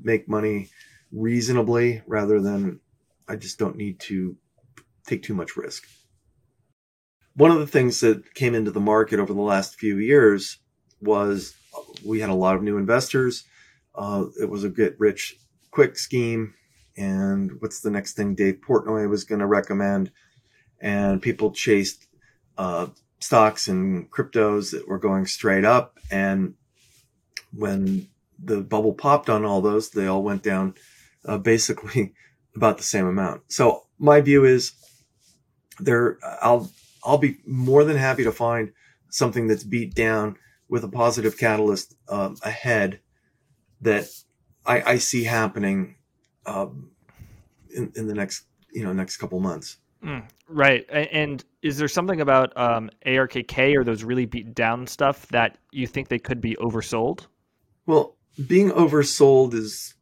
make 0.03 0.29
money 0.29 0.71
reasonably 1.13 2.03
rather 2.07 2.41
than 2.41 2.81
I 3.29 3.37
just 3.37 3.59
don't 3.59 3.77
need 3.77 4.01
to 4.01 4.37
take 5.07 5.23
too 5.23 5.35
much 5.35 5.57
risk 5.57 5.87
one 7.37 7.51
of 7.51 7.59
the 7.59 7.67
things 7.67 8.01
that 8.01 8.35
came 8.35 8.55
into 8.55 8.71
the 8.71 8.81
market 8.81 9.21
over 9.21 9.33
the 9.33 9.41
last 9.41 9.79
few 9.79 9.99
years 9.99 10.59
was 11.01 11.55
we 12.05 12.21
had 12.21 12.31
a 12.31 12.35
lot 12.35 12.57
of 12.57 12.63
new 12.63 12.79
investors. 12.79 13.45
Uh, 13.95 14.25
it 14.41 14.49
was 14.49 14.65
a 14.65 14.71
get 14.71 14.99
rich 14.99 15.37
quick 15.71 15.99
scheme. 15.99 16.55
And 16.97 17.53
what's 17.61 17.81
the 17.81 17.91
next 17.91 18.15
thing 18.15 18.35
Dave 18.35 18.61
Portnoy 18.67 19.09
was 19.09 19.25
going 19.25 19.41
to 19.41 19.47
recommend? 19.47 20.11
And 20.81 21.21
people 21.21 21.51
chased 21.53 22.07
uh, 22.57 22.87
stocks 23.21 23.69
and 23.69 24.11
cryptos 24.11 24.71
that 24.71 24.89
were 24.89 24.99
going 24.99 25.27
straight 25.27 25.65
up. 25.65 25.99
And 26.11 26.55
when 27.53 28.09
the 28.43 28.63
bubble 28.63 28.95
popped 28.95 29.29
on 29.29 29.45
all 29.45 29.61
those, 29.61 29.91
they 29.91 30.07
all 30.07 30.23
went 30.23 30.43
down 30.43 30.75
uh, 31.27 31.37
basically 31.37 32.15
about 32.57 32.79
the 32.79 32.85
same 32.85 33.07
amount. 33.07 33.43
So 33.49 33.85
my 33.99 34.23
view 34.23 34.47
is 34.47 34.73
there. 35.79 36.19
I'll 36.41 36.71
I'll 37.07 37.19
be 37.19 37.39
more 37.47 37.85
than 37.85 37.97
happy 37.97 38.25
to 38.25 38.33
find 38.33 38.73
something 39.11 39.47
that's 39.47 39.63
beat 39.63 39.95
down 39.95 40.37
with 40.69 40.83
a 40.83 40.89
positive 40.89 41.39
catalyst 41.39 41.95
um, 42.09 42.37
ahead 42.43 43.01
that 43.81 44.09
I, 44.67 44.83
I 44.83 44.99
see 44.99 45.23
happening 45.23 45.95
um, 46.45 46.91
in, 47.75 47.93
in 47.95 48.09
the 48.09 48.15
next 48.15 48.45
you 48.73 48.83
know 48.83 48.93
next 48.93 49.19
couple 49.19 49.39
months. 49.39 49.79
Mm, 50.05 50.25
right. 50.49 50.85
And 50.91 51.43
is 51.63 51.79
there 51.79 51.89
something 51.89 52.21
about 52.21 52.57
um, 52.57 52.91
ARKK 53.07 53.77
or 53.77 53.85
those 53.85 54.05
really 54.05 54.27
beat 54.27 54.55
down 54.55 54.87
stuff 54.87 55.27
that 55.29 55.59
you 55.73 55.87
think 55.87 56.09
they 56.09 56.19
could 56.19 56.41
be 56.41 56.55
oversold? 56.57 57.27
Well, 57.87 58.17
being 58.47 58.71
oversold 58.71 59.55
is 59.55 59.95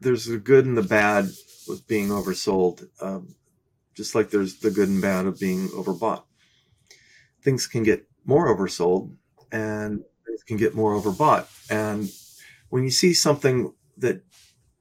there's 0.00 0.26
the 0.26 0.38
good 0.38 0.66
and 0.66 0.76
the 0.76 0.82
bad 0.82 1.30
with 1.66 1.86
being 1.86 2.08
oversold, 2.08 2.86
um, 3.00 3.34
just 3.94 4.14
like 4.14 4.30
there's 4.30 4.58
the 4.58 4.70
good 4.70 4.88
and 4.88 5.00
bad 5.00 5.26
of 5.26 5.38
being 5.38 5.68
overbought 5.68 6.24
things 7.42 7.66
can 7.66 7.82
get 7.82 8.06
more 8.24 8.54
oversold 8.54 9.14
and 9.52 10.04
things 10.26 10.42
can 10.42 10.56
get 10.56 10.74
more 10.74 10.92
overbought. 11.00 11.46
And 11.70 12.10
when 12.68 12.84
you 12.84 12.90
see 12.90 13.14
something 13.14 13.72
that 13.98 14.22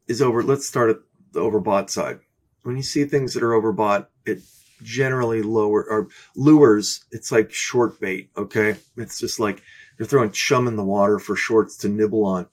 is 0.08 0.22
over, 0.22 0.44
let's 0.44 0.68
start 0.68 0.90
at 0.90 0.98
the 1.32 1.42
overbought 1.42 1.90
side. 1.90 2.20
When 2.64 2.78
you 2.78 2.84
see 2.84 3.06
things 3.06 3.34
that 3.34 3.44
are 3.44 3.52
overbought, 3.52 4.08
it 4.26 4.40
generally 4.82 5.42
lower 5.42 5.84
or 5.84 6.08
lures. 6.36 7.06
It's 7.12 7.32
like 7.32 7.52
short 7.52 8.00
bait. 8.00 8.30
Okay. 8.38 8.76
It's 8.98 9.20
just 9.20 9.40
like 9.40 9.62
they're 9.98 10.08
throwing 10.08 10.32
chum 10.32 10.68
in 10.68 10.76
the 10.76 10.84
water 10.84 11.20
for 11.20 11.36
shorts 11.36 11.78
to 11.78 11.90
nibble 11.90 12.26
on. 12.26 12.48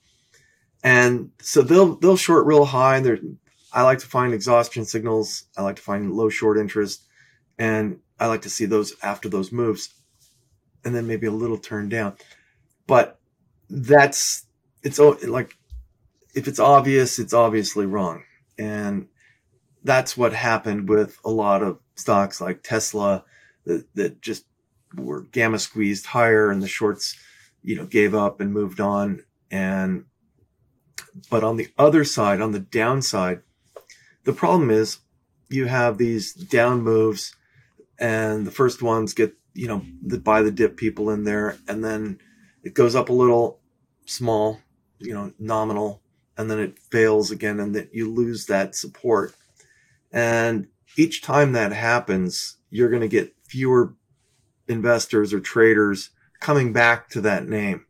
And 0.83 1.31
so 1.41 1.63
they'll, 1.63 1.97
they'll 1.97 2.17
short 2.17 2.47
real 2.47 2.65
high. 2.65 2.97
And 2.97 3.07
they're, 3.07 3.19
I 3.73 3.83
like 3.83 3.99
to 3.99 4.07
find 4.07 4.33
exhaustion 4.33 4.85
signals. 4.85 5.45
I 5.57 5.63
like 5.63 5.77
to 5.77 5.83
find 5.83 6.13
low 6.13 6.29
short 6.29 6.59
interest 6.59 7.03
and 7.59 8.01
I 8.19 8.27
like 8.27 8.43
to 8.43 8.51
see 8.51 8.65
those 8.65 8.95
after 9.03 9.29
those 9.29 9.53
moves 9.53 9.95
and 10.87 10.95
then 10.95 11.07
maybe 11.07 11.27
a 11.27 11.33
little 11.33 11.59
turned 11.59 11.91
down. 11.91 12.15
But 12.87 13.19
that's 13.69 14.47
it's 14.85 15.01
like 15.01 15.59
if 16.35 16.47
it's 16.47 16.61
obvious, 16.61 17.19
it's 17.19 17.35
obviously 17.35 17.87
wrong. 17.87 18.23
And 18.57 19.09
that's 19.83 20.17
what 20.17 20.33
happened 20.33 20.89
with 20.89 21.19
a 21.25 21.31
lot 21.31 21.63
of 21.63 21.81
stocks 21.97 22.41
like 22.41 22.63
Tesla 22.63 23.25
that, 23.65 23.85
that 23.95 24.23
just 24.23 24.45
were 24.95 25.23
gamma 25.23 25.59
squeezed 25.59 26.07
higher 26.07 26.51
and 26.51 26.63
the 26.63 26.69
shorts, 26.69 27.19
you 27.63 27.75
know, 27.75 27.85
gave 27.85 28.15
up 28.15 28.41
and 28.41 28.53
moved 28.53 28.81
on. 28.81 29.25
And, 29.51 30.05
but 31.29 31.43
on 31.43 31.57
the 31.57 31.69
other 31.77 32.05
side, 32.05 32.41
on 32.41 32.53
the 32.53 32.61
downside, 32.61 33.43
the 34.23 34.33
problem 34.33 34.71
is 34.71 34.99
you 35.49 35.67
have 35.67 35.99
these 35.99 36.33
down 36.33 36.83
moves 36.83 37.35
and 37.99 38.47
the 38.47 38.53
first 38.53 38.83
ones 38.83 39.15
get 39.15 39.35
you 39.57 39.67
know 39.67 39.83
the 40.03 40.19
buy 40.19 40.43
the 40.43 40.51
dip 40.51 40.77
people 40.77 41.11
in 41.11 41.25
there 41.25 41.57
and 41.67 41.85
then 41.85 42.19
it 42.63 42.75
goes 42.75 42.95
up 42.95 43.09
a 43.09 43.13
little 43.13 43.61
small 44.05 44.61
you 44.99 45.15
know 45.15 45.33
nominal 45.39 46.03
and 46.37 46.51
then 46.51 46.59
it 46.59 46.79
fails 46.79 47.31
again 47.31 47.59
and 47.61 47.75
that 47.75 47.95
you 47.95 48.13
lose 48.13 48.47
that 48.47 48.75
support. 48.75 49.35
And 50.13 50.69
each 50.97 51.23
time 51.23 51.53
that 51.53 51.73
happens 51.73 52.57
you're 52.71 52.91
going 52.91 53.03
to 53.03 53.09
get 53.09 53.35
fewer 53.45 53.95
investors 54.69 55.33
or 55.33 55.41
traders 55.41 56.11
coming 56.41 56.73
back 56.73 57.09
to 57.11 57.21
that 57.23 57.49
name. 57.49 57.87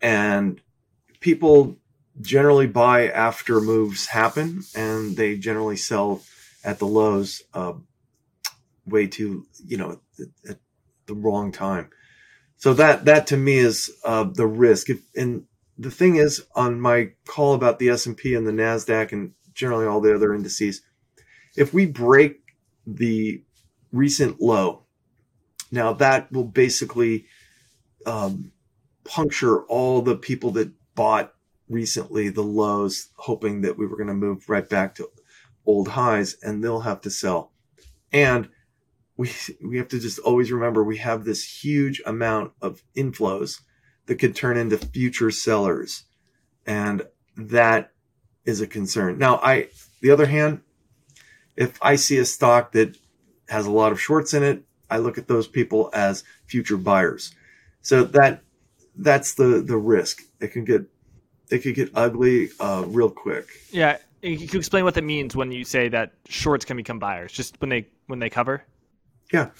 And 0.00 0.60
people 1.20 1.76
generally 2.20 2.66
buy 2.66 3.08
after 3.08 3.60
moves 3.60 4.06
happen, 4.06 4.62
and 4.74 5.16
they 5.16 5.36
generally 5.36 5.76
sell 5.76 6.22
at 6.62 6.78
the 6.78 6.86
lows 6.86 7.42
uh, 7.52 7.74
way 8.86 9.06
too, 9.06 9.46
you 9.66 9.76
know, 9.76 10.00
at, 10.18 10.50
at, 10.50 10.58
the 11.06 11.14
wrong 11.14 11.52
time. 11.52 11.90
So 12.56 12.72
that 12.72 13.04
that 13.04 13.26
to 13.26 13.36
me 13.36 13.58
is 13.58 13.90
uh, 14.06 14.24
the 14.24 14.46
risk. 14.46 14.88
If, 14.88 15.00
and 15.14 15.44
the 15.76 15.90
thing 15.90 16.16
is, 16.16 16.46
on 16.54 16.80
my 16.80 17.10
call 17.26 17.52
about 17.52 17.78
the 17.78 17.90
S 17.90 18.06
and 18.06 18.16
P 18.16 18.34
and 18.34 18.46
the 18.46 18.52
Nasdaq 18.52 19.12
and 19.12 19.32
generally 19.52 19.84
all 19.84 20.00
the 20.00 20.14
other 20.14 20.34
indices, 20.34 20.80
if 21.56 21.74
we 21.74 21.84
break 21.84 22.40
the 22.86 23.42
recent 23.92 24.40
low, 24.40 24.84
now 25.70 25.92
that 25.92 26.32
will 26.32 26.44
basically 26.44 27.26
um, 28.06 28.50
puncture 29.04 29.64
all 29.64 30.00
the 30.00 30.16
people 30.16 30.50
that 30.52 30.72
bought 30.94 31.34
recently 31.68 32.28
the 32.28 32.42
lows, 32.42 33.08
hoping 33.16 33.62
that 33.62 33.76
we 33.76 33.86
were 33.86 33.96
going 33.96 34.08
to 34.08 34.14
move 34.14 34.48
right 34.48 34.68
back 34.68 34.94
to 34.94 35.08
old 35.66 35.88
highs, 35.88 36.36
and 36.42 36.62
they'll 36.62 36.80
have 36.80 37.00
to 37.02 37.10
sell. 37.10 37.52
And 38.12 38.48
we 39.16 39.30
we 39.64 39.78
have 39.78 39.88
to 39.88 39.98
just 39.98 40.18
always 40.20 40.50
remember 40.52 40.82
we 40.82 40.98
have 40.98 41.24
this 41.24 41.62
huge 41.62 42.02
amount 42.06 42.52
of 42.60 42.82
inflows 42.96 43.60
that 44.06 44.16
could 44.16 44.36
turn 44.36 44.56
into 44.56 44.76
future 44.76 45.30
sellers, 45.30 46.04
and 46.66 47.02
that 47.36 47.92
is 48.44 48.60
a 48.60 48.66
concern. 48.66 49.18
Now, 49.18 49.40
I 49.42 49.68
the 50.00 50.10
other 50.10 50.26
hand, 50.26 50.60
if 51.56 51.78
I 51.82 51.96
see 51.96 52.18
a 52.18 52.24
stock 52.24 52.72
that 52.72 52.96
has 53.48 53.66
a 53.66 53.70
lot 53.70 53.92
of 53.92 54.00
shorts 54.00 54.34
in 54.34 54.42
it, 54.42 54.64
I 54.90 54.98
look 54.98 55.18
at 55.18 55.28
those 55.28 55.48
people 55.48 55.90
as 55.92 56.24
future 56.46 56.76
buyers. 56.76 57.34
So 57.82 58.04
that 58.04 58.42
that's 58.96 59.34
the 59.34 59.62
the 59.62 59.76
risk. 59.76 60.22
It 60.40 60.48
can 60.48 60.64
get 60.64 60.84
it 61.50 61.58
could 61.58 61.74
get 61.74 61.90
ugly 61.94 62.50
uh, 62.60 62.84
real 62.86 63.10
quick. 63.10 63.46
Yeah, 63.70 63.98
you 64.22 64.48
can 64.48 64.58
explain 64.58 64.84
what 64.84 64.94
that 64.94 65.04
means 65.04 65.36
when 65.36 65.52
you 65.52 65.64
say 65.64 65.88
that 65.88 66.12
shorts 66.28 66.64
can 66.64 66.76
become 66.76 66.98
buyers? 66.98 67.32
Just 67.32 67.60
when 67.60 67.70
they 67.70 67.86
when 68.06 68.18
they 68.18 68.30
cover. 68.30 68.64
Yeah, 69.32 69.50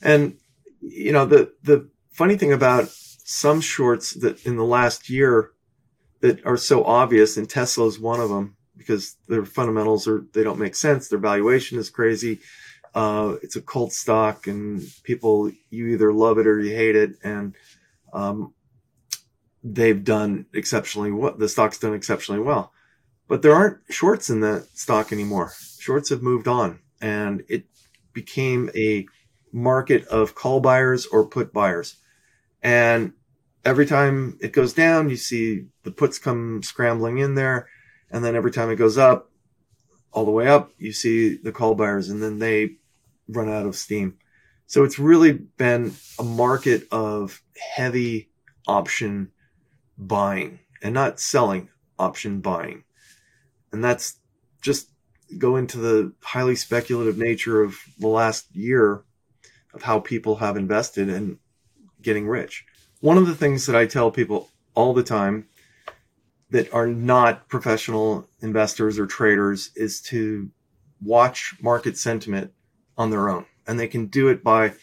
and 0.00 0.36
you 0.80 1.12
know 1.12 1.26
the 1.26 1.52
the 1.62 1.88
funny 2.10 2.36
thing 2.36 2.52
about 2.52 2.88
some 2.88 3.60
shorts 3.60 4.12
that 4.14 4.44
in 4.44 4.56
the 4.56 4.64
last 4.64 5.08
year 5.08 5.52
that 6.20 6.44
are 6.46 6.56
so 6.56 6.84
obvious, 6.84 7.36
and 7.36 7.48
Tesla 7.48 7.86
is 7.86 7.98
one 7.98 8.20
of 8.20 8.28
them 8.28 8.56
because 8.76 9.16
their 9.28 9.44
fundamentals 9.44 10.08
are 10.08 10.24
they 10.32 10.42
don't 10.42 10.58
make 10.58 10.74
sense. 10.74 11.08
Their 11.08 11.18
valuation 11.18 11.78
is 11.78 11.90
crazy. 11.90 12.40
Uh, 12.94 13.36
it's 13.42 13.56
a 13.56 13.62
cult 13.62 13.92
stock, 13.92 14.46
and 14.46 14.82
people 15.02 15.50
you 15.70 15.88
either 15.88 16.12
love 16.12 16.38
it 16.38 16.46
or 16.46 16.60
you 16.60 16.74
hate 16.74 16.96
it, 16.96 17.12
and 17.22 17.54
um, 18.12 18.52
they've 19.64 20.04
done 20.04 20.46
exceptionally 20.52 21.10
what 21.10 21.38
the 21.38 21.48
stock's 21.48 21.78
done 21.78 21.94
exceptionally 21.94 22.40
well. 22.40 22.72
But 23.28 23.40
there 23.40 23.54
aren't 23.54 23.78
shorts 23.88 24.28
in 24.28 24.40
that 24.40 24.66
stock 24.74 25.12
anymore. 25.12 25.52
Shorts 25.78 26.10
have 26.10 26.22
moved 26.22 26.48
on 26.48 26.80
and 27.02 27.42
it 27.48 27.66
became 28.12 28.70
a 28.74 29.06
market 29.52 30.04
of 30.06 30.34
call 30.34 30.60
buyers 30.60 31.06
or 31.06 31.26
put 31.26 31.52
buyers. 31.52 31.96
And 32.62 33.12
every 33.64 33.86
time 33.86 34.38
it 34.40 34.52
goes 34.52 34.72
down, 34.72 35.10
you 35.10 35.16
see 35.16 35.66
the 35.82 35.90
puts 35.90 36.18
come 36.18 36.62
scrambling 36.62 37.18
in 37.18 37.34
there. 37.34 37.68
And 38.10 38.24
then 38.24 38.36
every 38.36 38.50
time 38.50 38.70
it 38.70 38.76
goes 38.76 38.98
up, 38.98 39.30
all 40.12 40.24
the 40.24 40.30
way 40.30 40.46
up, 40.46 40.70
you 40.78 40.92
see 40.92 41.36
the 41.36 41.52
call 41.52 41.74
buyers 41.74 42.10
and 42.10 42.22
then 42.22 42.38
they 42.38 42.76
run 43.28 43.48
out 43.48 43.66
of 43.66 43.74
steam. 43.76 44.18
So 44.66 44.84
it's 44.84 44.98
really 44.98 45.32
been 45.32 45.94
a 46.18 46.22
market 46.22 46.86
of 46.90 47.42
heavy 47.74 48.30
option 48.66 49.30
buying 49.98 50.60
and 50.82 50.94
not 50.94 51.20
selling, 51.20 51.68
option 51.98 52.40
buying. 52.40 52.84
And 53.72 53.82
that's 53.82 54.18
just 54.60 54.90
go 55.38 55.56
into 55.56 55.78
the 55.78 56.12
highly 56.22 56.56
speculative 56.56 57.18
nature 57.18 57.62
of 57.62 57.78
the 57.98 58.08
last 58.08 58.54
year 58.54 59.02
of 59.74 59.82
how 59.82 60.00
people 60.00 60.36
have 60.36 60.56
invested 60.56 61.08
in 61.08 61.38
getting 62.00 62.26
rich. 62.28 62.64
One 63.00 63.18
of 63.18 63.26
the 63.26 63.34
things 63.34 63.66
that 63.66 63.76
I 63.76 63.86
tell 63.86 64.10
people 64.10 64.50
all 64.74 64.94
the 64.94 65.02
time 65.02 65.46
that 66.50 66.72
are 66.72 66.86
not 66.86 67.48
professional 67.48 68.28
investors 68.40 68.98
or 68.98 69.06
traders 69.06 69.70
is 69.74 70.00
to 70.02 70.50
watch 71.00 71.54
market 71.60 71.96
sentiment 71.96 72.52
on 72.96 73.10
their 73.10 73.28
own. 73.28 73.46
And 73.66 73.80
they 73.80 73.88
can 73.88 74.06
do 74.06 74.28
it 74.28 74.44
by, 74.44 74.74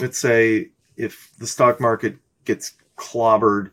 let's 0.00 0.18
say, 0.18 0.70
if 0.96 1.30
the 1.38 1.46
stock 1.46 1.80
market 1.80 2.16
gets 2.44 2.72
clobbered 2.96 3.70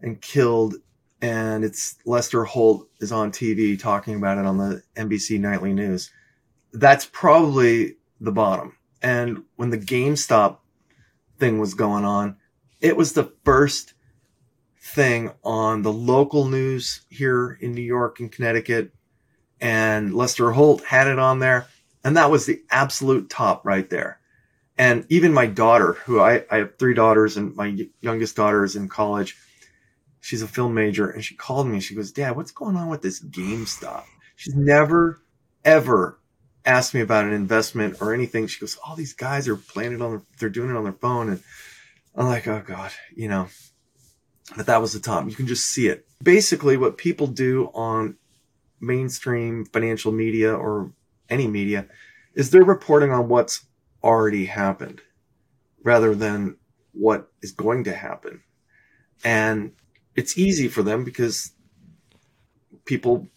and 0.00 0.20
killed. 0.20 0.74
And 1.22 1.64
it's 1.64 1.96
Lester 2.04 2.42
Holt 2.42 2.88
is 2.98 3.12
on 3.12 3.30
TV 3.30 3.78
talking 3.78 4.16
about 4.16 4.38
it 4.38 4.44
on 4.44 4.58
the 4.58 4.82
NBC 4.96 5.38
Nightly 5.38 5.72
News. 5.72 6.10
That's 6.72 7.06
probably 7.06 7.96
the 8.20 8.32
bottom. 8.32 8.76
And 9.00 9.44
when 9.54 9.70
the 9.70 9.78
GameStop 9.78 10.58
thing 11.38 11.60
was 11.60 11.74
going 11.74 12.04
on, 12.04 12.38
it 12.80 12.96
was 12.96 13.12
the 13.12 13.32
first 13.44 13.94
thing 14.80 15.30
on 15.44 15.82
the 15.82 15.92
local 15.92 16.48
news 16.48 17.02
here 17.08 17.56
in 17.60 17.72
New 17.72 17.82
York 17.82 18.18
and 18.18 18.32
Connecticut. 18.32 18.92
And 19.60 20.12
Lester 20.12 20.50
Holt 20.50 20.82
had 20.82 21.06
it 21.06 21.20
on 21.20 21.38
there. 21.38 21.68
And 22.02 22.16
that 22.16 22.32
was 22.32 22.46
the 22.46 22.62
absolute 22.68 23.30
top 23.30 23.64
right 23.64 23.88
there. 23.88 24.18
And 24.76 25.06
even 25.08 25.32
my 25.32 25.46
daughter, 25.46 25.92
who 25.92 26.18
I, 26.18 26.44
I 26.50 26.56
have 26.56 26.78
three 26.78 26.94
daughters 26.94 27.36
and 27.36 27.54
my 27.54 27.86
youngest 28.00 28.34
daughter 28.34 28.64
is 28.64 28.74
in 28.74 28.88
college 28.88 29.36
she's 30.22 30.40
a 30.40 30.48
film 30.48 30.72
major, 30.72 31.10
and 31.10 31.22
she 31.22 31.34
called 31.34 31.66
me. 31.66 31.80
She 31.80 31.94
goes, 31.94 32.12
Dad, 32.12 32.36
what's 32.36 32.52
going 32.52 32.76
on 32.76 32.88
with 32.88 33.02
this 33.02 33.22
GameStop? 33.22 34.04
She's 34.36 34.54
never, 34.54 35.20
ever 35.64 36.18
asked 36.64 36.94
me 36.94 37.00
about 37.00 37.24
an 37.24 37.32
investment 37.32 38.00
or 38.00 38.14
anything. 38.14 38.46
She 38.46 38.60
goes, 38.60 38.78
All 38.86 38.96
these 38.96 39.12
guys 39.12 39.48
are 39.48 39.56
playing 39.56 39.92
it 39.92 40.00
on, 40.00 40.10
their, 40.10 40.22
they're 40.38 40.48
doing 40.48 40.70
it 40.70 40.76
on 40.76 40.84
their 40.84 40.92
phone. 40.94 41.28
And 41.28 41.42
I'm 42.14 42.26
like, 42.26 42.46
Oh 42.46 42.62
God, 42.64 42.92
you 43.14 43.28
know, 43.28 43.48
but 44.56 44.66
that 44.66 44.80
was 44.80 44.92
the 44.92 45.00
top. 45.00 45.28
You 45.28 45.34
can 45.34 45.46
just 45.46 45.66
see 45.66 45.88
it. 45.88 46.06
Basically, 46.22 46.76
what 46.76 46.96
people 46.96 47.26
do 47.26 47.70
on 47.74 48.16
mainstream 48.80 49.64
financial 49.66 50.12
media 50.12 50.54
or 50.54 50.92
any 51.28 51.48
media 51.48 51.86
is 52.34 52.50
they're 52.50 52.64
reporting 52.64 53.10
on 53.12 53.28
what's 53.28 53.66
already 54.02 54.46
happened 54.46 55.00
rather 55.84 56.14
than 56.14 56.56
what 56.92 57.30
is 57.42 57.52
going 57.52 57.84
to 57.84 57.94
happen. 57.94 58.42
And 59.24 59.72
it's 60.14 60.36
easy 60.38 60.68
for 60.68 60.82
them 60.82 61.04
because 61.04 61.52
people 62.84 63.28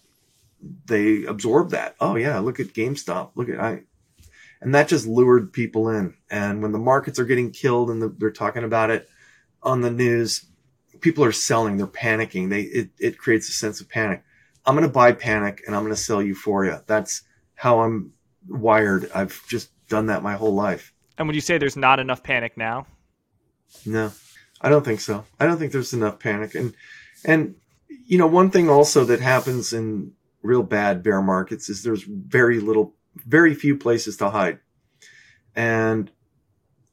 they 0.85 1.23
absorb 1.25 1.71
that. 1.71 1.95
Oh 1.99 2.15
yeah, 2.15 2.39
look 2.39 2.59
at 2.59 2.67
GameStop. 2.67 3.31
Look 3.35 3.49
at 3.49 3.59
I, 3.59 3.83
and 4.61 4.73
that 4.73 4.87
just 4.87 5.05
lured 5.05 5.53
people 5.53 5.89
in. 5.89 6.15
And 6.29 6.61
when 6.61 6.71
the 6.71 6.79
markets 6.79 7.19
are 7.19 7.25
getting 7.25 7.51
killed 7.51 7.89
and 7.89 8.01
the, 8.01 8.09
they're 8.09 8.31
talking 8.31 8.63
about 8.63 8.89
it 8.89 9.07
on 9.61 9.81
the 9.81 9.91
news, 9.91 10.45
people 11.01 11.23
are 11.23 11.31
selling. 11.31 11.77
They're 11.77 11.87
panicking. 11.87 12.49
They 12.49 12.61
it 12.61 12.89
it 12.99 13.17
creates 13.17 13.49
a 13.49 13.53
sense 13.53 13.81
of 13.81 13.89
panic. 13.89 14.23
I'm 14.65 14.75
going 14.75 14.87
to 14.87 14.91
buy 14.91 15.11
panic 15.11 15.61
and 15.67 15.75
I'm 15.75 15.83
going 15.83 15.93
to 15.93 16.01
sell 16.01 16.21
euphoria. 16.21 16.83
That's 16.87 17.21
how 17.53 17.81
I'm 17.81 18.13
wired. 18.47 19.11
I've 19.13 19.39
just 19.47 19.69
done 19.87 20.07
that 20.07 20.23
my 20.23 20.33
whole 20.33 20.55
life. 20.55 20.91
And 21.17 21.27
would 21.27 21.35
you 21.35 21.41
say 21.41 21.57
there's 21.57 21.77
not 21.77 21.99
enough 21.99 22.23
panic 22.23 22.57
now? 22.57 22.87
No. 23.85 24.11
I 24.65 24.69
don't 24.69 24.83
think 24.83 24.99
so. 24.99 25.23
I 25.39 25.45
don't 25.45 25.59
think 25.59 25.71
there's 25.71 25.93
enough 25.93 26.17
panic. 26.17 26.55
And, 26.55 26.73
and, 27.23 27.53
you 27.87 28.17
know, 28.17 28.25
one 28.25 28.49
thing 28.49 28.67
also 28.67 29.05
that 29.05 29.19
happens 29.19 29.73
in 29.73 30.13
real 30.41 30.63
bad 30.63 31.03
bear 31.03 31.21
markets 31.21 31.69
is 31.69 31.83
there's 31.83 32.01
very 32.01 32.59
little, 32.59 32.95
very 33.15 33.53
few 33.53 33.77
places 33.77 34.17
to 34.17 34.31
hide. 34.31 34.57
And 35.55 36.09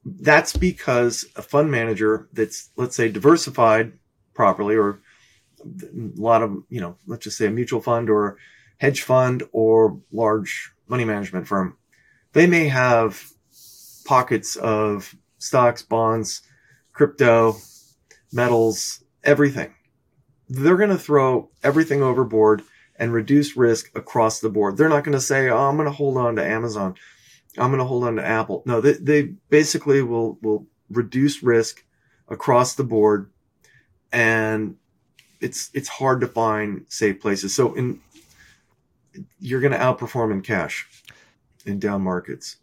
that's 0.04 0.54
because 0.54 1.24
a 1.34 1.40
fund 1.40 1.70
manager 1.70 2.28
that's, 2.34 2.68
let's 2.76 2.94
say, 2.94 3.08
diversified 3.08 3.94
properly 4.34 4.76
or 4.76 5.00
a 5.64 5.86
lot 6.16 6.42
of, 6.42 6.54
you 6.68 6.82
know, 6.82 6.98
let's 7.06 7.24
just 7.24 7.38
say 7.38 7.46
a 7.46 7.50
mutual 7.50 7.80
fund 7.80 8.10
or 8.10 8.36
hedge 8.76 9.00
fund 9.00 9.44
or 9.50 9.98
large 10.12 10.74
money 10.88 11.06
management 11.06 11.48
firm, 11.48 11.78
they 12.34 12.46
may 12.46 12.68
have 12.68 13.30
pockets 14.04 14.56
of 14.56 15.14
stocks, 15.38 15.80
bonds, 15.80 16.42
crypto, 16.92 17.56
metals, 18.32 19.04
everything. 19.24 19.74
They're 20.48 20.76
going 20.76 20.90
to 20.90 20.98
throw 20.98 21.50
everything 21.62 22.02
overboard 22.02 22.62
and 22.96 23.12
reduce 23.12 23.56
risk 23.56 23.90
across 23.96 24.40
the 24.40 24.50
board. 24.50 24.76
They're 24.76 24.88
not 24.88 25.04
going 25.04 25.14
to 25.14 25.20
say, 25.20 25.48
"Oh, 25.48 25.68
I'm 25.68 25.76
going 25.76 25.86
to 25.86 25.92
hold 25.92 26.16
on 26.16 26.36
to 26.36 26.44
Amazon. 26.44 26.94
I'm 27.58 27.70
going 27.70 27.78
to 27.78 27.86
hold 27.86 28.04
on 28.04 28.16
to 28.16 28.24
Apple." 28.24 28.62
No, 28.66 28.80
they, 28.80 28.92
they 28.92 29.22
basically 29.48 30.02
will 30.02 30.38
will 30.42 30.66
reduce 30.90 31.42
risk 31.42 31.84
across 32.28 32.74
the 32.74 32.84
board, 32.84 33.30
and 34.12 34.76
it's 35.40 35.70
it's 35.72 35.88
hard 35.88 36.20
to 36.20 36.28
find 36.28 36.84
safe 36.88 37.20
places. 37.20 37.54
So 37.54 37.74
in 37.74 38.00
you're 39.38 39.60
going 39.60 39.72
to 39.72 39.78
outperform 39.78 40.32
in 40.32 40.42
cash 40.42 40.88
in 41.66 41.78
down 41.78 42.02
markets 42.02 42.56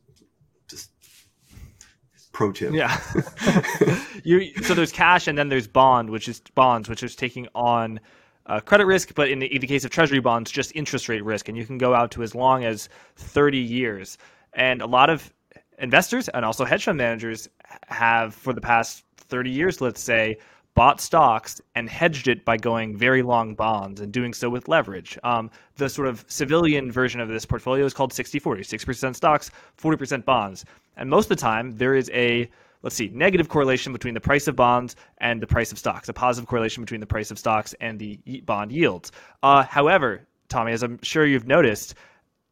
pro 2.32 2.52
tip. 2.52 2.74
Yeah. 2.74 3.00
you 4.24 4.54
so 4.64 4.74
there's 4.74 4.92
cash 4.92 5.28
and 5.28 5.38
then 5.38 5.50
there's 5.50 5.68
bond, 5.68 6.10
which 6.10 6.28
is 6.28 6.42
bonds, 6.56 6.90
which 6.90 7.04
is 7.04 7.16
taking 7.16 7.48
on 7.56 8.00
uh, 8.46 8.60
credit 8.60 8.86
risk, 8.86 9.14
but 9.14 9.30
in 9.30 9.40
the, 9.40 9.54
in 9.54 9.62
the 9.62 9.68
case 9.68 9.86
of 9.86 9.92
treasury 9.92 10.20
bonds, 10.20 10.50
just 10.50 10.76
interest 10.76 11.08
rate 11.08 11.24
risk. 11.24 11.48
And 11.48 11.58
you 11.58 11.66
can 11.66 11.78
go 11.78 11.94
out 11.94 12.12
to 12.12 12.24
as 12.24 12.34
long 12.34 12.66
as 12.66 12.90
30 13.16 13.58
years. 13.58 14.18
And 14.54 14.82
a 14.82 14.88
lot 14.88 15.10
of 15.10 15.32
investors 15.78 16.28
and 16.30 16.44
also 16.44 16.66
hedge 16.66 16.86
fund 16.86 16.98
managers 16.98 17.48
have, 17.88 18.34
for 18.34 18.52
the 18.52 18.62
past 18.62 19.06
30 19.18 19.52
years, 19.52 19.82
let's 19.82 20.02
say, 20.02 20.38
bought 20.80 21.02
stocks 21.02 21.60
and 21.76 21.90
hedged 21.90 22.30
it 22.30 22.46
by 22.46 22.56
going 22.56 22.96
very 22.96 23.22
long 23.22 23.54
bonds 23.54 24.00
and 24.00 24.14
doing 24.14 24.34
so 24.34 24.50
with 24.50 24.70
leverage. 24.70 25.20
Um, 25.26 25.52
the 25.76 25.90
sort 25.90 26.08
of 26.08 26.24
civilian 26.30 26.90
version 26.90 27.20
of 27.20 27.28
this 27.28 27.46
portfolio 27.46 27.84
is 27.84 27.94
called 27.94 28.14
60 28.14 28.40
40, 28.40 28.64
6% 28.64 29.14
stocks, 29.14 29.52
40% 29.78 30.24
bonds. 30.24 30.64
And 30.96 31.10
most 31.10 31.26
of 31.26 31.36
the 31.38 31.42
time, 31.42 31.72
there 31.72 31.96
is 31.96 32.10
a 32.14 32.50
let's 32.82 32.96
see, 32.96 33.10
negative 33.10 33.50
correlation 33.50 33.92
between 33.92 34.14
the 34.14 34.22
price 34.22 34.48
of 34.48 34.56
bonds 34.56 34.96
and 35.18 35.42
the 35.42 35.48
price 35.48 35.74
of 35.74 35.78
stocks, 35.78 36.08
a 36.08 36.14
positive 36.14 36.48
correlation 36.48 36.82
between 36.82 37.02
the 37.02 37.06
price 37.06 37.30
of 37.30 37.38
stocks 37.38 37.76
and 37.82 38.00
the 38.00 38.18
bond 38.46 38.72
yields. 38.72 39.12
Uh, 39.44 39.64
however, 39.64 40.26
Tommy, 40.48 40.72
as 40.72 40.82
I'm 40.82 40.98
sure 41.04 41.26
you've 41.26 41.46
noticed, 41.46 41.96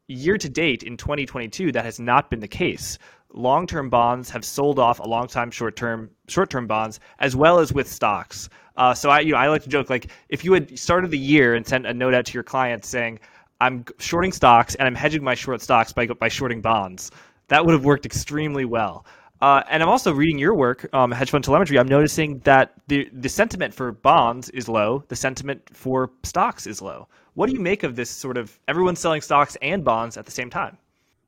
year 0.10 0.38
to 0.38 0.50
date 0.50 0.84
in 0.84 0.98
2022, 0.98 1.72
that 1.72 1.86
has 1.86 1.98
not 1.98 2.30
been 2.30 2.42
the 2.42 2.48
case 2.50 3.00
long-term 3.34 3.90
bonds 3.90 4.30
have 4.30 4.44
sold 4.44 4.80
off 4.80 5.00
a 5.00 5.08
long-time 5.08 5.52
short-term 5.52 6.10
short-term 6.28 6.68
bonds 6.68 7.00
as 7.20 7.36
well 7.36 7.60
as 7.60 7.74
with 7.74 7.92
stocks. 7.92 8.50
Uh, 8.76 8.94
so 8.94 9.10
I 9.10 9.20
you 9.22 9.32
know 9.34 9.38
I 9.38 9.48
like 9.48 9.64
to 9.64 9.70
joke 9.70 9.90
like 9.90 10.08
if 10.30 10.46
you 10.46 10.54
had 10.54 10.78
started 10.78 11.12
the 11.12 11.18
year 11.18 11.56
and 11.56 11.66
sent 11.66 11.86
a 11.86 11.94
note 11.94 12.14
out 12.14 12.26
to 12.26 12.34
your 12.34 12.44
clients 12.44 12.88
saying 12.88 13.20
I'm 13.60 13.86
shorting 13.98 14.32
stocks 14.32 14.76
and 14.76 14.88
I'm 14.88 14.96
hedging 14.96 15.24
my 15.24 15.34
short 15.34 15.62
stocks 15.62 15.92
by 15.92 16.06
by 16.08 16.28
shorting 16.28 16.62
bonds, 16.62 17.12
that 17.48 17.66
would 17.66 17.74
have 17.74 17.86
worked 17.86 18.06
extremely 18.06 18.66
well. 18.66 19.06
Uh, 19.40 19.62
and 19.70 19.84
I'm 19.84 19.90
also 19.90 20.12
reading 20.12 20.40
your 20.40 20.56
work, 20.56 20.90
um, 20.94 21.12
hedge 21.12 21.30
fund 21.30 21.44
telemetry. 21.44 21.78
I'm 21.78 21.88
noticing 21.88 22.40
that 22.40 22.74
the 22.88 23.10
the 23.14 23.30
sentiment 23.30 23.74
for 23.74 23.92
bonds 23.92 24.50
is 24.50 24.68
low. 24.68 25.04
The 25.10 25.16
sentiment 25.16 25.62
for 25.74 26.12
stocks 26.24 26.66
is 26.66 26.82
low. 26.82 27.08
What 27.36 27.48
do 27.48 27.54
you 27.54 27.60
make 27.60 27.84
of 27.84 27.96
this 27.96 28.10
sort 28.10 28.38
of 28.38 28.60
everyone 28.68 28.96
selling 28.96 29.22
stocks 29.22 29.56
and 29.62 29.84
bonds 29.84 30.18
at 30.18 30.26
the 30.26 30.32
same 30.32 30.50
time? 30.50 30.78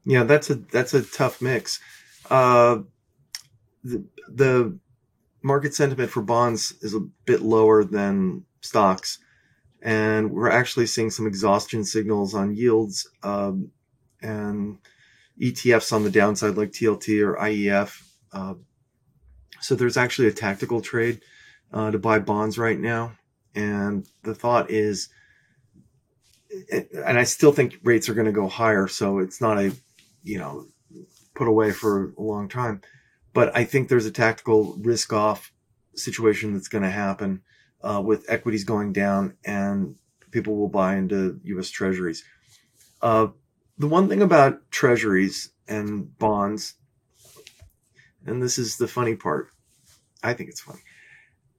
Yeah, 0.10 0.24
that's 0.24 0.50
a 0.50 0.56
that's 0.56 0.96
a 0.96 1.04
tough 1.04 1.40
mix. 1.40 1.80
Uh, 2.32 2.80
the, 3.84 4.04
the 4.28 4.80
market 5.44 5.76
sentiment 5.76 6.10
for 6.10 6.24
bonds 6.24 6.74
is 6.82 6.96
a 6.96 7.08
bit 7.28 7.44
lower 7.44 7.84
than 7.84 8.44
stocks, 8.62 9.20
and 9.84 10.32
we're 10.32 10.50
actually 10.50 10.88
seeing 10.88 11.12
some 11.12 11.28
exhaustion 11.28 11.86
signals 11.86 12.34
on 12.34 12.56
yields 12.56 13.08
um, 13.22 13.70
and 14.20 14.80
ETFs 15.40 15.94
on 15.94 16.04
the 16.04 16.10
downside, 16.10 16.58
like 16.58 16.72
TLT 16.72 17.24
or 17.24 17.36
IEF. 17.36 18.02
Uh, 18.34 18.56
so 19.62 19.76
there's 19.76 19.96
actually 19.96 20.28
a 20.28 20.34
tactical 20.34 20.82
trade 20.82 21.22
uh, 21.72 21.92
to 21.92 22.00
buy 22.00 22.18
bonds 22.18 22.58
right 22.58 22.80
now, 22.80 23.12
and 23.54 24.08
the 24.24 24.34
thought 24.34 24.72
is, 24.72 25.10
and 26.72 27.20
I 27.20 27.26
still 27.26 27.52
think 27.52 27.78
rates 27.84 28.10
are 28.10 28.16
going 28.16 28.26
to 28.26 28.32
go 28.32 28.48
higher. 28.48 28.88
So 28.88 29.20
it's 29.20 29.40
not 29.40 29.60
a 29.60 29.72
you 30.24 30.38
know 30.38 30.68
put 31.36 31.48
away 31.48 31.72
for 31.72 32.14
a 32.18 32.22
long 32.22 32.48
time. 32.48 32.82
But 33.34 33.56
I 33.56 33.64
think 33.64 33.88
there's 33.88 34.06
a 34.06 34.12
tactical 34.12 34.76
risk 34.80 35.14
off 35.14 35.54
situation 35.96 36.54
that's 36.54 36.68
going 36.68 36.84
to 36.84 36.90
happen 36.90 37.42
uh, 37.82 38.02
with 38.04 38.26
equities 38.30 38.64
going 38.64 38.92
down 38.92 39.38
and 39.46 39.96
people 40.32 40.56
will 40.56 40.70
buy 40.70 40.96
into 40.96 41.40
U.S. 41.44 41.70
Treasuries. 41.70 42.24
Uh, 43.02 43.28
the 43.78 43.88
one 43.88 44.10
thing 44.10 44.22
about 44.22 44.70
Treasuries 44.72 45.52
and 45.68 46.18
bonds, 46.18 46.76
and 48.26 48.42
this 48.42 48.58
is 48.58 48.78
the 48.78 48.88
funny 48.88 49.16
part, 49.16 49.50
I 50.22 50.34
think 50.34 50.50
it's 50.50 50.62
funny. 50.62 50.82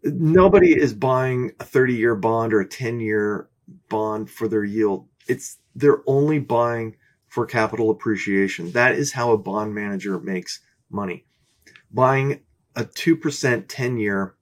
Nobody 0.03 0.79
is 0.79 0.93
buying 0.93 1.53
a 1.61 1.65
30 1.65 1.95
year 1.95 2.15
bond 2.15 2.53
or 2.53 2.61
a 2.61 2.69
10 2.69 3.01
year 3.01 3.49
bond 3.89 4.31
for 4.31 4.49
their 4.49 4.65
yield. 4.65 5.09
It's 5.27 5.59
they're 5.75 6.03
only 6.07 6.39
buying 6.39 6.97
for 7.31 7.47
capital 7.47 7.91
appreciation. 7.91 8.73
That 8.73 8.97
is 8.97 9.13
how 9.13 9.31
a 9.31 9.39
bond 9.39 9.73
manager 9.75 10.19
makes 10.19 10.61
money. 10.91 11.25
Buying 11.91 12.41
a 12.75 12.85
2% 12.85 13.65
10 13.69 13.97
year 13.97 14.35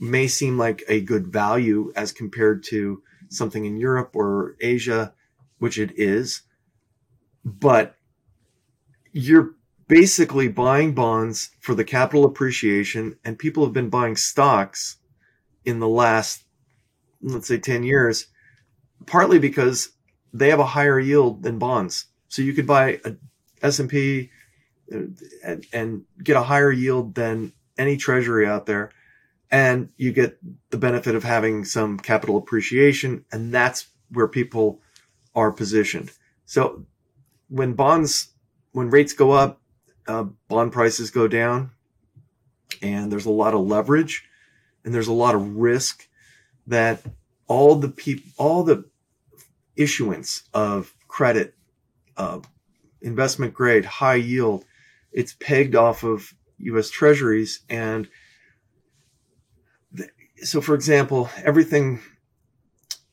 may 0.00 0.26
seem 0.26 0.58
like 0.58 0.82
a 0.88 1.00
good 1.00 1.28
value 1.28 1.92
as 1.94 2.10
compared 2.10 2.64
to 2.64 3.02
something 3.28 3.64
in 3.64 3.76
Europe 3.76 4.10
or 4.14 4.56
Asia, 4.60 5.14
which 5.58 5.78
it 5.78 5.92
is. 5.96 6.42
But 7.44 7.94
you're 9.12 9.54
basically 9.86 10.48
buying 10.48 10.94
bonds 10.94 11.50
for 11.60 11.74
the 11.74 11.84
capital 11.84 12.24
appreciation, 12.24 13.16
and 13.24 13.38
people 13.38 13.64
have 13.64 13.72
been 13.72 13.90
buying 13.90 14.16
stocks 14.16 14.96
in 15.64 15.78
the 15.78 15.88
last, 15.88 16.42
let's 17.20 17.46
say, 17.46 17.58
10 17.58 17.84
years, 17.84 18.26
partly 19.06 19.38
because 19.38 19.90
they 20.32 20.50
have 20.50 20.60
a 20.60 20.66
higher 20.66 20.98
yield 20.98 21.42
than 21.42 21.58
bonds. 21.58 22.06
So 22.28 22.42
you 22.42 22.54
could 22.54 22.66
buy 22.66 23.00
a 23.04 23.14
S&P 23.62 24.30
uh, 24.92 24.98
and, 25.44 25.66
and 25.72 26.04
get 26.22 26.36
a 26.36 26.42
higher 26.42 26.72
yield 26.72 27.14
than 27.14 27.52
any 27.78 27.96
treasury 27.96 28.46
out 28.46 28.66
there. 28.66 28.90
And 29.50 29.90
you 29.96 30.12
get 30.12 30.38
the 30.70 30.78
benefit 30.78 31.14
of 31.14 31.24
having 31.24 31.64
some 31.64 31.98
capital 31.98 32.38
appreciation. 32.38 33.24
And 33.30 33.52
that's 33.52 33.88
where 34.10 34.28
people 34.28 34.80
are 35.34 35.52
positioned. 35.52 36.10
So 36.46 36.86
when 37.48 37.74
bonds, 37.74 38.28
when 38.72 38.90
rates 38.90 39.12
go 39.12 39.32
up, 39.32 39.60
uh, 40.06 40.24
bond 40.48 40.72
prices 40.72 41.10
go 41.10 41.28
down 41.28 41.70
and 42.80 43.12
there's 43.12 43.26
a 43.26 43.30
lot 43.30 43.54
of 43.54 43.60
leverage 43.60 44.24
and 44.84 44.94
there's 44.94 45.08
a 45.08 45.12
lot 45.12 45.34
of 45.34 45.56
risk 45.56 46.08
that 46.66 47.02
all 47.46 47.76
the 47.76 47.88
people, 47.88 48.30
all 48.36 48.64
the 48.64 48.84
issuance 49.76 50.42
of 50.54 50.94
credit, 51.08 51.54
uh, 52.16 52.40
investment 53.00 53.54
grade, 53.54 53.84
high 53.84 54.16
yield. 54.16 54.64
It's 55.12 55.34
pegged 55.34 55.74
off 55.74 56.04
of 56.04 56.34
U.S. 56.58 56.90
Treasuries, 56.90 57.60
and 57.68 58.08
th- 59.96 60.10
so, 60.38 60.60
for 60.60 60.74
example, 60.74 61.28
everything 61.44 62.00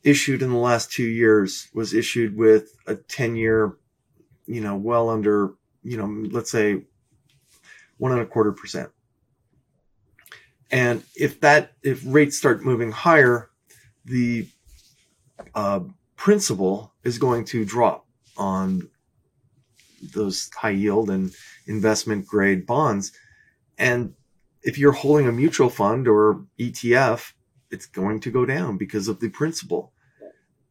issued 0.02 0.42
in 0.42 0.50
the 0.50 0.56
last 0.56 0.90
two 0.90 1.04
years 1.04 1.68
was 1.74 1.92
issued 1.92 2.36
with 2.36 2.74
a 2.86 2.94
ten-year, 2.94 3.76
you 4.46 4.60
know, 4.60 4.76
well 4.76 5.10
under, 5.10 5.54
you 5.82 5.96
know, 5.96 6.28
let's 6.30 6.50
say 6.50 6.82
one 7.98 8.12
and 8.12 8.20
a 8.22 8.26
quarter 8.26 8.52
percent. 8.52 8.90
And 10.70 11.02
if 11.14 11.40
that 11.40 11.72
if 11.82 12.02
rates 12.06 12.38
start 12.38 12.64
moving 12.64 12.92
higher, 12.92 13.50
the 14.04 14.48
uh, 15.54 15.80
principal 16.20 16.92
is 17.02 17.16
going 17.16 17.46
to 17.46 17.64
drop 17.64 18.06
on 18.36 18.90
those 20.12 20.50
high 20.54 20.68
yield 20.68 21.08
and 21.08 21.32
investment 21.66 22.26
grade 22.26 22.66
bonds. 22.66 23.10
And 23.78 24.12
if 24.62 24.76
you're 24.76 24.92
holding 24.92 25.26
a 25.26 25.32
mutual 25.32 25.70
fund 25.70 26.06
or 26.06 26.44
ETF, 26.58 27.32
it's 27.70 27.86
going 27.86 28.20
to 28.20 28.30
go 28.30 28.44
down 28.44 28.76
because 28.76 29.08
of 29.08 29.20
the 29.20 29.30
principal. 29.30 29.94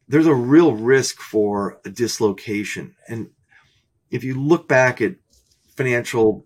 There's 0.07 0.27
a 0.27 0.35
real 0.35 0.75
risk 0.75 1.19
for 1.19 1.79
a 1.83 1.89
dislocation. 1.89 2.95
And 3.07 3.31
if 4.11 4.23
you 4.23 4.39
look 4.39 4.67
back 4.67 5.01
at 5.01 5.15
financial 5.75 6.45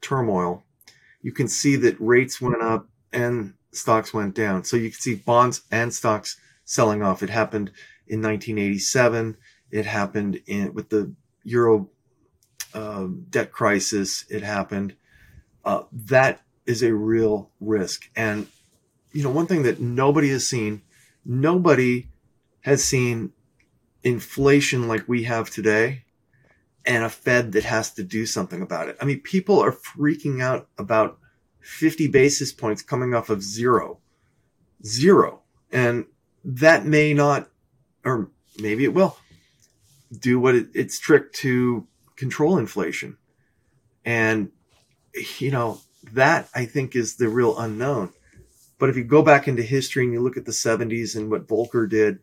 turmoil, 0.00 0.64
you 1.20 1.32
can 1.32 1.48
see 1.48 1.76
that 1.76 2.00
rates 2.00 2.40
went 2.40 2.62
up 2.62 2.88
and 3.12 3.52
stocks 3.72 4.14
went 4.14 4.34
down. 4.34 4.64
So 4.64 4.78
you 4.78 4.88
can 4.88 5.00
see 5.00 5.16
bonds 5.16 5.60
and 5.70 5.92
stocks 5.92 6.38
selling 6.70 7.02
off. 7.02 7.20
It 7.20 7.30
happened 7.30 7.72
in 8.06 8.22
1987. 8.22 9.36
It 9.72 9.86
happened 9.86 10.40
in 10.46 10.72
with 10.72 10.88
the 10.88 11.12
euro 11.42 11.90
uh, 12.72 13.08
debt 13.28 13.50
crisis. 13.50 14.24
It 14.30 14.44
happened. 14.44 14.94
Uh, 15.64 15.82
that 15.92 16.42
is 16.66 16.84
a 16.84 16.94
real 16.94 17.50
risk. 17.60 18.08
And 18.14 18.46
you 19.12 19.24
know, 19.24 19.30
one 19.30 19.48
thing 19.48 19.64
that 19.64 19.80
nobody 19.80 20.30
has 20.30 20.46
seen, 20.46 20.82
nobody 21.24 22.08
has 22.60 22.84
seen 22.84 23.32
inflation 24.04 24.86
like 24.86 25.08
we 25.08 25.24
have 25.24 25.50
today 25.50 26.04
and 26.86 27.02
a 27.02 27.10
Fed 27.10 27.50
that 27.52 27.64
has 27.64 27.92
to 27.94 28.04
do 28.04 28.26
something 28.26 28.62
about 28.62 28.88
it. 28.88 28.96
I 29.00 29.04
mean, 29.04 29.20
people 29.20 29.58
are 29.58 29.72
freaking 29.72 30.40
out 30.40 30.68
about 30.78 31.18
50 31.58 32.06
basis 32.06 32.52
points 32.52 32.80
coming 32.80 33.12
off 33.12 33.28
of 33.28 33.42
zero, 33.42 33.98
zero. 34.84 35.42
And 35.72 36.06
that 36.44 36.84
may 36.84 37.14
not, 37.14 37.48
or 38.04 38.30
maybe 38.58 38.84
it 38.84 38.94
will, 38.94 39.16
do 40.16 40.40
what 40.40 40.54
it, 40.54 40.68
its 40.74 40.98
trick 40.98 41.32
to 41.34 41.86
control 42.16 42.58
inflation. 42.58 43.16
And, 44.04 44.50
you 45.38 45.50
know, 45.50 45.80
that 46.12 46.48
I 46.54 46.64
think 46.64 46.96
is 46.96 47.16
the 47.16 47.28
real 47.28 47.58
unknown. 47.58 48.12
But 48.78 48.88
if 48.88 48.96
you 48.96 49.04
go 49.04 49.22
back 49.22 49.46
into 49.46 49.62
history 49.62 50.04
and 50.04 50.12
you 50.12 50.20
look 50.20 50.38
at 50.38 50.46
the 50.46 50.52
70s 50.52 51.14
and 51.14 51.30
what 51.30 51.46
Volcker 51.46 51.88
did, 51.88 52.20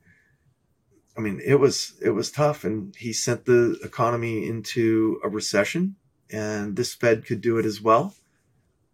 I 1.18 1.20
mean, 1.20 1.42
it 1.44 1.56
was 1.56 1.94
it 2.00 2.12
was 2.12 2.30
tough, 2.30 2.64
and 2.64 2.96
he 2.96 3.12
sent 3.12 3.46
the 3.46 3.80
economy 3.84 4.48
into 4.48 5.20
a 5.24 5.30
recession, 5.30 5.96
and 6.30 6.76
this 6.76 6.94
Fed 6.94 7.26
could 7.26 7.42
do 7.42 7.58
it 7.58 7.66
as 7.66 7.82
well. 7.82 8.14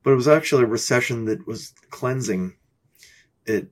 But 0.03 0.11
it 0.11 0.15
was 0.15 0.27
actually 0.27 0.63
a 0.63 0.67
recession 0.67 1.25
that 1.25 1.45
was 1.45 1.73
cleansing. 1.89 2.55
It 3.45 3.71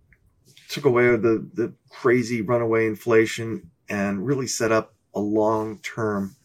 took 0.72 0.86
away 0.86 1.08
the 1.18 1.48
the 1.54 1.74
crazy 1.90 2.42
runaway 2.42 2.88
inflation 2.88 3.70
and 3.90 4.26
really 4.26 4.48
set 4.48 4.72
up 4.72 4.96
a 5.14 5.20
long 5.20 5.80
term 5.80 6.36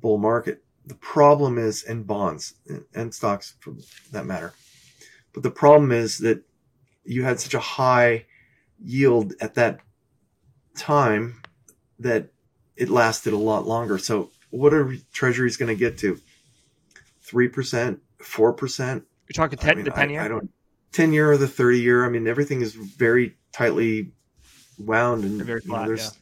bull 0.00 0.18
market. 0.18 0.62
The 0.86 0.94
problem 0.94 1.58
is, 1.58 1.82
and 1.82 2.06
bonds 2.06 2.54
and 2.94 3.12
stocks 3.12 3.56
for 3.60 3.74
that 4.12 4.26
matter, 4.26 4.52
but 5.32 5.42
the 5.42 5.50
problem 5.50 5.90
is 5.90 6.18
that 6.18 6.42
you 7.04 7.24
had 7.24 7.40
such 7.40 7.54
a 7.54 7.60
high 7.60 8.26
yield 8.82 9.34
at 9.40 9.54
that 9.54 9.80
time 10.76 11.42
that 11.98 12.28
it 12.76 12.88
lasted 12.88 13.32
a 13.32 13.38
lot 13.38 13.66
longer. 13.66 13.98
So 13.98 14.30
what 14.50 14.72
are 14.72 14.96
treasuries 15.12 15.56
going 15.56 15.68
to 15.68 15.78
get 15.78 15.98
to? 15.98 16.20
3%, 17.26 17.98
4%? 18.20 18.94
You're 18.94 19.04
talking 19.34 19.58
10, 19.58 19.70
I 19.70 19.74
mean, 19.74 19.84
the 19.84 19.90
10 19.90 20.10
year? 20.10 20.20
I, 20.20 20.24
I, 20.24 20.28
don't, 20.28 20.50
10 20.92 21.12
year 21.12 21.32
or 21.32 21.36
the 21.36 21.48
30 21.48 21.80
year. 21.80 22.04
I 22.04 22.08
mean, 22.08 22.26
everything 22.26 22.60
is 22.60 22.74
very 22.74 23.36
tightly 23.54 24.12
wound 24.78 25.24
and 25.24 25.38
flat, 25.40 25.64
you 25.64 25.72
know, 25.72 25.86
there's 25.86 26.18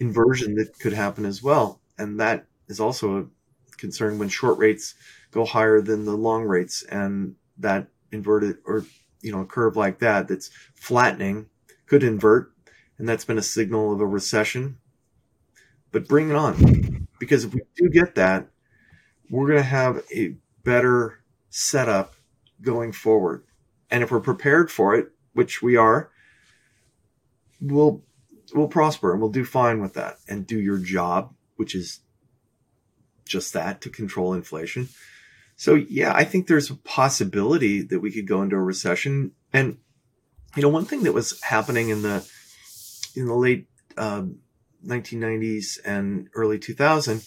yeah. 0.00 0.06
inversion 0.06 0.54
that 0.54 0.78
could 0.78 0.92
happen 0.92 1.24
as 1.24 1.42
well. 1.42 1.80
And 1.98 2.20
that 2.20 2.46
is 2.68 2.80
also 2.80 3.18
a 3.18 3.76
concern 3.76 4.18
when 4.18 4.28
short 4.28 4.58
rates 4.58 4.94
go 5.32 5.44
higher 5.44 5.80
than 5.80 6.04
the 6.04 6.16
long 6.16 6.44
rates 6.44 6.82
and 6.84 7.34
that 7.58 7.88
inverted 8.12 8.58
or, 8.64 8.84
you 9.20 9.32
know, 9.32 9.40
a 9.40 9.46
curve 9.46 9.76
like 9.76 9.98
that 9.98 10.28
that's 10.28 10.50
flattening 10.74 11.46
could 11.86 12.02
invert. 12.02 12.52
And 12.98 13.08
that's 13.08 13.24
been 13.24 13.38
a 13.38 13.42
signal 13.42 13.92
of 13.92 14.00
a 14.00 14.06
recession 14.06 14.78
but 15.96 16.08
bring 16.08 16.28
it 16.28 16.36
on. 16.36 17.08
Because 17.18 17.44
if 17.44 17.54
we 17.54 17.62
do 17.74 17.88
get 17.88 18.16
that, 18.16 18.48
we're 19.30 19.46
going 19.46 19.58
to 19.58 19.62
have 19.62 20.02
a 20.14 20.34
better 20.62 21.20
setup 21.48 22.14
going 22.60 22.92
forward. 22.92 23.44
And 23.90 24.02
if 24.02 24.10
we're 24.10 24.20
prepared 24.20 24.70
for 24.70 24.94
it, 24.94 25.12
which 25.32 25.62
we 25.62 25.74
are, 25.74 26.10
we'll 27.60 28.02
we'll 28.54 28.68
prosper 28.68 29.12
and 29.12 29.20
we'll 29.20 29.30
do 29.30 29.44
fine 29.44 29.80
with 29.80 29.94
that 29.94 30.18
and 30.28 30.46
do 30.46 30.58
your 30.60 30.78
job, 30.78 31.34
which 31.56 31.74
is 31.74 32.00
just 33.24 33.52
that 33.52 33.80
to 33.80 33.90
control 33.90 34.32
inflation. 34.34 34.88
So 35.56 35.74
yeah, 35.74 36.12
I 36.14 36.24
think 36.24 36.46
there's 36.46 36.70
a 36.70 36.76
possibility 36.76 37.82
that 37.82 38.00
we 38.00 38.12
could 38.12 38.26
go 38.26 38.42
into 38.42 38.56
a 38.56 38.62
recession. 38.62 39.32
And 39.52 39.78
you 40.54 40.62
know, 40.62 40.68
one 40.68 40.84
thing 40.84 41.02
that 41.04 41.12
was 41.12 41.40
happening 41.42 41.88
in 41.88 42.02
the 42.02 42.28
in 43.14 43.26
the 43.26 43.34
late 43.34 43.66
um, 43.96 44.40
1990s 44.86 45.78
and 45.84 46.28
early 46.34 46.58
2000 46.58 47.22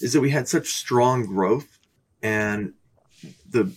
is 0.00 0.12
that 0.12 0.20
we 0.20 0.30
had 0.30 0.48
such 0.48 0.68
strong 0.68 1.26
growth 1.26 1.78
and 2.22 2.72
the 3.48 3.70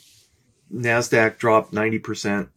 NASDAQ 0.73 1.37
dropped 1.37 1.73
90%. 1.73 2.49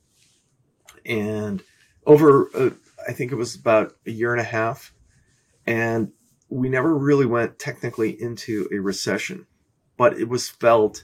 And 1.05 1.63
over, 2.07 2.49
uh, 2.55 2.71
I 3.11 3.13
think 3.13 3.33
it 3.33 3.35
was 3.35 3.57
about 3.57 3.97
a 4.07 4.11
year 4.13 4.31
and 4.31 4.41
a 4.41 4.45
half. 4.45 4.95
And 5.67 6.13
we 6.49 6.69
never 6.69 6.97
really 6.97 7.27
went 7.27 7.59
technically 7.59 8.11
into 8.23 8.69
a 8.73 8.79
recession, 8.79 9.49
but 9.97 10.17
it 10.17 10.29
was 10.29 10.49
felt 10.49 11.03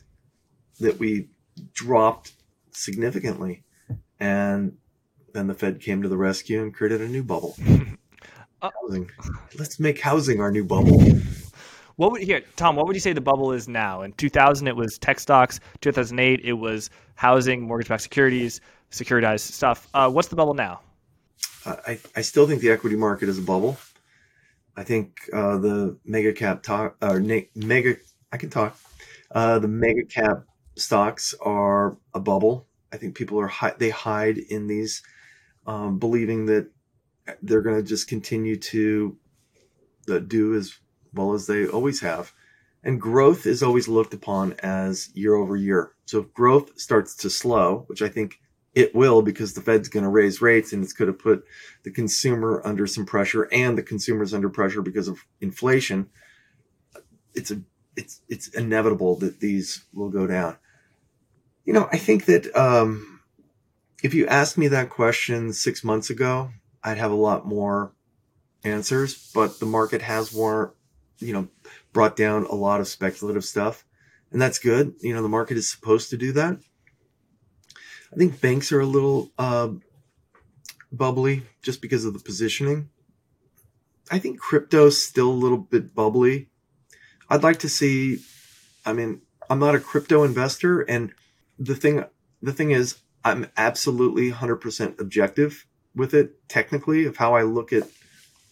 that 0.78 1.00
we 1.00 1.30
dropped 1.72 2.34
significantly. 2.70 3.64
And 4.20 4.76
then 5.34 5.48
the 5.48 5.54
Fed 5.54 5.80
came 5.80 6.00
to 6.02 6.09
the 6.09 6.16
rescue 6.16 6.62
and 6.62 6.72
created 6.72 7.00
a 7.00 7.09
new 7.09 7.24
bubble. 7.24 7.57
Uh, 8.62 8.70
housing. 8.80 9.11
Let's 9.59 9.78
make 9.78 10.00
housing 10.00 10.40
our 10.40 10.50
new 10.50 10.64
bubble. 10.64 10.98
What 11.96 12.11
would 12.12 12.22
here, 12.22 12.40
Tom? 12.57 12.74
What 12.74 12.86
would 12.86 12.96
you 12.96 13.00
say 13.00 13.12
the 13.12 13.20
bubble 13.20 13.52
is 13.52 13.68
now? 13.68 14.00
In 14.00 14.14
2000, 14.14 14.66
it 14.66 14.74
was 14.74 14.96
tech 14.96 15.20
stocks. 15.20 15.61
2008, 15.82 16.40
it 16.42 16.54
was 16.54 16.88
housing, 17.16 17.61
mortgage-backed 17.61 18.00
securities, 18.00 18.62
securitized 18.90 19.52
stuff. 19.52 19.88
Uh, 19.92 20.09
what's 20.09 20.28
the 20.28 20.36
bubble 20.36 20.54
now? 20.54 20.80
I, 21.64 21.99
I 22.14 22.20
still 22.22 22.47
think 22.47 22.61
the 22.61 22.70
equity 22.70 22.97
market 22.97 23.28
is 23.28 23.39
a 23.39 23.43
bubble. 23.43 23.76
I 24.76 24.84
think 24.84 25.20
uh, 25.32 25.59
the 25.59 25.97
mega 26.05 26.32
cap 26.32 26.62
talk 26.62 26.97
or 27.03 27.18
na- 27.18 27.49
mega 27.55 27.97
I 28.32 28.37
can 28.37 28.51
talk. 28.51 28.78
Uh, 29.30 29.59
the 29.59 29.68
mega 29.68 30.05
cap 30.05 30.45
stocks 30.76 31.34
are 31.41 31.97
a 32.14 32.20
bubble. 32.20 32.66
I 32.93 32.97
think 32.99 33.16
people 33.16 33.41
are 33.41 33.49
hi- 33.49 33.74
they 33.78 33.91
hide 33.91 34.39
in 34.39 34.66
these, 34.66 35.03
um, 35.66 35.99
believing 35.99 36.47
that 36.47 36.70
they're 37.43 37.62
going 37.62 37.76
to 37.76 37.82
just 37.82 38.09
continue 38.09 38.57
to 38.57 39.16
uh, 40.09 40.18
do 40.18 40.55
as 40.55 40.78
well 41.12 41.32
as 41.32 41.47
they 41.47 41.66
always 41.66 42.01
have. 42.01 42.32
And 42.84 43.01
growth 43.01 43.47
is 43.47 43.62
always 43.62 43.89
looked 43.89 44.14
upon 44.14 44.53
as 44.61 45.11
year 45.14 45.34
over 45.34 45.57
year. 45.57 45.93
So 46.05 46.20
if 46.20 46.32
growth 46.32 46.78
starts 46.78 47.16
to 47.16 47.30
slow, 47.30 47.84
which 47.89 48.03
I 48.03 48.09
think 48.09 48.39
it 48.76 48.94
will 48.94 49.22
because 49.22 49.54
the 49.54 49.62
Fed's 49.62 49.88
going 49.88 50.04
to 50.04 50.10
raise 50.10 50.42
rates 50.42 50.74
and 50.74 50.84
it's 50.84 50.92
going 50.92 51.10
to 51.10 51.16
put 51.16 51.44
the 51.82 51.90
consumer 51.90 52.60
under 52.62 52.86
some 52.86 53.06
pressure 53.06 53.48
and 53.50 53.76
the 53.76 53.82
consumer's 53.82 54.34
under 54.34 54.50
pressure 54.50 54.82
because 54.82 55.08
of 55.08 55.24
inflation. 55.40 56.10
It's 57.34 57.50
a 57.50 57.62
it's 57.96 58.20
it's 58.28 58.48
inevitable 58.48 59.16
that 59.16 59.40
these 59.40 59.86
will 59.94 60.10
go 60.10 60.26
down. 60.26 60.58
You 61.64 61.72
know, 61.72 61.88
I 61.90 61.96
think 61.96 62.26
that 62.26 62.54
um, 62.54 63.20
if 64.02 64.12
you 64.12 64.26
asked 64.26 64.58
me 64.58 64.68
that 64.68 64.90
question 64.90 65.54
six 65.54 65.82
months 65.82 66.10
ago, 66.10 66.50
I'd 66.84 66.98
have 66.98 67.10
a 67.10 67.16
lot 67.16 67.46
more 67.46 67.92
answers, 68.62 69.30
but 69.34 69.58
the 69.58 69.66
market 69.66 70.02
has 70.02 70.34
more, 70.34 70.74
you 71.18 71.32
know, 71.32 71.48
brought 71.94 72.14
down 72.14 72.44
a 72.44 72.54
lot 72.54 72.80
of 72.80 72.88
speculative 72.88 73.44
stuff. 73.44 73.86
And 74.30 74.42
that's 74.42 74.58
good. 74.58 74.96
You 75.00 75.14
know, 75.14 75.22
the 75.22 75.30
market 75.30 75.56
is 75.56 75.70
supposed 75.70 76.10
to 76.10 76.18
do 76.18 76.32
that. 76.32 76.58
I 78.12 78.16
think 78.16 78.40
banks 78.40 78.72
are 78.72 78.80
a 78.80 78.86
little 78.86 79.30
uh, 79.38 79.68
bubbly 80.92 81.42
just 81.62 81.82
because 81.82 82.04
of 82.04 82.12
the 82.12 82.20
positioning. 82.20 82.90
I 84.11 84.18
think 84.18 84.38
crypto's 84.38 85.02
still 85.02 85.28
a 85.28 85.32
little 85.32 85.59
bit 85.59 85.94
bubbly. 85.94 86.48
I'd 87.28 87.42
like 87.42 87.59
to 87.61 87.68
see, 87.68 88.20
I 88.84 88.92
mean, 88.92 89.22
I'm 89.50 89.59
not 89.59 89.74
a 89.74 89.80
crypto 89.80 90.22
investor. 90.22 90.82
And 90.82 91.12
the 91.59 91.74
thing, 91.74 92.04
the 92.40 92.52
thing 92.52 92.70
is, 92.70 92.98
I'm 93.24 93.48
absolutely 93.57 94.30
100% 94.30 95.00
objective 95.00 95.66
with 95.94 96.14
it 96.14 96.48
technically 96.48 97.07
of 97.07 97.16
how 97.16 97.34
I 97.34 97.42
look 97.42 97.72
at 97.72 97.88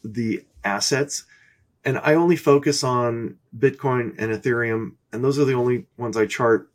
the 0.03 0.45
assets. 0.65 1.25
And 1.85 1.99
I 1.99 2.15
only 2.15 2.37
focus 2.37 2.83
on 2.83 3.37
Bitcoin 3.57 4.15
and 4.19 4.33
Ethereum, 4.33 4.95
and 5.13 5.23
those 5.23 5.39
are 5.39 5.45
the 5.45 5.55
only 5.55 5.87
ones 5.97 6.17
I 6.17 6.27
chart. 6.27 6.71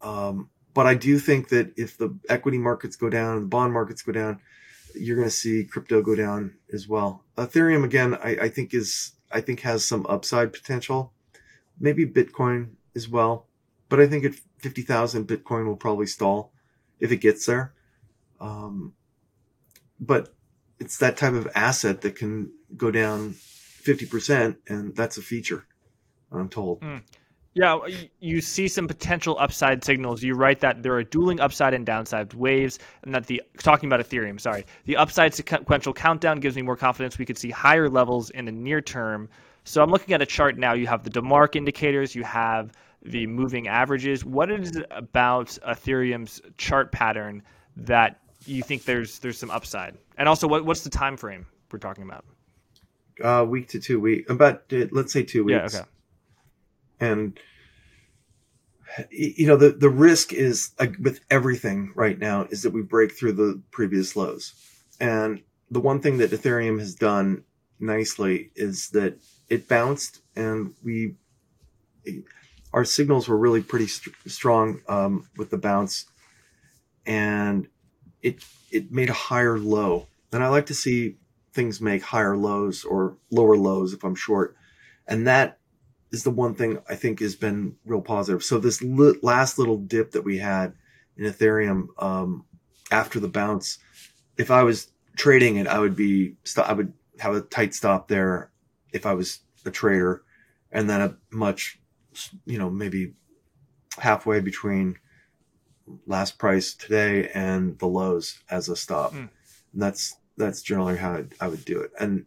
Um, 0.00 0.48
but 0.76 0.86
I 0.86 0.92
do 0.92 1.18
think 1.18 1.48
that 1.48 1.72
if 1.78 1.96
the 1.96 2.14
equity 2.28 2.58
markets 2.58 2.96
go 2.96 3.08
down, 3.08 3.40
the 3.40 3.46
bond 3.46 3.72
markets 3.72 4.02
go 4.02 4.12
down, 4.12 4.40
you're 4.94 5.16
going 5.16 5.26
to 5.26 5.34
see 5.34 5.64
crypto 5.64 6.02
go 6.02 6.14
down 6.14 6.52
as 6.70 6.86
well. 6.86 7.24
Ethereum 7.38 7.82
again, 7.82 8.14
I, 8.14 8.36
I 8.42 8.48
think 8.50 8.74
is 8.74 9.12
I 9.32 9.40
think 9.40 9.60
has 9.60 9.86
some 9.86 10.04
upside 10.06 10.52
potential. 10.52 11.14
Maybe 11.80 12.04
Bitcoin 12.04 12.72
as 12.94 13.08
well, 13.08 13.46
but 13.88 14.00
I 14.00 14.06
think 14.06 14.26
at 14.26 14.34
fifty 14.58 14.82
thousand, 14.82 15.26
Bitcoin 15.26 15.64
will 15.64 15.76
probably 15.76 16.06
stall 16.06 16.52
if 17.00 17.10
it 17.10 17.22
gets 17.22 17.46
there. 17.46 17.72
Um, 18.38 18.92
but 19.98 20.34
it's 20.78 20.98
that 20.98 21.16
type 21.16 21.32
of 21.32 21.48
asset 21.54 22.02
that 22.02 22.16
can 22.16 22.52
go 22.76 22.90
down 22.90 23.34
50% 23.82 24.56
and 24.68 24.94
that's 24.94 25.16
a 25.16 25.22
feature 25.22 25.64
i'm 26.32 26.48
told 26.48 26.80
mm. 26.80 27.00
Yeah 27.56 27.78
you 28.20 28.40
see 28.40 28.68
some 28.68 28.86
potential 28.86 29.36
upside 29.38 29.82
signals 29.82 30.22
you 30.22 30.34
write 30.34 30.60
that 30.60 30.82
there 30.82 30.94
are 30.94 31.02
dueling 31.02 31.40
upside 31.40 31.74
and 31.74 31.84
downside 31.86 32.32
waves 32.34 32.78
and 33.02 33.14
that 33.14 33.26
the 33.26 33.42
talking 33.58 33.88
about 33.88 34.00
ethereum 34.00 34.38
sorry 34.40 34.66
the 34.84 34.96
upside 34.96 35.34
sequential 35.34 35.92
countdown 35.92 36.38
gives 36.38 36.54
me 36.54 36.62
more 36.62 36.76
confidence 36.76 37.18
we 37.18 37.24
could 37.24 37.38
see 37.38 37.50
higher 37.50 37.88
levels 37.88 38.30
in 38.30 38.44
the 38.44 38.52
near 38.52 38.80
term 38.80 39.28
so 39.64 39.82
i'm 39.82 39.90
looking 39.90 40.14
at 40.14 40.20
a 40.20 40.26
chart 40.26 40.58
now 40.58 40.74
you 40.74 40.86
have 40.86 41.02
the 41.02 41.10
DeMark 41.10 41.56
indicators 41.56 42.14
you 42.14 42.24
have 42.24 42.72
the 43.02 43.26
moving 43.26 43.68
averages 43.68 44.24
what 44.24 44.50
is 44.50 44.76
it 44.76 44.86
about 44.90 45.46
ethereum's 45.66 46.42
chart 46.58 46.92
pattern 46.92 47.42
that 47.76 48.20
you 48.46 48.62
think 48.62 48.84
there's 48.84 49.18
there's 49.18 49.38
some 49.38 49.50
upside? 49.50 49.96
And 50.16 50.28
also, 50.28 50.46
what 50.46 50.64
what's 50.64 50.82
the 50.82 50.90
time 50.90 51.16
frame 51.16 51.46
we're 51.70 51.78
talking 51.78 52.04
about? 52.04 52.24
Uh, 53.22 53.44
week 53.44 53.68
to 53.68 53.80
two 53.80 53.98
week, 53.98 54.28
about 54.28 54.64
uh, 54.72 54.86
let's 54.92 55.12
say 55.12 55.22
two 55.22 55.44
weeks. 55.44 55.74
Yeah, 55.74 55.80
okay. 55.80 55.88
And 57.00 57.38
you 59.10 59.46
know 59.46 59.56
the 59.56 59.70
the 59.70 59.90
risk 59.90 60.32
is 60.32 60.72
with 61.00 61.20
everything 61.30 61.92
right 61.94 62.18
now 62.18 62.46
is 62.50 62.62
that 62.62 62.72
we 62.72 62.82
break 62.82 63.12
through 63.12 63.32
the 63.32 63.62
previous 63.70 64.16
lows, 64.16 64.54
and 65.00 65.42
the 65.70 65.80
one 65.80 66.00
thing 66.00 66.18
that 66.18 66.30
Ethereum 66.30 66.78
has 66.78 66.94
done 66.94 67.44
nicely 67.78 68.50
is 68.54 68.90
that 68.90 69.18
it 69.48 69.68
bounced 69.68 70.22
and 70.34 70.74
we 70.82 71.14
our 72.72 72.84
signals 72.84 73.28
were 73.28 73.36
really 73.36 73.62
pretty 73.62 73.86
st- 73.86 74.14
strong 74.26 74.80
um, 74.88 75.28
with 75.36 75.50
the 75.50 75.58
bounce 75.58 76.06
and 77.06 77.68
it 78.22 78.44
it 78.70 78.90
made 78.90 79.08
a 79.08 79.14
higher 79.14 79.58
low. 79.58 80.08
And 80.32 80.42
I 80.42 80.48
like 80.48 80.66
to 80.66 80.74
see 80.74 81.16
things 81.52 81.80
make 81.80 82.02
higher 82.02 82.36
lows 82.36 82.84
or 82.84 83.16
lower 83.30 83.56
lows 83.56 83.92
if 83.92 84.04
I'm 84.04 84.16
short. 84.16 84.56
And 85.06 85.26
that 85.26 85.58
is 86.12 86.22
the 86.22 86.30
one 86.30 86.54
thing 86.54 86.78
I 86.88 86.94
think 86.94 87.20
has 87.20 87.34
been 87.34 87.76
real 87.84 88.00
positive. 88.00 88.42
So 88.42 88.58
this 88.58 88.82
li- 88.82 89.18
last 89.22 89.58
little 89.58 89.78
dip 89.78 90.12
that 90.12 90.22
we 90.22 90.38
had 90.38 90.74
in 91.16 91.24
Ethereum 91.24 91.88
um, 91.98 92.44
after 92.90 93.18
the 93.20 93.28
bounce, 93.28 93.78
if 94.36 94.50
I 94.50 94.62
was 94.62 94.88
trading 95.16 95.56
it, 95.56 95.66
I 95.66 95.78
would 95.78 95.96
be 95.96 96.36
I 96.62 96.72
would 96.72 96.92
have 97.18 97.34
a 97.34 97.40
tight 97.40 97.74
stop 97.74 98.08
there 98.08 98.50
if 98.92 99.06
I 99.06 99.14
was 99.14 99.40
a 99.64 99.70
trader, 99.70 100.22
and 100.70 100.88
then 100.88 101.00
a 101.00 101.16
much, 101.30 101.80
you 102.44 102.58
know, 102.58 102.70
maybe 102.70 103.14
halfway 103.98 104.40
between 104.40 104.96
last 106.06 106.38
price 106.38 106.74
today 106.74 107.30
and 107.34 107.78
the 107.78 107.86
lows 107.86 108.40
as 108.50 108.68
a 108.68 108.76
stop. 108.76 109.12
Mm. 109.12 109.28
And 109.72 109.82
that's 109.82 110.16
that's 110.36 110.62
generally 110.62 110.96
how 110.96 111.24
I 111.40 111.48
would 111.48 111.64
do 111.64 111.80
it. 111.80 111.90
And 111.98 112.26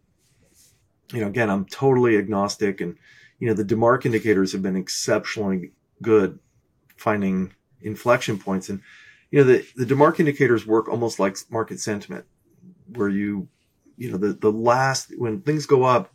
you 1.12 1.20
know, 1.20 1.28
again, 1.28 1.50
I'm 1.50 1.64
totally 1.64 2.16
agnostic, 2.16 2.80
and 2.80 2.96
you 3.40 3.48
know, 3.48 3.54
the 3.54 3.64
DeMark 3.64 4.06
indicators 4.06 4.52
have 4.52 4.62
been 4.62 4.76
exceptionally 4.76 5.72
good 6.00 6.38
finding 6.96 7.52
inflection 7.80 8.38
points. 8.38 8.68
And 8.68 8.80
you 9.30 9.40
know, 9.40 9.44
the 9.44 9.66
the 9.76 9.86
DeMark 9.86 10.20
indicators 10.20 10.66
work 10.66 10.88
almost 10.88 11.18
like 11.18 11.36
market 11.50 11.80
sentiment, 11.80 12.26
where 12.94 13.08
you, 13.08 13.48
you 13.96 14.12
know, 14.12 14.16
the 14.18 14.34
the 14.34 14.52
last 14.52 15.12
when 15.18 15.40
things 15.40 15.66
go 15.66 15.82
up, 15.82 16.14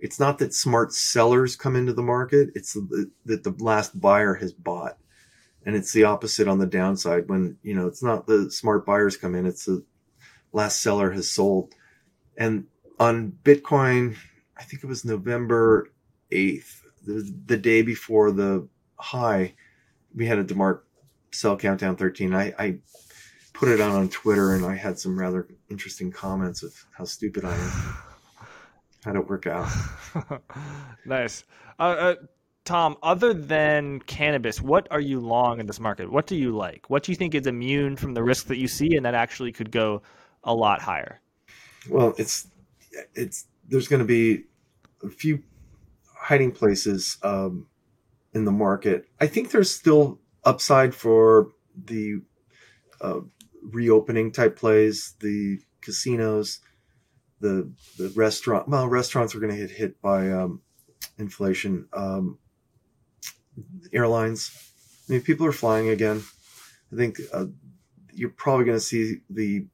it's 0.00 0.20
not 0.20 0.38
that 0.38 0.52
smart 0.52 0.92
sellers 0.92 1.56
come 1.56 1.76
into 1.76 1.94
the 1.94 2.02
market; 2.02 2.50
it's 2.54 2.74
that 2.74 3.44
the 3.44 3.54
last 3.58 3.98
buyer 3.98 4.34
has 4.34 4.52
bought 4.52 4.98
and 5.66 5.74
it's 5.76 5.92
the 5.92 6.04
opposite 6.04 6.48
on 6.48 6.58
the 6.58 6.66
downside 6.66 7.28
when 7.28 7.56
you 7.62 7.74
know 7.74 7.86
it's 7.86 8.02
not 8.02 8.26
the 8.26 8.50
smart 8.50 8.84
buyers 8.84 9.16
come 9.16 9.34
in 9.34 9.46
it's 9.46 9.64
the 9.64 9.84
last 10.52 10.80
seller 10.80 11.10
has 11.12 11.30
sold 11.30 11.74
and 12.36 12.66
on 12.98 13.32
bitcoin 13.42 14.16
i 14.56 14.62
think 14.62 14.82
it 14.82 14.86
was 14.86 15.04
november 15.04 15.88
8th 16.30 16.80
the, 17.04 17.34
the 17.46 17.56
day 17.56 17.82
before 17.82 18.32
the 18.32 18.68
high 18.98 19.54
we 20.14 20.26
had 20.26 20.38
a 20.38 20.44
DeMark 20.44 20.80
sell 21.32 21.56
countdown 21.56 21.96
13 21.96 22.34
I, 22.34 22.54
I 22.58 22.78
put 23.52 23.68
it 23.68 23.80
out 23.80 23.94
on 23.94 24.08
twitter 24.08 24.54
and 24.54 24.64
i 24.64 24.74
had 24.74 24.98
some 24.98 25.18
rather 25.18 25.48
interesting 25.68 26.10
comments 26.10 26.62
of 26.62 26.74
how 26.96 27.04
stupid 27.04 27.44
i 27.44 27.54
am 27.54 27.96
how'd 29.04 29.16
it 29.16 29.28
work 29.28 29.46
out 29.46 29.68
nice 31.04 31.44
uh, 31.78 31.82
uh, 31.82 32.14
Tom, 32.64 32.96
other 33.02 33.34
than 33.34 34.00
cannabis, 34.00 34.62
what 34.62 34.88
are 34.90 35.00
you 35.00 35.20
long 35.20 35.60
in 35.60 35.66
this 35.66 35.78
market? 35.78 36.10
What 36.10 36.26
do 36.26 36.34
you 36.34 36.56
like? 36.56 36.88
What 36.88 37.02
do 37.02 37.12
you 37.12 37.16
think 37.16 37.34
is 37.34 37.46
immune 37.46 37.94
from 37.94 38.14
the 38.14 38.22
risk 38.22 38.46
that 38.46 38.56
you 38.56 38.68
see 38.68 38.96
and 38.96 39.04
that 39.04 39.14
actually 39.14 39.52
could 39.52 39.70
go 39.70 40.00
a 40.44 40.54
lot 40.54 40.80
higher? 40.80 41.20
Well, 41.90 42.14
it's 42.16 42.46
it's 43.14 43.46
there's 43.68 43.86
going 43.86 44.00
to 44.00 44.06
be 44.06 44.44
a 45.02 45.10
few 45.10 45.42
hiding 46.24 46.52
places 46.52 47.18
um, 47.22 47.66
in 48.32 48.44
the 48.44 48.52
market. 48.52 49.06
I 49.20 49.26
think 49.26 49.50
there's 49.50 49.74
still 49.74 50.20
upside 50.42 50.94
for 50.94 51.52
the 51.76 52.22
uh, 53.00 53.20
reopening 53.62 54.32
type 54.32 54.56
plays, 54.56 55.14
the 55.20 55.60
casinos, 55.82 56.60
the 57.40 57.70
the 57.98 58.08
restaurant. 58.16 58.68
Well, 58.68 58.88
restaurants 58.88 59.34
are 59.34 59.40
going 59.40 59.52
to 59.52 59.66
get 59.66 59.70
hit 59.70 60.00
by 60.00 60.30
um, 60.30 60.62
inflation. 61.18 61.88
Um, 61.92 62.38
airlines. 63.92 64.50
I 65.08 65.12
mean, 65.12 65.22
people 65.22 65.46
are 65.46 65.52
flying 65.52 65.88
again. 65.90 66.22
I 66.92 66.96
think 66.96 67.20
uh, 67.32 67.46
you're 68.12 68.30
probably 68.30 68.64
going 68.64 68.78
to 68.78 68.84
see 68.84 69.20
the 69.28 69.66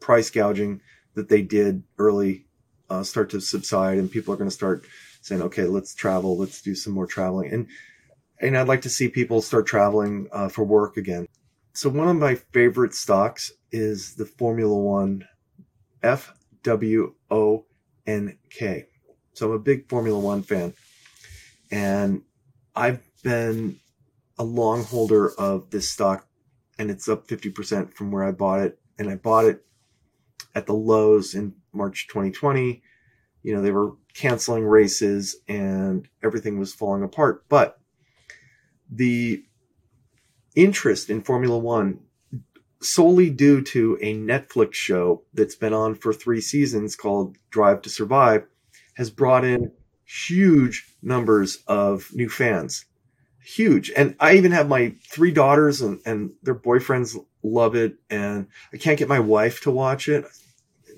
price 0.00 0.30
gouging 0.30 0.80
that 1.14 1.28
they 1.28 1.42
did 1.42 1.82
early 1.98 2.46
uh, 2.88 3.02
start 3.02 3.30
to 3.30 3.40
subside, 3.40 3.98
and 3.98 4.10
people 4.10 4.32
are 4.32 4.36
going 4.36 4.50
to 4.50 4.54
start 4.54 4.86
saying, 5.20 5.42
"Okay, 5.42 5.64
let's 5.64 5.94
travel. 5.94 6.36
Let's 6.36 6.62
do 6.62 6.74
some 6.74 6.92
more 6.92 7.06
traveling." 7.06 7.52
And 7.52 7.66
and 8.40 8.56
I'd 8.56 8.68
like 8.68 8.82
to 8.82 8.90
see 8.90 9.08
people 9.08 9.42
start 9.42 9.66
traveling 9.66 10.28
uh, 10.32 10.48
for 10.48 10.64
work 10.64 10.96
again. 10.96 11.26
So 11.72 11.88
one 11.88 12.08
of 12.08 12.16
my 12.16 12.34
favorite 12.34 12.94
stocks 12.94 13.52
is 13.70 14.14
the 14.14 14.26
Formula 14.26 14.74
One, 14.74 15.24
F 16.02 16.32
W 16.62 17.14
O 17.30 17.66
N 18.06 18.38
K. 18.50 18.86
So 19.34 19.46
I'm 19.46 19.56
a 19.56 19.58
big 19.58 19.88
Formula 19.88 20.18
One 20.18 20.42
fan, 20.42 20.74
and 21.70 22.22
I've 22.74 23.00
been 23.22 23.78
a 24.38 24.44
long 24.44 24.84
holder 24.84 25.32
of 25.38 25.70
this 25.70 25.90
stock 25.90 26.26
and 26.80 26.90
it's 26.90 27.10
up 27.10 27.28
50% 27.28 27.92
from 27.92 28.10
where 28.10 28.24
I 28.24 28.32
bought 28.32 28.60
it. 28.60 28.78
And 28.98 29.10
I 29.10 29.16
bought 29.16 29.44
it 29.44 29.66
at 30.54 30.64
the 30.64 30.72
lows 30.72 31.34
in 31.34 31.54
March 31.74 32.08
2020. 32.08 32.82
You 33.42 33.54
know, 33.54 33.60
they 33.60 33.70
were 33.70 33.92
canceling 34.14 34.64
races 34.64 35.36
and 35.48 36.08
everything 36.22 36.58
was 36.58 36.74
falling 36.74 37.02
apart. 37.02 37.44
But 37.48 37.78
the 38.90 39.44
interest 40.54 41.10
in 41.10 41.22
Formula 41.22 41.58
One, 41.58 42.00
solely 42.80 43.30
due 43.30 43.62
to 43.62 43.98
a 44.00 44.14
Netflix 44.14 44.74
show 44.74 45.22
that's 45.34 45.54
been 45.54 45.72
on 45.72 45.94
for 45.94 46.12
three 46.12 46.40
seasons 46.40 46.96
called 46.96 47.36
Drive 47.50 47.82
to 47.82 47.90
Survive, 47.90 48.46
has 48.94 49.10
brought 49.10 49.44
in 49.44 49.72
huge 50.04 50.96
numbers 51.02 51.62
of 51.66 52.08
new 52.12 52.28
fans 52.28 52.86
huge. 53.42 53.90
And 53.96 54.14
I 54.20 54.34
even 54.34 54.52
have 54.52 54.68
my 54.68 54.94
three 55.08 55.32
daughters 55.32 55.80
and, 55.80 56.00
and 56.04 56.32
their 56.42 56.54
boyfriends 56.54 57.16
love 57.42 57.74
it. 57.74 57.96
And 58.08 58.46
I 58.72 58.76
can't 58.76 58.98
get 58.98 59.08
my 59.08 59.20
wife 59.20 59.62
to 59.62 59.70
watch 59.70 60.08
it, 60.08 60.24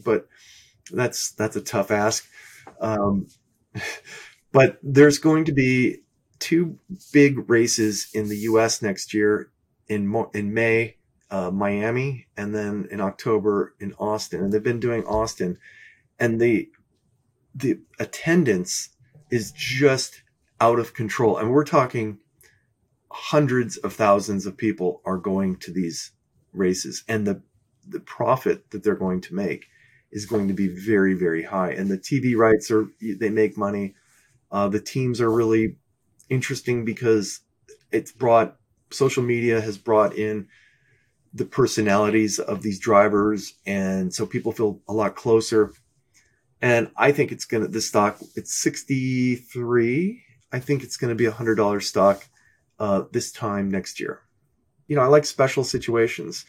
but 0.05 0.29
that's, 0.91 1.33
that's 1.33 1.57
a 1.57 1.61
tough 1.61 1.91
ask. 1.91 2.27
Um, 2.83 3.29
but 4.53 4.79
there's 4.83 5.19
going 5.19 5.47
to 5.47 5.53
be 5.53 6.03
two 6.39 6.79
big 7.13 7.49
races 7.49 8.09
in 8.13 8.29
the 8.29 8.37
U.S. 8.39 8.83
next 8.83 9.15
year 9.15 9.51
in 9.89 10.27
in 10.35 10.53
May, 10.53 10.97
uh, 11.31 11.51
Miami, 11.51 12.27
and 12.37 12.55
then 12.55 12.89
in 12.91 13.01
October 13.01 13.75
in 13.81 13.95
Austin. 13.95 14.43
And 14.43 14.53
they've 14.53 14.63
been 14.63 14.81
doing 14.81 15.05
Austin, 15.05 15.59
and 16.19 16.41
the 16.41 16.69
the 17.55 17.79
attendance 17.99 18.91
is 19.31 19.53
just 19.53 20.23
out 20.61 20.79
of 20.79 20.95
control. 20.95 21.39
And 21.39 21.51
we're 21.51 21.65
talking 21.65 22.19
hundreds 23.11 23.77
of 23.79 23.93
thousands 23.93 24.47
of 24.47 24.57
people 24.57 25.03
are 25.05 25.19
going 25.19 25.57
to 25.57 25.73
these 25.73 26.13
races 26.53 27.05
and 27.09 27.27
the 27.27 27.43
the 27.87 28.01
profit 28.01 28.71
that 28.71 28.83
they're 28.83 28.95
going 28.95 29.21
to 29.21 29.35
make 29.35 29.67
is 30.13 30.27
going 30.27 30.49
to 30.49 30.55
be 30.55 30.69
very 30.69 31.15
very 31.15 31.43
high 31.43 31.71
and 31.71 31.91
the 31.91 31.99
tv 31.99 32.37
rights 32.37 32.71
are 32.71 32.87
they 33.01 33.31
make 33.31 33.57
money 33.57 33.95
uh, 34.51 34.69
the 34.69 34.81
teams 34.81 35.21
are 35.21 35.31
really 35.31 35.77
interesting 36.29 36.85
because 36.85 37.41
it's 37.91 38.13
brought 38.13 38.57
social 38.91 39.23
media 39.23 39.61
has 39.61 39.79
brought 39.79 40.15
in 40.15 40.47
the 41.35 41.45
personalities 41.47 42.39
of 42.39 42.63
these 42.63 42.79
drivers 42.79 43.55
and 43.67 44.15
so 44.15 44.27
people 44.27 44.53
feel 44.53 44.81
a 44.89 44.93
lot 44.93 45.17
closer 45.17 45.73
and 46.61 46.91
i 46.97 47.11
think 47.11 47.33
it's 47.33 47.47
gonna 47.47 47.67
this 47.69 47.89
stock 47.89 48.19
it's 48.37 48.55
63 48.55 50.23
i 50.53 50.59
think 50.59 50.83
it's 50.83 50.97
gonna 50.97 51.15
be 51.15 51.25
a 51.25 51.31
hundred 51.31 51.55
dollar 51.55 51.81
stock 51.81 52.29
uh, 52.83 53.05
this 53.13 53.31
time 53.31 53.71
next 53.71 54.01
year. 54.01 54.23
You 54.89 54.97
know, 54.97 55.03
I 55.03 55.07
like 55.07 55.25
special 55.25 55.63
situations. 55.63 56.45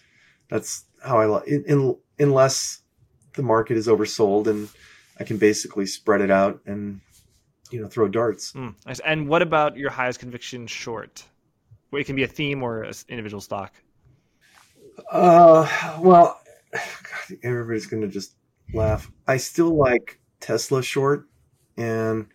That's 0.50 0.86
how 1.04 1.20
I 1.20 1.26
like, 1.26 1.48
in, 1.48 1.64
in, 1.66 1.96
unless 2.18 2.82
the 3.34 3.44
market 3.44 3.78
is 3.78 3.88
oversold 3.88 4.48
and 4.48 4.70
I 5.20 5.24
can 5.24 5.38
basically 5.38 5.86
spread 5.86 6.22
it 6.22 6.32
out 6.32 6.62
and, 6.66 7.02
you 7.72 7.82
know, 7.82 7.88
throw 7.88 8.08
darts. 8.08 8.54
Mm, 8.54 8.76
nice. 8.86 9.00
And 9.00 9.28
what 9.28 9.42
about 9.42 9.78
your 9.78 9.90
highest 9.90 10.20
conviction 10.20 10.68
short? 10.68 11.24
Well, 11.92 12.02
it 12.02 12.06
can 12.06 12.16
be 12.16 12.24
a 12.24 12.28
theme 12.28 12.64
or 12.64 12.84
an 12.84 12.94
individual 13.10 13.42
stock. 13.42 13.74
Uh, 15.12 15.68
well, 16.00 16.40
God, 16.72 17.38
everybody's 17.44 17.86
going 17.86 18.02
to 18.02 18.08
just 18.08 18.36
laugh. 18.74 19.12
I 19.28 19.38
still 19.38 19.76
like 19.76 20.20
Tesla 20.40 20.84
short, 20.84 21.28
and 21.78 22.28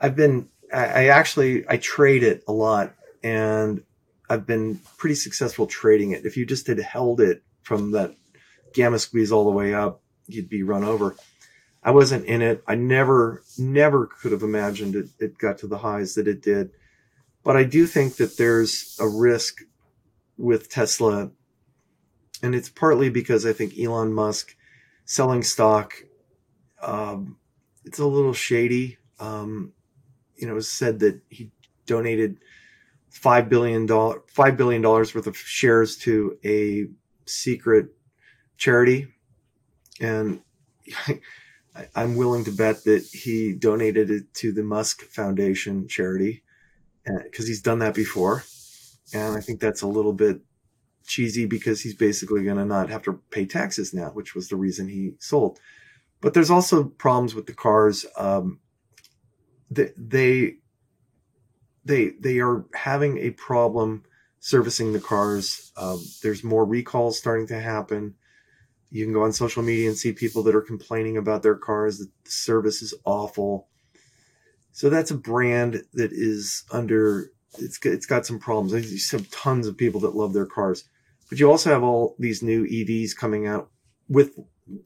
I've 0.00 0.16
been. 0.16 0.48
I, 0.72 0.84
I 0.84 1.04
actually 1.06 1.64
I 1.68 1.78
trade 1.78 2.22
it 2.22 2.44
a 2.46 2.52
lot 2.52 2.94
and 3.22 3.82
I've 4.28 4.46
been 4.46 4.80
pretty 4.96 5.14
successful 5.14 5.66
trading 5.66 6.12
it. 6.12 6.26
If 6.26 6.36
you 6.36 6.44
just 6.44 6.66
had 6.66 6.78
held 6.78 7.20
it 7.20 7.42
from 7.62 7.92
that 7.92 8.14
gamma 8.74 8.98
squeeze 8.98 9.32
all 9.32 9.44
the 9.44 9.50
way 9.50 9.74
up, 9.74 10.02
you'd 10.28 10.48
be 10.48 10.62
run 10.62 10.84
over. 10.84 11.16
I 11.82 11.90
wasn't 11.90 12.26
in 12.26 12.42
it. 12.42 12.62
I 12.66 12.74
never, 12.74 13.42
never 13.58 14.06
could 14.06 14.32
have 14.32 14.42
imagined 14.42 14.94
it, 14.94 15.08
it 15.18 15.38
got 15.38 15.58
to 15.58 15.66
the 15.66 15.78
highs 15.78 16.14
that 16.14 16.28
it 16.28 16.42
did. 16.42 16.70
But 17.44 17.56
I 17.56 17.64
do 17.64 17.86
think 17.86 18.16
that 18.16 18.36
there's 18.36 18.96
a 19.00 19.08
risk 19.08 19.62
with 20.36 20.68
Tesla. 20.68 21.30
And 22.42 22.54
it's 22.54 22.68
partly 22.68 23.10
because 23.10 23.46
I 23.46 23.52
think 23.52 23.78
Elon 23.78 24.12
Musk 24.12 24.54
selling 25.04 25.42
stock, 25.42 25.94
um, 26.82 27.38
it's 27.84 27.98
a 27.98 28.06
little 28.06 28.34
shady. 28.34 28.98
Um, 29.18 29.72
you 30.36 30.46
know, 30.46 30.52
it 30.52 30.56
was 30.56 30.70
said 30.70 31.00
that 31.00 31.20
he 31.28 31.50
donated 31.86 32.38
five 33.10 33.48
billion 33.48 33.86
dollar 33.86 34.22
five 34.28 34.56
billion 34.56 34.82
dollars 34.82 35.14
worth 35.14 35.26
of 35.26 35.36
shares 35.36 35.96
to 35.96 36.38
a 36.44 36.86
secret 37.26 37.88
charity, 38.56 39.08
and 40.00 40.40
I'm 41.94 42.16
willing 42.16 42.44
to 42.44 42.50
bet 42.50 42.84
that 42.84 43.04
he 43.12 43.52
donated 43.52 44.10
it 44.10 44.34
to 44.34 44.52
the 44.52 44.62
Musk 44.62 45.02
Foundation 45.02 45.86
charity 45.86 46.42
because 47.04 47.46
he's 47.46 47.62
done 47.62 47.78
that 47.78 47.94
before, 47.94 48.42
and 49.14 49.36
I 49.36 49.40
think 49.40 49.60
that's 49.60 49.82
a 49.82 49.86
little 49.86 50.12
bit 50.12 50.40
cheesy 51.06 51.46
because 51.46 51.80
he's 51.80 51.94
basically 51.94 52.44
going 52.44 52.58
to 52.58 52.64
not 52.64 52.90
have 52.90 53.02
to 53.02 53.20
pay 53.30 53.46
taxes 53.46 53.94
now, 53.94 54.10
which 54.10 54.34
was 54.34 54.48
the 54.48 54.56
reason 54.56 54.88
he 54.88 55.12
sold. 55.18 55.58
But 56.20 56.34
there's 56.34 56.50
also 56.50 56.84
problems 56.84 57.34
with 57.34 57.46
the 57.46 57.54
cars. 57.54 58.04
Um, 58.16 58.60
they, 59.70 59.92
they 59.96 60.56
they 61.84 62.10
they 62.20 62.38
are 62.38 62.64
having 62.74 63.18
a 63.18 63.30
problem 63.30 64.04
servicing 64.40 64.92
the 64.92 65.00
cars. 65.00 65.72
Um, 65.76 66.04
there's 66.22 66.44
more 66.44 66.64
recalls 66.64 67.18
starting 67.18 67.46
to 67.48 67.60
happen. 67.60 68.14
You 68.90 69.04
can 69.04 69.12
go 69.12 69.24
on 69.24 69.32
social 69.32 69.62
media 69.62 69.88
and 69.88 69.96
see 69.96 70.12
people 70.12 70.42
that 70.44 70.54
are 70.54 70.62
complaining 70.62 71.16
about 71.16 71.42
their 71.42 71.56
cars 71.56 71.98
that 71.98 72.08
the 72.24 72.30
service 72.30 72.82
is 72.82 72.94
awful. 73.04 73.68
So 74.72 74.88
that's 74.88 75.10
a 75.10 75.16
brand 75.16 75.82
that 75.94 76.12
is 76.12 76.64
under 76.70 77.30
it's 77.58 77.78
it's 77.84 78.06
got 78.06 78.26
some 78.26 78.38
problems. 78.38 78.72
There's 78.72 79.10
have 79.10 79.30
tons 79.30 79.66
of 79.66 79.76
people 79.76 80.00
that 80.00 80.14
love 80.14 80.32
their 80.32 80.46
cars, 80.46 80.84
but 81.28 81.38
you 81.38 81.50
also 81.50 81.70
have 81.70 81.82
all 81.82 82.14
these 82.18 82.42
new 82.42 82.66
EVs 82.66 83.16
coming 83.16 83.46
out 83.46 83.70
with 84.08 84.38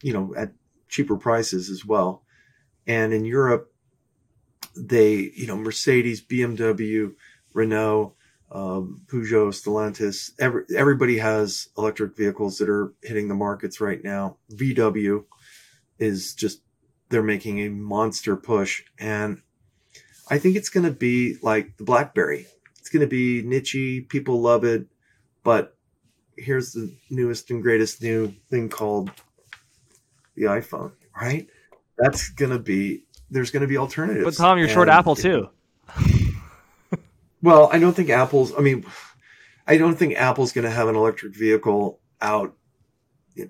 you 0.03 0.13
know 0.13 0.35
at 0.37 0.53
cheaper 0.89 1.17
prices 1.17 1.71
as 1.71 1.85
well. 1.85 2.23
And 2.87 3.13
in 3.13 3.25
Europe, 3.25 3.73
they 4.77 5.33
you 5.35 5.47
know 5.47 5.57
Mercedes, 5.57 6.23
BMW, 6.23 7.15
Renault, 7.53 8.15
um, 8.53 9.01
Peugeot, 9.07 9.49
Stellantis, 9.49 10.31
every, 10.39 10.65
everybody 10.77 11.19
has 11.19 11.69
electric 11.79 12.17
vehicles 12.17 12.59
that 12.59 12.69
are 12.69 12.93
hitting 13.03 13.29
the 13.29 13.35
markets 13.35 13.81
right 13.81 14.05
now. 14.05 14.37
VW 14.53 15.25
is 15.99 16.35
just, 16.35 16.61
they're 17.09 17.23
making 17.23 17.61
a 17.61 17.71
monster 17.71 18.37
push. 18.37 18.83
And 18.99 19.41
I 20.29 20.39
think 20.39 20.57
it's 20.57 20.69
going 20.69 20.85
to 20.85 20.93
be 20.93 21.37
like 21.43 21.79
the 21.79 21.85
Blackberry. 21.85 22.47
It's 22.79 22.91
going 22.91 23.01
to 23.01 23.07
be 23.07 23.43
niche. 23.43 24.07
People 24.11 24.43
love 24.43 24.65
it. 24.65 24.87
But 25.43 25.77
here's 26.37 26.73
the 26.73 26.95
newest 27.09 27.51
and 27.51 27.63
greatest 27.63 28.03
new 28.03 28.35
thing 28.51 28.69
called 28.69 29.11
the 30.35 30.45
iPhone, 30.45 30.93
right? 31.19 31.49
That's 31.97 32.29
going 32.29 32.53
to 32.53 32.59
be, 32.59 33.05
there's 33.31 33.51
going 33.51 33.63
to 33.63 33.67
be 33.67 33.79
alternatives. 33.79 34.25
But 34.25 34.35
Tom, 34.35 34.59
you're 34.59 34.69
short 34.69 34.91
Apple 34.91 35.17
too. 35.17 35.49
Well, 37.43 37.68
I 37.72 37.78
don't 37.78 37.95
think 37.95 38.09
Apple's. 38.09 38.53
I 38.57 38.61
mean, 38.61 38.86
I 39.66 39.76
don't 39.76 39.97
think 39.97 40.14
Apple's 40.16 40.53
going 40.53 40.64
to 40.64 40.70
have 40.70 40.88
an 40.88 40.97
electric 40.97 41.34
vehicle 41.34 42.01
out 42.20 42.55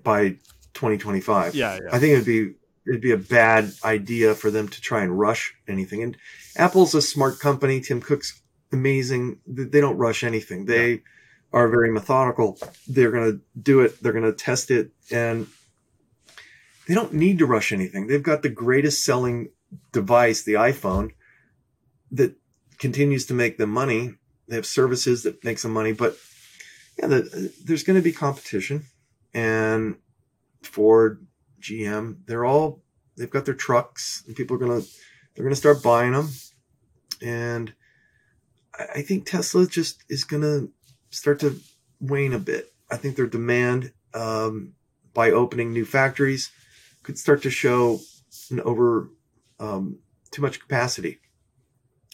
by 0.03 0.29
2025. 0.73 1.55
Yeah, 1.55 1.75
yeah. 1.75 1.79
I 1.91 1.99
think 1.99 2.13
it'd 2.13 2.25
be 2.25 2.55
it'd 2.87 3.01
be 3.01 3.11
a 3.11 3.17
bad 3.17 3.71
idea 3.83 4.35
for 4.35 4.51
them 4.51 4.67
to 4.67 4.81
try 4.81 5.03
and 5.03 5.17
rush 5.17 5.53
anything. 5.67 6.03
And 6.03 6.17
Apple's 6.57 6.95
a 6.95 7.01
smart 7.01 7.39
company. 7.39 7.79
Tim 7.79 8.01
Cook's 8.01 8.41
amazing. 8.71 9.39
They 9.47 9.79
don't 9.79 9.97
rush 9.97 10.23
anything. 10.23 10.65
They 10.65 10.91
yeah. 10.91 10.97
are 11.53 11.69
very 11.69 11.91
methodical. 11.91 12.57
They're 12.87 13.11
going 13.11 13.31
to 13.31 13.41
do 13.59 13.81
it. 13.81 14.01
They're 14.01 14.11
going 14.11 14.25
to 14.25 14.33
test 14.33 14.71
it, 14.71 14.91
and 15.11 15.47
they 16.87 16.93
don't 16.93 17.13
need 17.13 17.39
to 17.39 17.45
rush 17.45 17.71
anything. 17.71 18.07
They've 18.07 18.21
got 18.21 18.41
the 18.41 18.49
greatest 18.49 19.03
selling 19.03 19.49
device, 19.91 20.43
the 20.43 20.53
iPhone, 20.53 21.11
that 22.11 22.35
continues 22.79 23.25
to 23.27 23.33
make 23.33 23.57
them 23.57 23.69
money. 23.69 24.15
They 24.47 24.55
have 24.55 24.65
services 24.65 25.23
that 25.23 25.43
make 25.43 25.59
some 25.59 25.71
money, 25.71 25.93
but 25.93 26.17
yeah, 26.97 27.07
the, 27.07 27.53
there's 27.63 27.83
going 27.83 27.97
to 27.97 28.03
be 28.03 28.11
competition. 28.11 28.85
And 29.33 29.95
Ford, 30.61 31.25
GM, 31.61 32.17
they're 32.25 32.45
all 32.45 32.81
they've 33.17 33.29
got 33.29 33.45
their 33.45 33.53
trucks, 33.53 34.23
and 34.27 34.35
people 34.35 34.55
are 34.55 34.59
gonna 34.59 34.81
they're 35.33 35.43
gonna 35.43 35.55
start 35.55 35.83
buying 35.83 36.11
them. 36.11 36.29
And 37.21 37.73
I, 38.77 38.85
I 38.95 39.01
think 39.01 39.25
Tesla 39.25 39.65
just 39.67 40.03
is 40.09 40.23
gonna 40.23 40.67
start 41.09 41.39
to 41.39 41.59
wane 41.99 42.33
a 42.33 42.39
bit. 42.39 42.73
I 42.91 42.97
think 42.97 43.15
their 43.15 43.27
demand 43.27 43.93
um, 44.13 44.73
by 45.13 45.31
opening 45.31 45.73
new 45.73 45.85
factories 45.85 46.51
could 47.01 47.17
start 47.17 47.41
to 47.43 47.49
show 47.49 47.99
an 48.51 48.59
over 48.61 49.09
um, 49.59 49.99
too 50.31 50.41
much 50.41 50.59
capacity. 50.59 51.19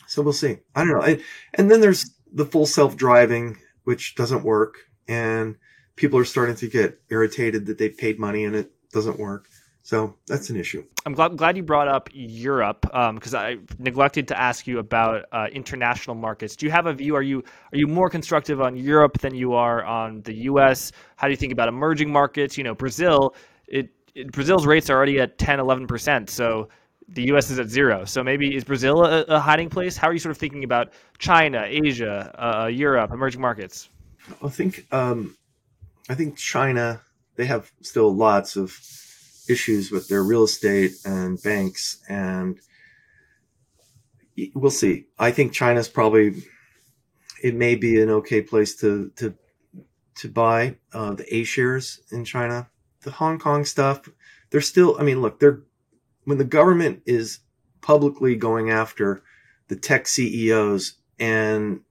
So 0.09 0.23
we'll 0.23 0.33
see. 0.33 0.57
I 0.75 0.83
don't 0.83 0.93
know. 0.93 1.03
I, 1.03 1.21
and 1.53 1.69
then 1.69 1.81
there's 1.81 2.09
the 2.33 2.45
full 2.45 2.65
self 2.65 2.97
driving, 2.97 3.57
which 3.83 4.15
doesn't 4.15 4.43
work. 4.43 4.79
And 5.07 5.55
people 5.95 6.17
are 6.17 6.25
starting 6.25 6.55
to 6.55 6.67
get 6.67 6.99
irritated 7.09 7.67
that 7.67 7.77
they 7.77 7.89
paid 7.89 8.19
money 8.19 8.43
and 8.43 8.55
it 8.55 8.71
doesn't 8.91 9.19
work. 9.19 9.47
So 9.83 10.15
that's 10.27 10.49
an 10.49 10.57
issue. 10.57 10.83
I'm 11.05 11.13
glad, 11.13 11.37
glad 11.37 11.57
you 11.57 11.63
brought 11.63 11.87
up 11.87 12.09
Europe 12.11 12.81
because 12.81 13.33
um, 13.33 13.39
I 13.39 13.57
neglected 13.77 14.27
to 14.29 14.39
ask 14.39 14.67
you 14.67 14.79
about 14.79 15.25
uh, 15.31 15.47
international 15.51 16.15
markets. 16.15 16.55
Do 16.55 16.65
you 16.65 16.71
have 16.71 16.85
a 16.85 16.93
view? 16.93 17.15
Are 17.15 17.21
you 17.21 17.43
are 17.71 17.77
you 17.77 17.87
more 17.87 18.09
constructive 18.09 18.61
on 18.61 18.75
Europe 18.75 19.19
than 19.19 19.35
you 19.35 19.53
are 19.53 19.83
on 19.83 20.21
the 20.23 20.33
U.S.? 20.33 20.91
How 21.15 21.27
do 21.27 21.31
you 21.31 21.37
think 21.37 21.53
about 21.53 21.69
emerging 21.69 22.11
markets? 22.11 22.57
You 22.57 22.63
know, 22.63 22.75
Brazil. 22.75 23.35
It, 23.67 23.89
it 24.15 24.31
Brazil's 24.31 24.65
rates 24.65 24.89
are 24.89 24.97
already 24.97 25.19
at 25.19 25.37
10, 25.37 25.59
11 25.59 25.87
percent. 25.87 26.29
So 26.29 26.69
the 27.13 27.23
U.S. 27.23 27.49
is 27.49 27.59
at 27.59 27.69
zero. 27.69 28.05
So 28.05 28.23
maybe 28.23 28.55
is 28.55 28.63
Brazil 28.63 29.03
a, 29.03 29.21
a 29.23 29.39
hiding 29.39 29.69
place? 29.69 29.97
How 29.97 30.07
are 30.07 30.13
you 30.13 30.19
sort 30.19 30.31
of 30.31 30.37
thinking 30.37 30.63
about 30.63 30.93
China, 31.17 31.63
Asia, 31.65 32.33
uh, 32.37 32.67
Europe, 32.67 33.11
emerging 33.11 33.41
markets? 33.41 33.89
I 34.43 34.49
think 34.49 34.85
um, 34.91 35.35
I 36.09 36.15
think 36.15 36.37
China 36.37 37.01
they 37.35 37.45
have 37.45 37.71
still 37.81 38.13
lots 38.13 38.55
of 38.55 38.77
issues 39.49 39.91
with 39.91 40.07
their 40.07 40.23
real 40.23 40.43
estate 40.43 40.91
and 41.05 41.41
banks, 41.41 41.99
and 42.07 42.59
we'll 44.53 44.71
see. 44.71 45.05
I 45.17 45.31
think 45.31 45.53
China's 45.53 45.87
probably 45.87 46.43
it 47.41 47.55
may 47.55 47.75
be 47.75 48.01
an 48.01 48.09
okay 48.09 48.41
place 48.41 48.75
to 48.77 49.11
to 49.15 49.33
to 50.15 50.29
buy 50.29 50.75
uh, 50.93 51.13
the 51.13 51.33
A 51.33 51.43
shares 51.43 52.01
in 52.11 52.25
China. 52.25 52.69
The 53.01 53.11
Hong 53.11 53.39
Kong 53.39 53.63
stuff, 53.63 54.09
they're 54.49 54.61
still. 54.61 54.97
I 54.99 55.03
mean, 55.03 55.21
look, 55.21 55.39
they're 55.39 55.61
when 56.29 56.37
the 56.37 56.45
government 56.45 57.01
is 57.07 57.39
publicly 57.81 58.35
going 58.35 58.69
after 58.69 59.23
the 59.67 59.75
tech 59.75 60.07
CEOs 60.07 60.93
and 61.17 61.81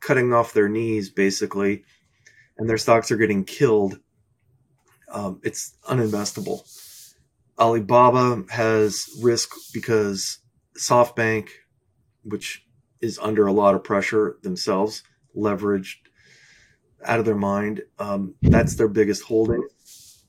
cutting 0.00 0.32
off 0.32 0.52
their 0.52 0.68
knees 0.68 1.10
basically, 1.10 1.84
and 2.58 2.68
their 2.68 2.76
stocks 2.76 3.12
are 3.12 3.16
getting 3.16 3.44
killed, 3.44 4.00
um, 5.12 5.40
it's 5.44 5.76
uninvestable. 5.88 6.68
Alibaba 7.56 8.42
has 8.50 9.08
risk 9.22 9.52
because 9.72 10.38
SoftBank, 10.76 11.50
which 12.24 12.66
is 13.00 13.20
under 13.20 13.46
a 13.46 13.52
lot 13.52 13.76
of 13.76 13.84
pressure 13.84 14.38
themselves, 14.42 15.04
leveraged 15.36 15.98
out 17.04 17.20
of 17.20 17.24
their 17.24 17.36
mind. 17.36 17.82
Um, 18.00 18.34
that's 18.42 18.74
their 18.74 18.88
biggest 18.88 19.22
holding 19.22 19.62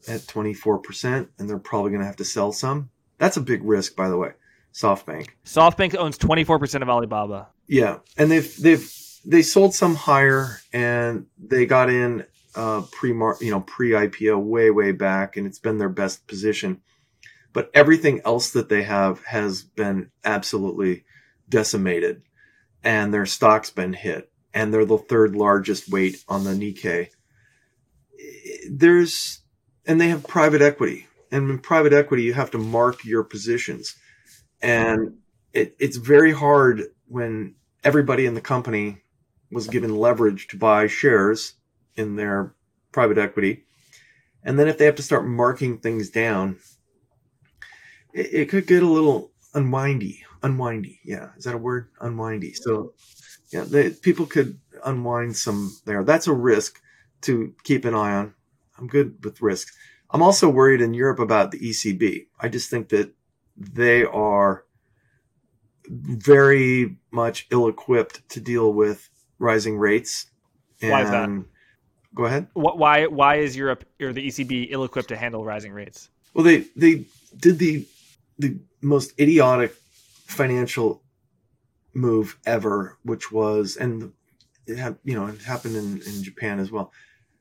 at 0.08 0.22
24%, 0.22 1.30
and 1.40 1.50
they're 1.50 1.58
probably 1.58 1.90
going 1.90 2.02
to 2.02 2.06
have 2.06 2.18
to 2.18 2.26
sell 2.26 2.52
some. 2.52 2.92
That's 3.18 3.38
a 3.38 3.42
big 3.42 3.64
risk, 3.64 3.96
by 3.96 4.10
the 4.10 4.18
way. 4.18 4.32
SoftBank. 4.74 5.30
SoftBank 5.46 5.96
owns 5.96 6.18
24% 6.18 6.82
of 6.82 6.90
Alibaba. 6.90 7.48
Yeah, 7.68 8.00
and 8.18 8.30
they've 8.30 8.56
they've 8.58 8.92
they 9.26 9.42
sold 9.42 9.74
some 9.74 9.96
higher, 9.96 10.60
and 10.72 11.26
they 11.38 11.66
got 11.66 11.90
in 11.90 12.26
uh, 12.56 12.84
pre 12.92 13.10
you 13.10 13.52
know 13.52 13.62
pre 13.62 13.92
IPO 13.92 14.40
way 14.40 14.70
way 14.70 14.92
back, 14.92 15.38
and 15.38 15.48
it's 15.48 15.60
been 15.60 15.78
their 15.78 15.90
best 15.90 16.28
position. 16.28 16.82
But 17.54 17.72
everything 17.74 18.22
else 18.26 18.52
that 18.52 18.68
they 18.68 18.84
have 18.84 19.24
has 19.24 19.64
been 19.64 20.12
absolutely 20.26 21.06
decimated, 21.48 22.22
and 22.84 23.14
their 23.14 23.26
stock's 23.26 23.72
been 23.72 23.94
hit, 23.94 24.30
and 24.54 24.74
they're 24.74 24.86
the 24.86 24.98
third 24.98 25.36
largest 25.36 25.90
weight 25.90 26.24
on 26.28 26.44
the 26.44 26.52
Nikkei. 26.52 27.10
There's 28.70 29.40
and 29.88 30.02
they 30.02 30.10
have 30.10 30.28
private 30.28 30.62
equity 30.62 31.08
and 31.32 31.50
in 31.50 31.60
private 31.60 31.94
equity, 31.94 32.24
you 32.24 32.34
have 32.34 32.52
to 32.52 32.58
mark 32.58 33.04
your 33.04 33.24
positions. 33.24 33.96
And 34.62 35.18
it, 35.54 35.76
it's 35.80 35.98
very 35.98 36.32
hard 36.32 36.84
when 37.08 37.56
everybody 37.84 38.26
in 38.26 38.34
the 38.34 38.42
company 38.42 39.02
was 39.52 39.68
given 39.68 39.96
leverage 39.96 40.48
to 40.48 40.58
buy 40.58 40.88
shares 40.88 41.54
in 41.96 42.16
their 42.16 42.54
private 42.92 43.18
equity. 43.18 43.64
And 44.44 44.60
then 44.60 44.68
if 44.68 44.78
they 44.78 44.86
have 44.86 44.96
to 44.96 45.04
start 45.04 45.26
marking 45.26 45.80
things 45.80 46.10
down, 46.10 46.58
it, 48.14 48.34
it 48.34 48.50
could 48.50 48.68
get 48.68 48.84
a 48.84 48.88
little 48.88 49.32
unwindy. 49.54 50.20
Unwindy. 50.42 51.00
Yeah. 51.04 51.30
Is 51.38 51.46
that 51.46 51.56
a 51.56 51.60
word? 51.60 51.90
Unwindy. 52.02 52.56
So, 52.56 52.94
yeah, 53.52 53.90
people 54.02 54.26
could 54.26 54.60
unwind 54.84 55.36
some 55.36 55.76
there. 55.86 56.04
That's 56.04 56.28
a 56.28 56.34
risk 56.34 56.80
to 57.22 57.54
keep 57.64 57.86
an 57.86 57.96
eye 57.96 58.14
on. 58.14 58.34
I'm 58.78 58.88
good 58.88 59.24
with 59.24 59.42
risks. 59.42 59.76
I'm 60.12 60.22
also 60.22 60.50
worried 60.50 60.82
in 60.82 60.94
Europe 60.94 61.20
about 61.20 61.52
the 61.52 61.60
ECB. 61.60 62.28
I 62.40 62.48
just 62.48 62.70
think 62.70 62.90
that 62.90 63.14
they 63.58 64.04
are 64.04 64.66
very 65.90 66.98
much 67.12 67.48
ill 67.52 67.68
equipped 67.68 68.28
to 68.30 68.40
deal 68.40 68.74
with 68.74 69.10
rising 69.40 69.78
rates. 69.78 70.28
And 70.82 70.92
why 70.92 71.04
is 71.04 71.10
that? 71.12 71.46
Go 72.14 72.26
ahead. 72.26 72.48
Why 72.54 73.08
why 73.08 73.36
is 73.36 73.58
Europe 73.58 73.84
or 74.02 74.14
the 74.14 74.26
ECB 74.26 74.68
ill 74.70 74.84
equipped 74.84 75.10
to 75.10 75.18
handle 75.18 75.44
rising 75.44 75.74
rates? 75.74 76.10
Well, 76.34 76.44
they 76.44 76.66
they 76.76 77.06
did 77.38 77.60
the 77.60 77.86
the 78.40 78.60
most 78.82 79.20
idiotic 79.20 79.76
financial 80.26 81.02
move 81.94 82.38
ever, 82.46 82.98
which 83.04 83.32
was 83.32 83.76
and 83.76 84.14
it 84.66 84.78
had 84.78 84.98
you 85.04 85.16
know 85.16 85.28
it 85.28 85.42
happened 85.42 85.76
in, 85.76 86.02
in 86.02 86.24
Japan 86.24 86.60
as 86.60 86.72
well 86.72 86.92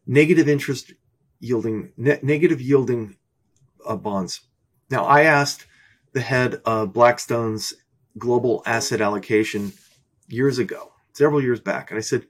negative 0.07 0.49
interest 0.49 0.93
yielding, 1.45 1.93
ne- 1.97 2.21
negative 2.23 2.61
yielding 2.61 3.17
uh, 3.87 3.97
bonds. 3.97 4.41
Now, 4.91 5.05
I 5.05 5.23
asked 5.23 5.67
the 6.13 6.21
head 6.21 6.61
of 6.65 6.93
Blackstone's 6.93 7.75
global 8.17 8.63
asset 8.65 9.01
allocation 9.01 9.73
years 10.29 10.59
ago, 10.59 10.93
several 11.13 11.43
years 11.43 11.61
back, 11.61 11.91
and 11.91 11.99
I 11.99 12.03
said, 12.03 12.27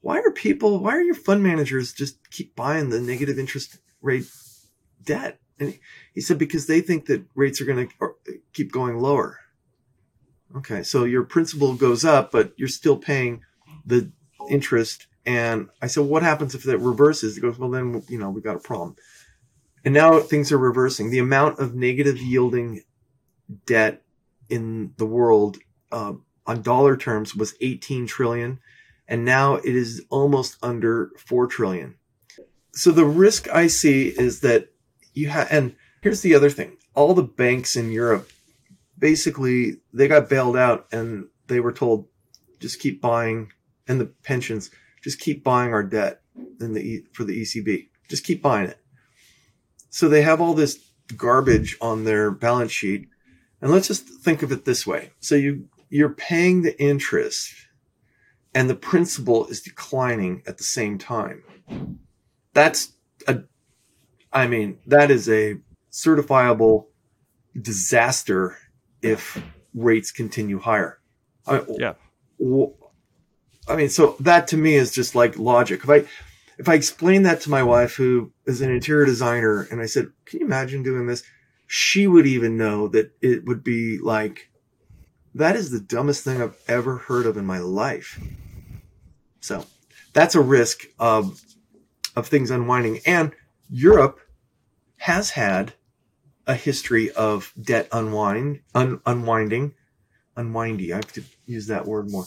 why 0.00 0.18
are 0.18 0.30
people, 0.30 0.80
why 0.80 0.92
are 0.96 1.02
your 1.02 1.14
fund 1.14 1.42
managers 1.42 1.92
just 1.92 2.30
keep 2.30 2.54
buying 2.54 2.90
the 2.90 3.00
negative 3.00 3.38
interest 3.38 3.78
rate 4.02 4.26
debt? 5.02 5.38
And 5.58 5.78
he 6.12 6.20
said, 6.20 6.38
because 6.38 6.66
they 6.66 6.80
think 6.80 7.06
that 7.06 7.24
rates 7.34 7.60
are 7.60 7.64
going 7.64 7.88
to 7.88 8.14
keep 8.52 8.70
going 8.70 8.98
lower. 8.98 9.38
Okay. 10.56 10.82
So 10.82 11.04
your 11.04 11.24
principal 11.24 11.74
goes 11.74 12.04
up, 12.04 12.30
but 12.30 12.52
you're 12.56 12.68
still 12.68 12.96
paying 12.96 13.42
the 13.86 14.10
interest. 14.50 15.06
And 15.26 15.68
I 15.80 15.86
said, 15.86 16.04
what 16.04 16.22
happens 16.22 16.54
if 16.54 16.64
that 16.64 16.78
reverses? 16.78 17.34
He 17.34 17.40
goes, 17.40 17.58
well, 17.58 17.70
then, 17.70 18.02
you 18.08 18.18
know, 18.18 18.30
we 18.30 18.40
got 18.40 18.56
a 18.56 18.60
problem. 18.60 18.96
And 19.84 19.94
now 19.94 20.18
things 20.20 20.52
are 20.52 20.58
reversing. 20.58 21.10
The 21.10 21.18
amount 21.18 21.58
of 21.58 21.74
negative 21.74 22.18
yielding 22.18 22.82
debt 23.66 24.02
in 24.48 24.92
the 24.96 25.06
world 25.06 25.58
uh, 25.92 26.14
on 26.46 26.62
dollar 26.62 26.96
terms 26.96 27.34
was 27.34 27.54
18 27.60 28.06
trillion 28.06 28.58
and 29.06 29.24
now 29.24 29.56
it 29.56 29.74
is 29.74 30.02
almost 30.10 30.56
under 30.62 31.10
4 31.18 31.46
trillion 31.46 31.94
so 32.72 32.90
the 32.90 33.04
risk 33.04 33.48
i 33.52 33.66
see 33.66 34.08
is 34.08 34.40
that 34.40 34.68
you 35.12 35.28
have 35.28 35.48
and 35.50 35.74
here's 36.02 36.22
the 36.22 36.34
other 36.34 36.50
thing 36.50 36.76
all 36.94 37.14
the 37.14 37.22
banks 37.22 37.76
in 37.76 37.90
europe 37.90 38.30
basically 38.98 39.78
they 39.92 40.08
got 40.08 40.28
bailed 40.28 40.56
out 40.56 40.86
and 40.92 41.26
they 41.46 41.60
were 41.60 41.72
told 41.72 42.08
just 42.60 42.80
keep 42.80 43.00
buying 43.00 43.52
and 43.86 44.00
the 44.00 44.06
pensions 44.06 44.70
just 45.04 45.20
keep 45.20 45.44
buying 45.44 45.72
our 45.72 45.84
debt 45.84 46.22
in 46.60 46.72
the 46.72 47.04
for 47.12 47.22
the 47.22 47.40
ecb 47.40 47.88
just 48.08 48.24
keep 48.24 48.42
buying 48.42 48.68
it 48.68 48.78
so 49.90 50.08
they 50.08 50.22
have 50.22 50.40
all 50.40 50.54
this 50.54 50.90
garbage 51.16 51.76
on 51.80 52.02
their 52.02 52.32
balance 52.32 52.72
sheet 52.72 53.08
and 53.64 53.72
let's 53.72 53.88
just 53.88 54.06
think 54.06 54.42
of 54.42 54.52
it 54.52 54.66
this 54.66 54.86
way. 54.86 55.12
So 55.20 55.36
you, 55.36 55.70
you're 55.88 56.10
paying 56.10 56.60
the 56.60 56.78
interest 56.78 57.54
and 58.54 58.68
the 58.68 58.74
principal 58.74 59.46
is 59.46 59.62
declining 59.62 60.42
at 60.46 60.58
the 60.58 60.64
same 60.64 60.98
time. 60.98 61.42
That's 62.52 62.92
a, 63.26 63.44
I 64.30 64.48
mean, 64.48 64.80
that 64.86 65.10
is 65.10 65.30
a 65.30 65.60
certifiable 65.90 66.88
disaster 67.58 68.58
if 69.00 69.42
rates 69.72 70.12
continue 70.12 70.58
higher. 70.58 70.98
I, 71.46 71.62
yeah. 71.78 71.94
I 73.68 73.76
mean, 73.76 73.88
so 73.88 74.16
that 74.20 74.48
to 74.48 74.56
me 74.56 74.74
is 74.74 74.92
just 74.92 75.14
like 75.14 75.38
logic. 75.38 75.80
If 75.84 75.90
I, 75.90 76.04
if 76.58 76.68
I 76.68 76.74
explain 76.74 77.22
that 77.22 77.40
to 77.42 77.50
my 77.50 77.62
wife, 77.62 77.94
who 77.94 78.32
is 78.46 78.60
an 78.60 78.70
interior 78.70 79.06
designer, 79.06 79.66
and 79.70 79.80
I 79.80 79.86
said, 79.86 80.08
"Can 80.26 80.40
you 80.40 80.46
imagine 80.46 80.82
doing 80.82 81.06
this?" 81.06 81.22
she 81.66 82.06
would 82.06 82.26
even 82.26 82.56
know 82.56 82.88
that 82.88 83.12
it 83.20 83.44
would 83.46 83.64
be 83.64 83.98
like, 83.98 84.50
that 85.34 85.56
is 85.56 85.70
the 85.70 85.80
dumbest 85.80 86.24
thing 86.24 86.40
I've 86.40 86.56
ever 86.68 86.98
heard 86.98 87.26
of 87.26 87.36
in 87.36 87.44
my 87.44 87.58
life. 87.58 88.20
So 89.40 89.66
that's 90.12 90.34
a 90.34 90.40
risk 90.40 90.84
of, 90.98 91.40
of 92.14 92.28
things 92.28 92.50
unwinding. 92.50 93.00
And 93.06 93.32
Europe 93.68 94.20
has 94.98 95.30
had 95.30 95.74
a 96.46 96.54
history 96.54 97.10
of 97.10 97.52
debt 97.60 97.88
unwind, 97.90 98.60
un, 98.74 99.00
unwinding, 99.06 99.74
unwindy. 100.36 100.92
I 100.92 100.96
have 100.96 101.12
to 101.14 101.24
use 101.46 101.66
that 101.66 101.86
word 101.86 102.10
more. 102.10 102.26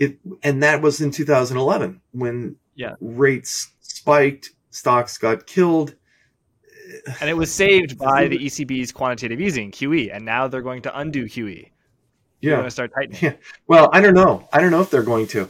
It, 0.00 0.18
and 0.42 0.62
that 0.64 0.82
was 0.82 1.00
in 1.00 1.12
2011 1.12 2.00
when 2.12 2.56
yeah. 2.74 2.94
rates 3.00 3.70
spiked, 3.80 4.50
stocks 4.70 5.18
got 5.18 5.46
killed, 5.46 5.94
and 7.20 7.30
it 7.30 7.36
was 7.36 7.52
saved 7.52 7.98
by 7.98 8.26
the 8.26 8.38
ECB's 8.38 8.92
quantitative 8.92 9.40
easing 9.40 9.70
(QE), 9.70 10.10
and 10.12 10.24
now 10.24 10.48
they're 10.48 10.62
going 10.62 10.82
to 10.82 10.98
undo 10.98 11.26
QE. 11.26 11.70
They're 12.40 12.50
yeah, 12.50 12.56
going 12.56 12.64
to 12.64 12.70
start 12.70 12.92
tightening. 12.94 13.18
Yeah. 13.20 13.34
Well, 13.66 13.90
I 13.92 14.00
don't 14.00 14.14
know. 14.14 14.48
I 14.52 14.60
don't 14.60 14.70
know 14.70 14.80
if 14.80 14.90
they're 14.90 15.02
going 15.02 15.26
to. 15.28 15.48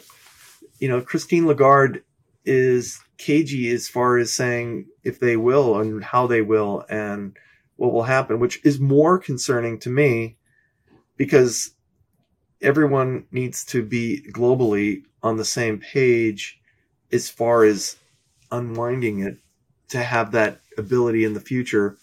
You 0.80 0.88
know, 0.88 1.00
Christine 1.00 1.46
Lagarde 1.46 2.02
is 2.44 3.00
cagey 3.18 3.70
as 3.70 3.88
far 3.88 4.18
as 4.18 4.32
saying 4.32 4.86
if 5.04 5.20
they 5.20 5.36
will 5.36 5.80
and 5.80 6.02
how 6.02 6.26
they 6.26 6.42
will 6.42 6.84
and 6.90 7.36
what 7.76 7.92
will 7.92 8.02
happen, 8.02 8.40
which 8.40 8.60
is 8.64 8.80
more 8.80 9.18
concerning 9.18 9.78
to 9.80 9.90
me 9.90 10.36
because 11.16 11.74
everyone 12.62 13.26
needs 13.30 13.64
to 13.64 13.82
be 13.82 14.24
globally 14.32 15.02
on 15.22 15.36
the 15.36 15.44
same 15.44 15.78
page 15.78 16.60
as 17.12 17.28
far 17.28 17.64
as 17.64 17.96
unwinding 18.50 19.20
it 19.20 19.36
to 19.88 20.02
have 20.02 20.32
that 20.32 20.60
ability 20.78 21.24
in 21.24 21.34
the 21.34 21.40
future 21.40 21.96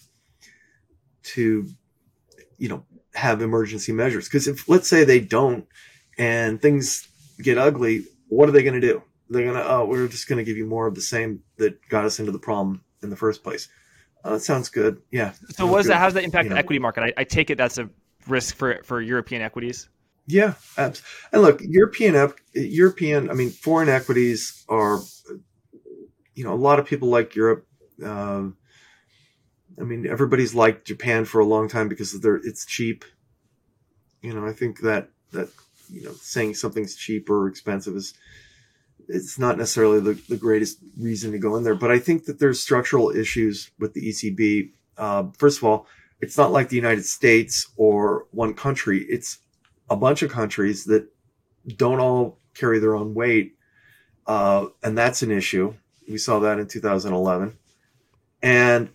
to, 1.22 1.68
you 2.58 2.68
know, 2.68 2.84
have 3.14 3.42
emergency 3.42 3.92
measures. 3.92 4.26
Because 4.26 4.46
if 4.46 4.68
let's 4.68 4.88
say 4.88 5.04
they 5.04 5.20
don't 5.20 5.66
and 6.16 6.60
things 6.60 7.08
get 7.42 7.58
ugly, 7.58 8.04
what 8.28 8.48
are 8.48 8.52
they 8.52 8.62
going 8.62 8.80
to 8.80 8.86
do? 8.86 9.02
They're 9.30 9.44
going 9.44 9.56
to, 9.56 9.70
oh, 9.70 9.84
we're 9.84 10.08
just 10.08 10.28
going 10.28 10.38
to 10.38 10.44
give 10.44 10.56
you 10.56 10.66
more 10.66 10.86
of 10.86 10.94
the 10.94 11.00
same 11.00 11.42
that 11.56 11.86
got 11.88 12.04
us 12.04 12.18
into 12.18 12.32
the 12.32 12.38
problem 12.38 12.82
in 13.02 13.10
the 13.10 13.16
first 13.16 13.42
place. 13.42 13.68
Uh, 14.24 14.32
that 14.32 14.40
sounds 14.40 14.68
good. 14.68 15.00
Yeah. 15.10 15.32
So 15.50 15.66
what 15.66 15.78
does 15.78 15.86
that? 15.86 15.98
How 15.98 16.06
does 16.06 16.14
that 16.14 16.24
impact 16.24 16.44
you 16.44 16.48
the 16.50 16.54
know. 16.54 16.60
equity 16.60 16.78
market? 16.78 17.04
I, 17.04 17.12
I, 17.18 17.24
take 17.24 17.50
it 17.50 17.58
that's 17.58 17.78
a 17.78 17.88
risk 18.26 18.56
for 18.56 18.80
for 18.82 19.00
European 19.00 19.42
equities. 19.42 19.88
Yeah, 20.30 20.54
and 20.76 21.00
look, 21.32 21.62
European 21.62 22.32
European, 22.52 23.30
I 23.30 23.32
mean, 23.32 23.48
foreign 23.48 23.88
equities 23.88 24.62
are, 24.68 25.00
you 26.34 26.44
know, 26.44 26.52
a 26.52 26.54
lot 26.54 26.78
of 26.78 26.84
people 26.84 27.08
like 27.08 27.34
Europe. 27.34 27.66
Um, 28.04 28.58
I 29.80 29.84
mean, 29.84 30.06
everybody's 30.06 30.54
liked 30.54 30.86
Japan 30.86 31.24
for 31.24 31.40
a 31.40 31.46
long 31.46 31.66
time 31.66 31.88
because 31.88 32.20
they're 32.20 32.36
it's 32.36 32.66
cheap. 32.66 33.06
You 34.20 34.34
know, 34.34 34.46
I 34.46 34.52
think 34.52 34.80
that 34.80 35.08
that 35.32 35.48
you 35.90 36.02
know 36.02 36.12
saying 36.20 36.56
something's 36.56 36.94
cheap 36.94 37.30
or 37.30 37.48
expensive 37.48 37.96
is 37.96 38.12
it's 39.08 39.38
not 39.38 39.56
necessarily 39.56 40.00
the, 40.00 40.20
the 40.28 40.36
greatest 40.36 40.76
reason 40.98 41.32
to 41.32 41.38
go 41.38 41.56
in 41.56 41.64
there. 41.64 41.74
But 41.74 41.90
I 41.90 41.98
think 41.98 42.26
that 42.26 42.38
there's 42.38 42.62
structural 42.62 43.08
issues 43.10 43.70
with 43.78 43.94
the 43.94 44.10
ECB. 44.10 44.72
Uh, 44.98 45.28
first 45.38 45.56
of 45.56 45.64
all, 45.64 45.86
it's 46.20 46.36
not 46.36 46.52
like 46.52 46.68
the 46.68 46.76
United 46.76 47.06
States 47.06 47.66
or 47.78 48.26
one 48.30 48.52
country. 48.52 49.06
It's 49.08 49.38
a 49.90 49.96
bunch 49.96 50.22
of 50.22 50.30
countries 50.30 50.84
that 50.84 51.08
don't 51.76 52.00
all 52.00 52.38
carry 52.54 52.78
their 52.78 52.94
own 52.94 53.14
weight. 53.14 53.56
Uh, 54.26 54.66
and 54.82 54.96
that's 54.96 55.22
an 55.22 55.30
issue. 55.30 55.74
We 56.08 56.18
saw 56.18 56.40
that 56.40 56.58
in 56.58 56.66
2011. 56.66 57.56
And 58.42 58.90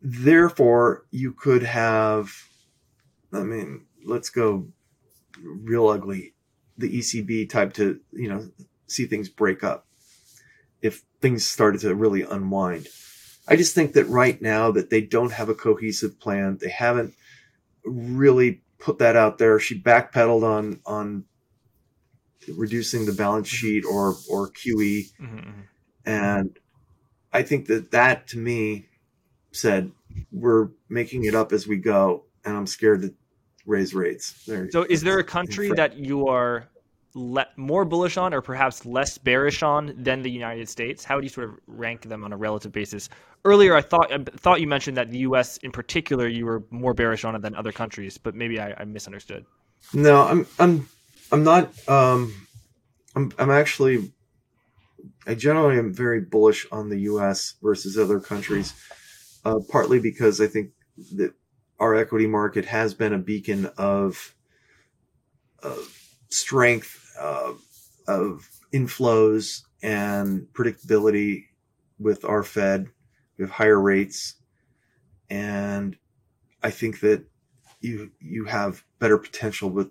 therefore, 0.00 1.04
you 1.10 1.32
could 1.32 1.62
have, 1.62 2.32
I 3.32 3.40
mean, 3.40 3.86
let's 4.04 4.30
go 4.30 4.66
real 5.42 5.88
ugly, 5.88 6.34
the 6.76 6.98
ECB 6.98 7.50
type 7.50 7.74
to, 7.74 8.00
you 8.12 8.28
know, 8.28 8.50
see 8.86 9.06
things 9.06 9.28
break 9.28 9.62
up 9.62 9.86
if 10.80 11.02
things 11.20 11.44
started 11.44 11.80
to 11.82 11.94
really 11.94 12.22
unwind. 12.22 12.88
I 13.48 13.56
just 13.56 13.74
think 13.74 13.94
that 13.94 14.04
right 14.04 14.40
now 14.40 14.70
that 14.72 14.90
they 14.90 15.00
don't 15.00 15.32
have 15.32 15.48
a 15.48 15.54
cohesive 15.54 16.20
plan. 16.20 16.58
They 16.60 16.68
haven't 16.68 17.14
really 17.84 18.62
put 18.78 18.98
that 18.98 19.16
out 19.16 19.38
there. 19.38 19.58
She 19.58 19.80
backpedaled 19.80 20.42
on 20.42 20.80
on 20.86 21.24
reducing 22.56 23.06
the 23.06 23.12
balance 23.12 23.48
sheet 23.48 23.84
or 23.84 24.14
or 24.30 24.48
QE, 24.48 24.74
mm-hmm. 24.74 25.38
mm-hmm. 25.38 25.60
and 26.06 26.58
I 27.32 27.42
think 27.42 27.66
that 27.66 27.90
that 27.90 28.28
to 28.28 28.38
me 28.38 28.86
said 29.52 29.92
we're 30.32 30.68
making 30.88 31.24
it 31.24 31.34
up 31.34 31.52
as 31.52 31.66
we 31.66 31.76
go, 31.76 32.24
and 32.44 32.56
I'm 32.56 32.66
scared 32.66 33.02
to 33.02 33.14
raise 33.66 33.94
rates. 33.94 34.44
There, 34.46 34.70
so, 34.70 34.84
is 34.88 35.02
there 35.02 35.18
a 35.18 35.24
country 35.24 35.70
that 35.72 35.96
you 35.96 36.28
are 36.28 36.68
le- 37.14 37.46
more 37.56 37.84
bullish 37.84 38.16
on, 38.16 38.34
or 38.34 38.40
perhaps 38.40 38.84
less 38.86 39.18
bearish 39.18 39.62
on 39.62 39.94
than 39.96 40.22
the 40.22 40.30
United 40.30 40.68
States? 40.68 41.04
How 41.04 41.16
would 41.16 41.24
you 41.24 41.30
sort 41.30 41.48
of 41.48 41.56
rank 41.66 42.02
them 42.02 42.24
on 42.24 42.32
a 42.32 42.36
relative 42.36 42.72
basis? 42.72 43.08
Earlier, 43.44 43.74
I 43.74 43.82
thought 43.82 44.12
I 44.12 44.18
thought 44.36 44.60
you 44.60 44.66
mentioned 44.66 44.96
that 44.96 45.10
the 45.10 45.18
U.S. 45.18 45.56
in 45.58 45.70
particular 45.70 46.26
you 46.26 46.44
were 46.44 46.64
more 46.70 46.94
bearish 46.94 47.24
on 47.24 47.34
it 47.34 47.42
than 47.42 47.54
other 47.54 47.72
countries, 47.72 48.18
but 48.18 48.34
maybe 48.34 48.60
I, 48.60 48.74
I 48.78 48.84
misunderstood. 48.84 49.44
No, 49.92 50.22
I'm 50.22 50.46
I'm 50.58 50.88
I'm 51.30 51.44
not. 51.44 51.88
Um, 51.88 52.34
I'm 53.14 53.32
I'm 53.38 53.50
actually 53.50 54.12
I 55.26 55.34
generally 55.34 55.78
am 55.78 55.92
very 55.92 56.20
bullish 56.20 56.66
on 56.72 56.88
the 56.88 57.00
U.S. 57.00 57.54
versus 57.62 57.98
other 57.98 58.18
countries, 58.18 58.72
uh, 59.44 59.58
partly 59.68 60.00
because 60.00 60.40
I 60.40 60.46
think 60.46 60.70
that 61.16 61.34
our 61.78 61.94
equity 61.94 62.26
market 62.26 62.64
has 62.64 62.94
been 62.94 63.12
a 63.12 63.18
beacon 63.18 63.66
of, 63.76 64.34
of 65.62 65.97
strength, 66.28 67.14
uh, 67.18 67.52
of 68.08 68.48
inflows 68.72 69.62
and 69.82 70.48
predictability 70.52 71.44
with 71.98 72.24
our 72.24 72.42
Fed. 72.42 72.88
We 73.36 73.44
have 73.44 73.52
higher 73.52 73.80
rates, 73.80 74.34
and 75.30 75.96
I 76.62 76.70
think 76.70 77.00
that 77.00 77.24
you 77.80 78.10
you 78.20 78.46
have 78.46 78.82
better 78.98 79.18
potential 79.18 79.70
with 79.70 79.90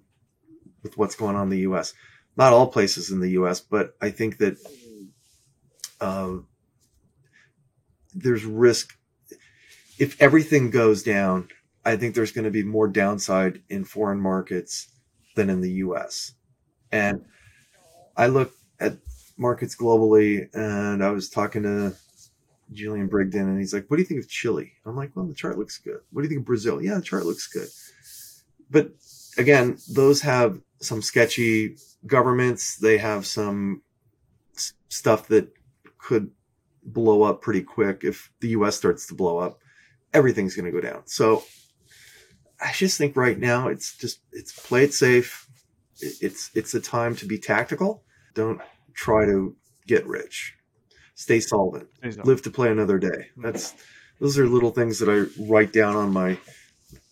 with 0.84 0.98
what's 0.98 1.16
going 1.16 1.36
on 1.36 1.44
in 1.44 1.50
the 1.50 1.60
U.S. 1.60 1.94
Not 2.36 2.54
all 2.54 2.68
places 2.68 3.12
in 3.12 3.20
the 3.20 3.32
U.S., 3.32 3.62
but 3.62 3.96
I 4.02 4.10
think 4.10 4.38
that 4.40 4.58
uh, 6.02 6.38
there's 8.14 8.46
risk 8.46 8.98
if 9.98 10.22
everything 10.22 10.70
goes 10.70 11.04
down. 11.04 11.50
I 11.86 11.96
think 11.96 12.16
there's 12.16 12.34
going 12.34 12.46
to 12.46 12.52
be 12.52 12.64
more 12.64 12.90
downside 12.90 13.62
in 13.70 13.86
foreign 13.86 14.20
markets 14.20 14.90
than 15.38 15.50
in 15.50 15.62
the 15.62 15.72
U.S. 15.86 16.34
And 16.92 17.24
I 18.18 18.28
look 18.28 18.52
at 18.82 18.98
markets 19.38 19.76
globally, 19.76 20.54
and 20.54 21.02
I 21.02 21.12
was 21.12 21.30
talking 21.30 21.64
to 21.64 21.96
Julian 22.74 23.08
Brigden, 23.08 23.44
and 23.44 23.60
he's 23.60 23.74
like, 23.74 23.86
"What 23.88 23.96
do 23.96 24.02
you 24.02 24.08
think 24.08 24.22
of 24.22 24.30
Chile?" 24.30 24.74
I'm 24.86 24.98
like, 24.98 25.12
"Well, 25.16 25.26
the 25.26 25.34
chart 25.34 25.58
looks 25.58 25.78
good." 25.78 26.02
What 26.12 26.22
do 26.22 26.26
you 26.26 26.30
think 26.30 26.42
of 26.42 26.46
Brazil? 26.46 26.82
Yeah, 26.82 26.96
the 26.96 27.02
chart 27.02 27.26
looks 27.26 27.48
good. 27.48 27.70
But 28.70 28.92
again, 29.38 29.78
those 29.94 30.22
have 30.22 30.60
some 30.82 31.02
sketchy 31.02 31.78
governments. 32.06 32.76
They 32.76 32.98
have 32.98 33.26
some 33.26 33.84
stuff 34.90 35.28
that 35.30 35.50
could 35.98 36.32
blow 36.84 37.24
up 37.24 37.42
pretty 37.42 37.62
quick 37.62 38.04
if 38.04 38.32
the 38.42 38.50
U.S. 38.50 38.76
starts 38.76 39.06
to 39.08 39.14
blow 39.14 39.38
up. 39.38 39.60
Everything's 40.14 40.56
going 40.56 40.66
to 40.66 40.72
go 40.72 40.82
down. 40.82 41.04
So 41.06 41.44
I 42.60 42.72
just 42.74 42.98
think 42.98 43.16
right 43.16 43.38
now 43.38 43.68
it's 43.68 43.96
just 43.98 44.20
it's 44.32 44.52
play 44.68 44.84
it 44.84 44.94
safe. 44.94 45.48
It's 46.00 46.52
it's 46.54 46.74
a 46.74 46.82
time 46.82 47.16
to 47.18 47.26
be 47.26 47.38
tactical. 47.38 48.04
Don't 48.34 48.62
try 48.94 49.26
to 49.26 49.56
get 49.88 50.06
rich. 50.06 50.56
Stay 51.16 51.40
solvent. 51.40 51.88
Live 52.24 52.42
to 52.44 52.52
play 52.52 52.70
another 52.70 53.00
day. 53.00 53.28
That's 53.38 53.74
those 54.20 54.38
are 54.38 54.48
little 54.48 54.72
things 54.72 55.00
that 55.00 55.10
I 55.10 55.26
write 55.44 55.74
down 55.74 55.96
on 55.96 56.12
my 56.14 56.38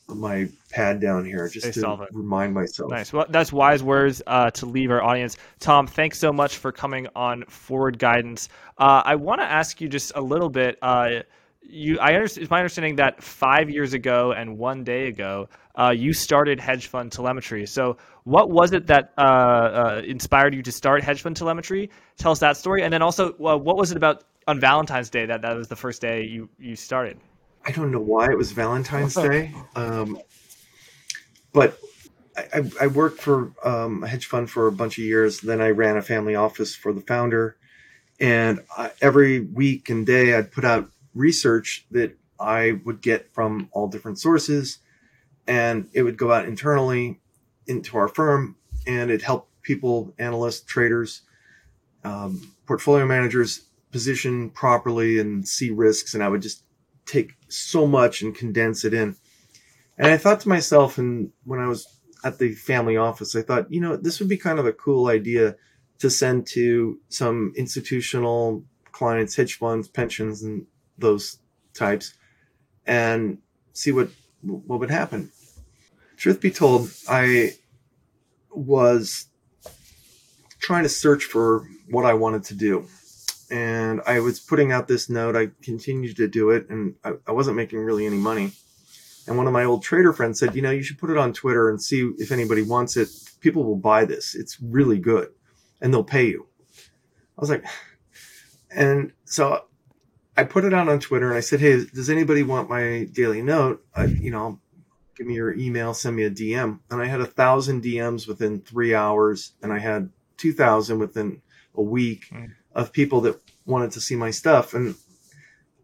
my 0.08 0.48
pad 0.70 1.00
down 1.00 1.26
here 1.26 1.48
just 1.50 1.66
Stay 1.66 1.74
to 1.74 1.80
solvent. 1.80 2.10
remind 2.14 2.54
myself. 2.54 2.92
Nice. 2.92 3.12
Well, 3.12 3.26
that's 3.30 3.52
wise 3.52 3.82
words 3.82 4.22
uh, 4.28 4.52
to 4.52 4.66
leave 4.66 4.92
our 4.92 5.02
audience. 5.02 5.38
Tom, 5.60 5.88
thanks 5.88 6.20
so 6.20 6.32
much 6.32 6.58
for 6.58 6.72
coming 6.72 7.08
on 7.16 7.44
Forward 7.46 7.98
Guidance. 7.98 8.50
Uh, 8.78 9.02
I 9.04 9.16
want 9.16 9.42
to 9.42 9.46
ask 9.46 9.82
you 9.82 9.90
just 9.90 10.12
a 10.16 10.22
little 10.22 10.50
bit. 10.50 10.78
Uh, 10.82 11.22
you, 11.68 12.00
I 12.00 12.14
understand. 12.14 12.44
It's 12.44 12.52
my 12.52 12.60
understanding 12.60 12.96
that 12.98 13.22
five 13.22 13.70
years 13.70 13.94
ago 13.94 14.32
and 14.32 14.58
one 14.58 14.84
day 14.84 15.08
ago, 15.08 15.50
uh, 15.76 15.92
you 15.92 16.14
started 16.14 16.60
hedge 16.60 16.88
fund 16.88 17.12
telemetry. 17.12 17.66
So, 17.66 17.98
what 18.24 18.50
was 18.50 18.74
it 18.74 18.88
that 18.88 19.14
uh, 19.18 19.22
uh, 19.22 20.02
inspired 20.06 20.54
you 20.54 20.62
to 20.64 20.72
start 20.72 21.04
hedge 21.04 21.22
fund 21.22 21.36
telemetry? 21.36 21.90
Tell 22.18 22.32
us 22.32 22.40
that 22.40 22.58
story, 22.58 22.84
and 22.84 22.94
then 22.94 23.02
also, 23.02 23.34
what 23.34 23.78
was 23.78 23.92
it 23.92 23.98
about 23.98 24.24
on 24.48 24.60
Valentine's 24.60 25.10
Day 25.10 25.26
that 25.26 25.42
that 25.42 25.56
was 25.56 25.68
the 25.68 25.76
first 25.76 26.02
day 26.02 26.24
you 26.24 26.50
you 26.58 26.76
started? 26.76 27.18
I 27.66 27.72
don't 27.72 27.92
know 27.92 28.00
why 28.00 28.30
it 28.30 28.38
was 28.38 28.52
Valentine's 28.52 29.16
Day, 29.16 29.54
um, 29.76 30.20
but 31.52 31.80
I, 32.38 32.70
I, 32.82 32.88
worked 32.88 33.22
for 33.22 33.54
um, 33.64 34.04
a 34.04 34.08
hedge 34.08 34.28
fund 34.28 34.50
for 34.50 34.68
a 34.68 34.72
bunch 34.72 34.98
of 34.98 35.04
years. 35.04 35.40
Then 35.40 35.62
I 35.62 35.70
ran 35.70 35.98
a 35.98 36.02
family 36.02 36.36
office 36.36 36.76
for 36.76 36.94
the 36.94 37.02
founder, 37.02 37.58
and 38.20 38.60
I, 38.78 38.92
every 39.02 39.40
week 39.40 39.90
and 39.90 40.06
day 40.06 40.36
I'd 40.36 40.52
put 40.52 40.66
out 40.66 40.90
research 41.16 41.88
that 41.92 42.18
I 42.40 42.80
would 42.84 43.02
get 43.02 43.34
from 43.34 43.70
all 43.72 43.88
different 43.88 44.20
sources, 44.20 44.80
and 45.48 45.90
it 45.94 46.04
would 46.04 46.18
go 46.18 46.32
out 46.32 46.46
internally 46.46 47.22
into 47.66 47.98
our 47.98 48.08
firm, 48.08 48.58
and 48.86 49.10
it 49.10 49.22
helped 49.22 49.50
people, 49.62 50.14
analysts, 50.20 50.62
traders, 50.62 51.22
um, 52.04 52.54
portfolio 52.68 53.06
managers 53.06 53.66
position 53.92 54.50
properly 54.50 55.20
and 55.20 55.48
see 55.48 55.72
risks. 55.72 56.14
And 56.14 56.24
I 56.24 56.28
would 56.28 56.42
just 56.42 56.64
take 57.06 57.34
so 57.48 57.88
much 57.88 58.22
and 58.22 58.36
condense 58.36 58.84
it 58.84 58.94
in. 58.94 59.16
And 59.98 60.08
I 60.08 60.18
thought 60.18 60.42
to 60.42 60.50
myself, 60.50 60.98
and 60.98 61.32
when 61.46 61.60
I 61.60 61.68
was 61.68 61.88
at 62.24 62.38
the 62.38 62.54
family 62.54 62.98
office, 62.98 63.36
I 63.36 63.42
thought, 63.42 63.72
you 63.72 63.80
know, 63.80 63.96
this 63.96 64.20
would 64.20 64.30
be 64.30 64.38
kind 64.38 64.60
of 64.60 64.66
a 64.66 64.74
cool 64.74 65.08
idea 65.08 65.56
to 66.00 66.10
send 66.10 66.46
to 66.48 67.00
some 67.10 67.54
institutional 67.56 68.64
clients, 68.92 69.36
hedge 69.36 69.58
funds, 69.58 69.88
pensions, 69.88 70.44
and 70.44 70.66
those 70.98 71.40
types, 71.74 72.14
and 72.86 73.40
see 73.74 73.92
what 73.92 74.10
what 74.42 74.80
would 74.80 74.92
happen. 74.92 75.32
Truth 76.18 76.40
be 76.40 76.52
told, 76.52 76.90
I 77.10 77.56
was 78.52 79.28
trying 80.60 80.84
to 80.84 80.90
search 80.90 81.26
for 81.26 81.68
what 81.90 82.06
I 82.06 82.14
wanted 82.14 82.44
to 82.46 82.54
do 82.54 82.88
and 83.52 84.02
I 84.06 84.20
was 84.20 84.40
putting 84.40 84.72
out 84.72 84.88
this 84.88 85.10
note. 85.10 85.36
I 85.36 85.50
continued 85.62 86.18
to 86.18 86.28
do 86.28 86.50
it, 86.50 86.70
and 86.70 86.96
I, 87.04 87.14
I, 87.28 87.32
wasn't 87.32 87.58
making 87.58 87.80
really 87.80 88.06
any 88.06 88.18
money. 88.18 88.52
And 89.28 89.38
one 89.38 89.48
of 89.48 89.54
my 89.54 89.64
old 89.64 89.84
trader 89.84 90.14
friends 90.14 90.40
said, 90.40 90.56
"You 90.56 90.62
know, 90.62 90.72
you 90.72 90.84
should 90.84 90.98
put 90.98 91.10
it 91.10 91.18
on 91.18 91.34
Twitter 91.34 91.70
and 91.70 91.82
see 91.82 92.12
if 92.18 92.32
anybody 92.32 92.64
wants 92.64 92.98
it. 92.98 93.10
People 93.42 93.64
will 93.64 93.76
buy 93.76 94.06
this. 94.06 94.36
It's 94.36 94.60
really 94.62 95.00
good, 95.00 95.30
and 95.82 95.94
they'll 95.94 96.04
pay 96.04 96.28
you." 96.28 96.48
I 97.38 97.42
was 97.42 97.50
like, 97.50 97.66
and 98.72 99.12
so 99.26 99.66
I 100.38 100.44
put 100.44 100.66
it 100.66 100.74
out 100.74 100.90
on 100.90 101.00
Twitter, 101.00 101.30
and 101.30 101.38
I 101.38 101.42
said, 101.42 101.60
"Hey, 101.60 101.86
does 101.86 102.10
anybody 102.10 102.44
want 102.44 102.70
my 102.70 103.08
daily 103.12 103.42
note? 103.42 103.86
I, 103.96 104.06
you 104.06 104.32
know, 104.32 104.60
give 105.16 105.28
me 105.28 105.36
your 105.36 105.54
email, 105.54 105.94
send 105.94 106.16
me 106.16 106.24
a 106.24 106.30
DM." 106.30 106.80
And 106.90 107.02
I 107.02 107.06
had 107.06 107.22
a 107.22 107.26
thousand 107.26 107.84
DMs 107.84 108.28
within 108.28 108.62
three 108.62 108.94
hours, 108.94 109.54
and 109.62 109.72
I 109.72 109.80
had 109.80 110.10
two 110.38 110.54
thousand 110.54 111.00
within 111.00 111.42
a 111.76 111.82
week. 111.82 112.30
Mm 112.32 112.52
of 112.76 112.92
people 112.92 113.22
that 113.22 113.40
wanted 113.66 113.92
to 113.92 114.02
see 114.02 114.16
my 114.16 114.30
stuff. 114.30 114.74
And 114.74 114.96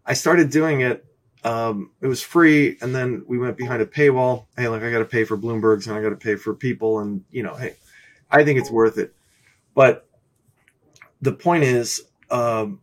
I 0.06 0.14
started 0.14 0.52
doing 0.52 0.82
it. 0.82 1.06
Um, 1.44 1.92
it 2.02 2.08
was 2.08 2.22
free. 2.22 2.78
And 2.82 2.94
then 2.94 3.24
we 3.28 3.40
went 3.40 3.58
behind 3.58 3.82
a 3.82 3.86
paywall. 3.86 4.46
Hey, 4.58 4.68
like 4.68 4.84
I 4.84 4.92
got 4.92 5.00
to 5.00 5.06
pay 5.06 5.24
for 5.24 5.38
Bloomberg's 5.38 5.88
and 5.88 5.98
I 5.98 6.02
got 6.02 6.10
to 6.10 6.18
pay 6.18 6.36
for 6.36 6.54
people. 6.54 7.00
And, 7.00 7.24
you 7.32 7.42
know, 7.42 7.56
hey, 7.56 7.78
I 8.30 8.44
think 8.44 8.60
it's 8.60 8.70
worth 8.70 8.98
it. 8.98 9.16
But 9.74 10.08
the 11.22 11.32
point 11.32 11.64
is, 11.64 12.04
um, 12.30 12.82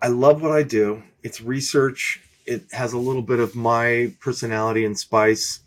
I 0.00 0.08
love 0.08 0.42
what 0.42 0.52
I 0.52 0.62
do. 0.62 1.02
It's 1.22 1.40
research. 1.40 2.20
It 2.46 2.66
has 2.72 2.92
a 2.92 2.98
little 2.98 3.22
bit 3.22 3.40
of 3.40 3.56
my 3.56 4.14
personality 4.20 4.84
and 4.84 4.96
spice. 4.96 5.60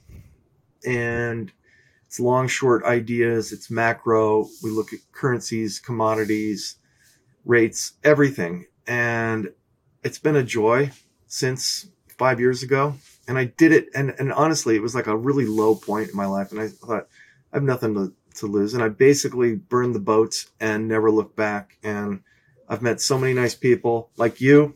And 0.85 1.51
it's 2.07 2.19
long, 2.19 2.47
short 2.47 2.83
ideas. 2.85 3.51
It's 3.51 3.69
macro. 3.69 4.47
We 4.63 4.69
look 4.69 4.93
at 4.93 4.99
currencies, 5.11 5.79
commodities, 5.79 6.77
rates, 7.45 7.93
everything. 8.03 8.67
And 8.87 9.49
it's 10.03 10.19
been 10.19 10.37
a 10.37 10.43
joy 10.43 10.91
since 11.27 11.87
five 12.17 12.39
years 12.39 12.63
ago. 12.63 12.95
And 13.27 13.37
I 13.37 13.45
did 13.45 13.73
it. 13.73 13.89
And, 13.93 14.13
and 14.17 14.31
honestly, 14.31 14.75
it 14.75 14.81
was 14.81 14.95
like 14.95 15.07
a 15.07 15.15
really 15.15 15.45
low 15.45 15.75
point 15.75 16.09
in 16.09 16.15
my 16.15 16.25
life. 16.25 16.51
And 16.51 16.61
I 16.61 16.69
thought, 16.69 17.07
I 17.51 17.57
have 17.57 17.63
nothing 17.63 17.93
to, 17.95 18.13
to 18.35 18.47
lose. 18.47 18.73
And 18.73 18.81
I 18.81 18.87
basically 18.87 19.55
burned 19.55 19.93
the 19.93 19.99
boats 19.99 20.49
and 20.59 20.87
never 20.87 21.11
looked 21.11 21.35
back. 21.35 21.77
And 21.83 22.21
I've 22.71 22.81
met 22.81 23.01
so 23.01 23.17
many 23.17 23.33
nice 23.33 23.53
people 23.53 24.09
like 24.15 24.39
you, 24.39 24.73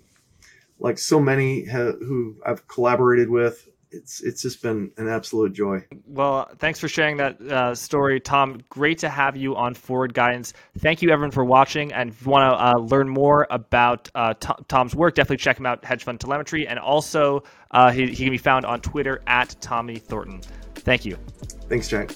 like 0.79 0.99
so 0.99 1.19
many 1.19 1.65
ha- 1.65 1.93
who 1.93 2.35
I've 2.45 2.67
collaborated 2.67 3.29
with 3.29 3.67
it's 3.95 4.21
it's 4.21 4.41
just 4.41 4.61
been 4.61 4.91
an 4.97 5.07
absolute 5.07 5.53
joy. 5.53 5.85
Well, 6.05 6.49
thanks 6.57 6.79
for 6.79 6.87
sharing 6.87 7.17
that 7.17 7.41
uh, 7.41 7.73
story, 7.73 8.19
Tom. 8.19 8.61
Great 8.69 8.99
to 8.99 9.09
have 9.09 9.37
you 9.37 9.55
on 9.55 9.73
Forward 9.73 10.13
Guidance. 10.13 10.53
Thank 10.79 11.01
you, 11.01 11.09
everyone, 11.11 11.31
for 11.31 11.45
watching. 11.45 11.93
And 11.93 12.09
if 12.09 12.25
you 12.25 12.31
want 12.31 12.51
to 12.51 12.65
uh, 12.65 12.79
learn 12.79 13.07
more 13.07 13.47
about 13.49 14.09
uh, 14.13 14.33
Tom's 14.33 14.93
work, 14.93 15.15
definitely 15.15 15.37
check 15.37 15.57
him 15.57 15.65
out, 15.65 15.85
Hedge 15.85 16.03
Fund 16.03 16.19
Telemetry, 16.19 16.67
and 16.67 16.77
also 16.77 17.43
uh, 17.71 17.91
he, 17.91 18.07
he 18.07 18.25
can 18.25 18.31
be 18.31 18.37
found 18.37 18.65
on 18.65 18.81
Twitter 18.81 19.21
at 19.27 19.55
Tommy 19.61 19.97
Thornton. 19.97 20.41
Thank 20.75 21.05
you. 21.05 21.17
Thanks, 21.69 21.87
Jack. 21.87 22.11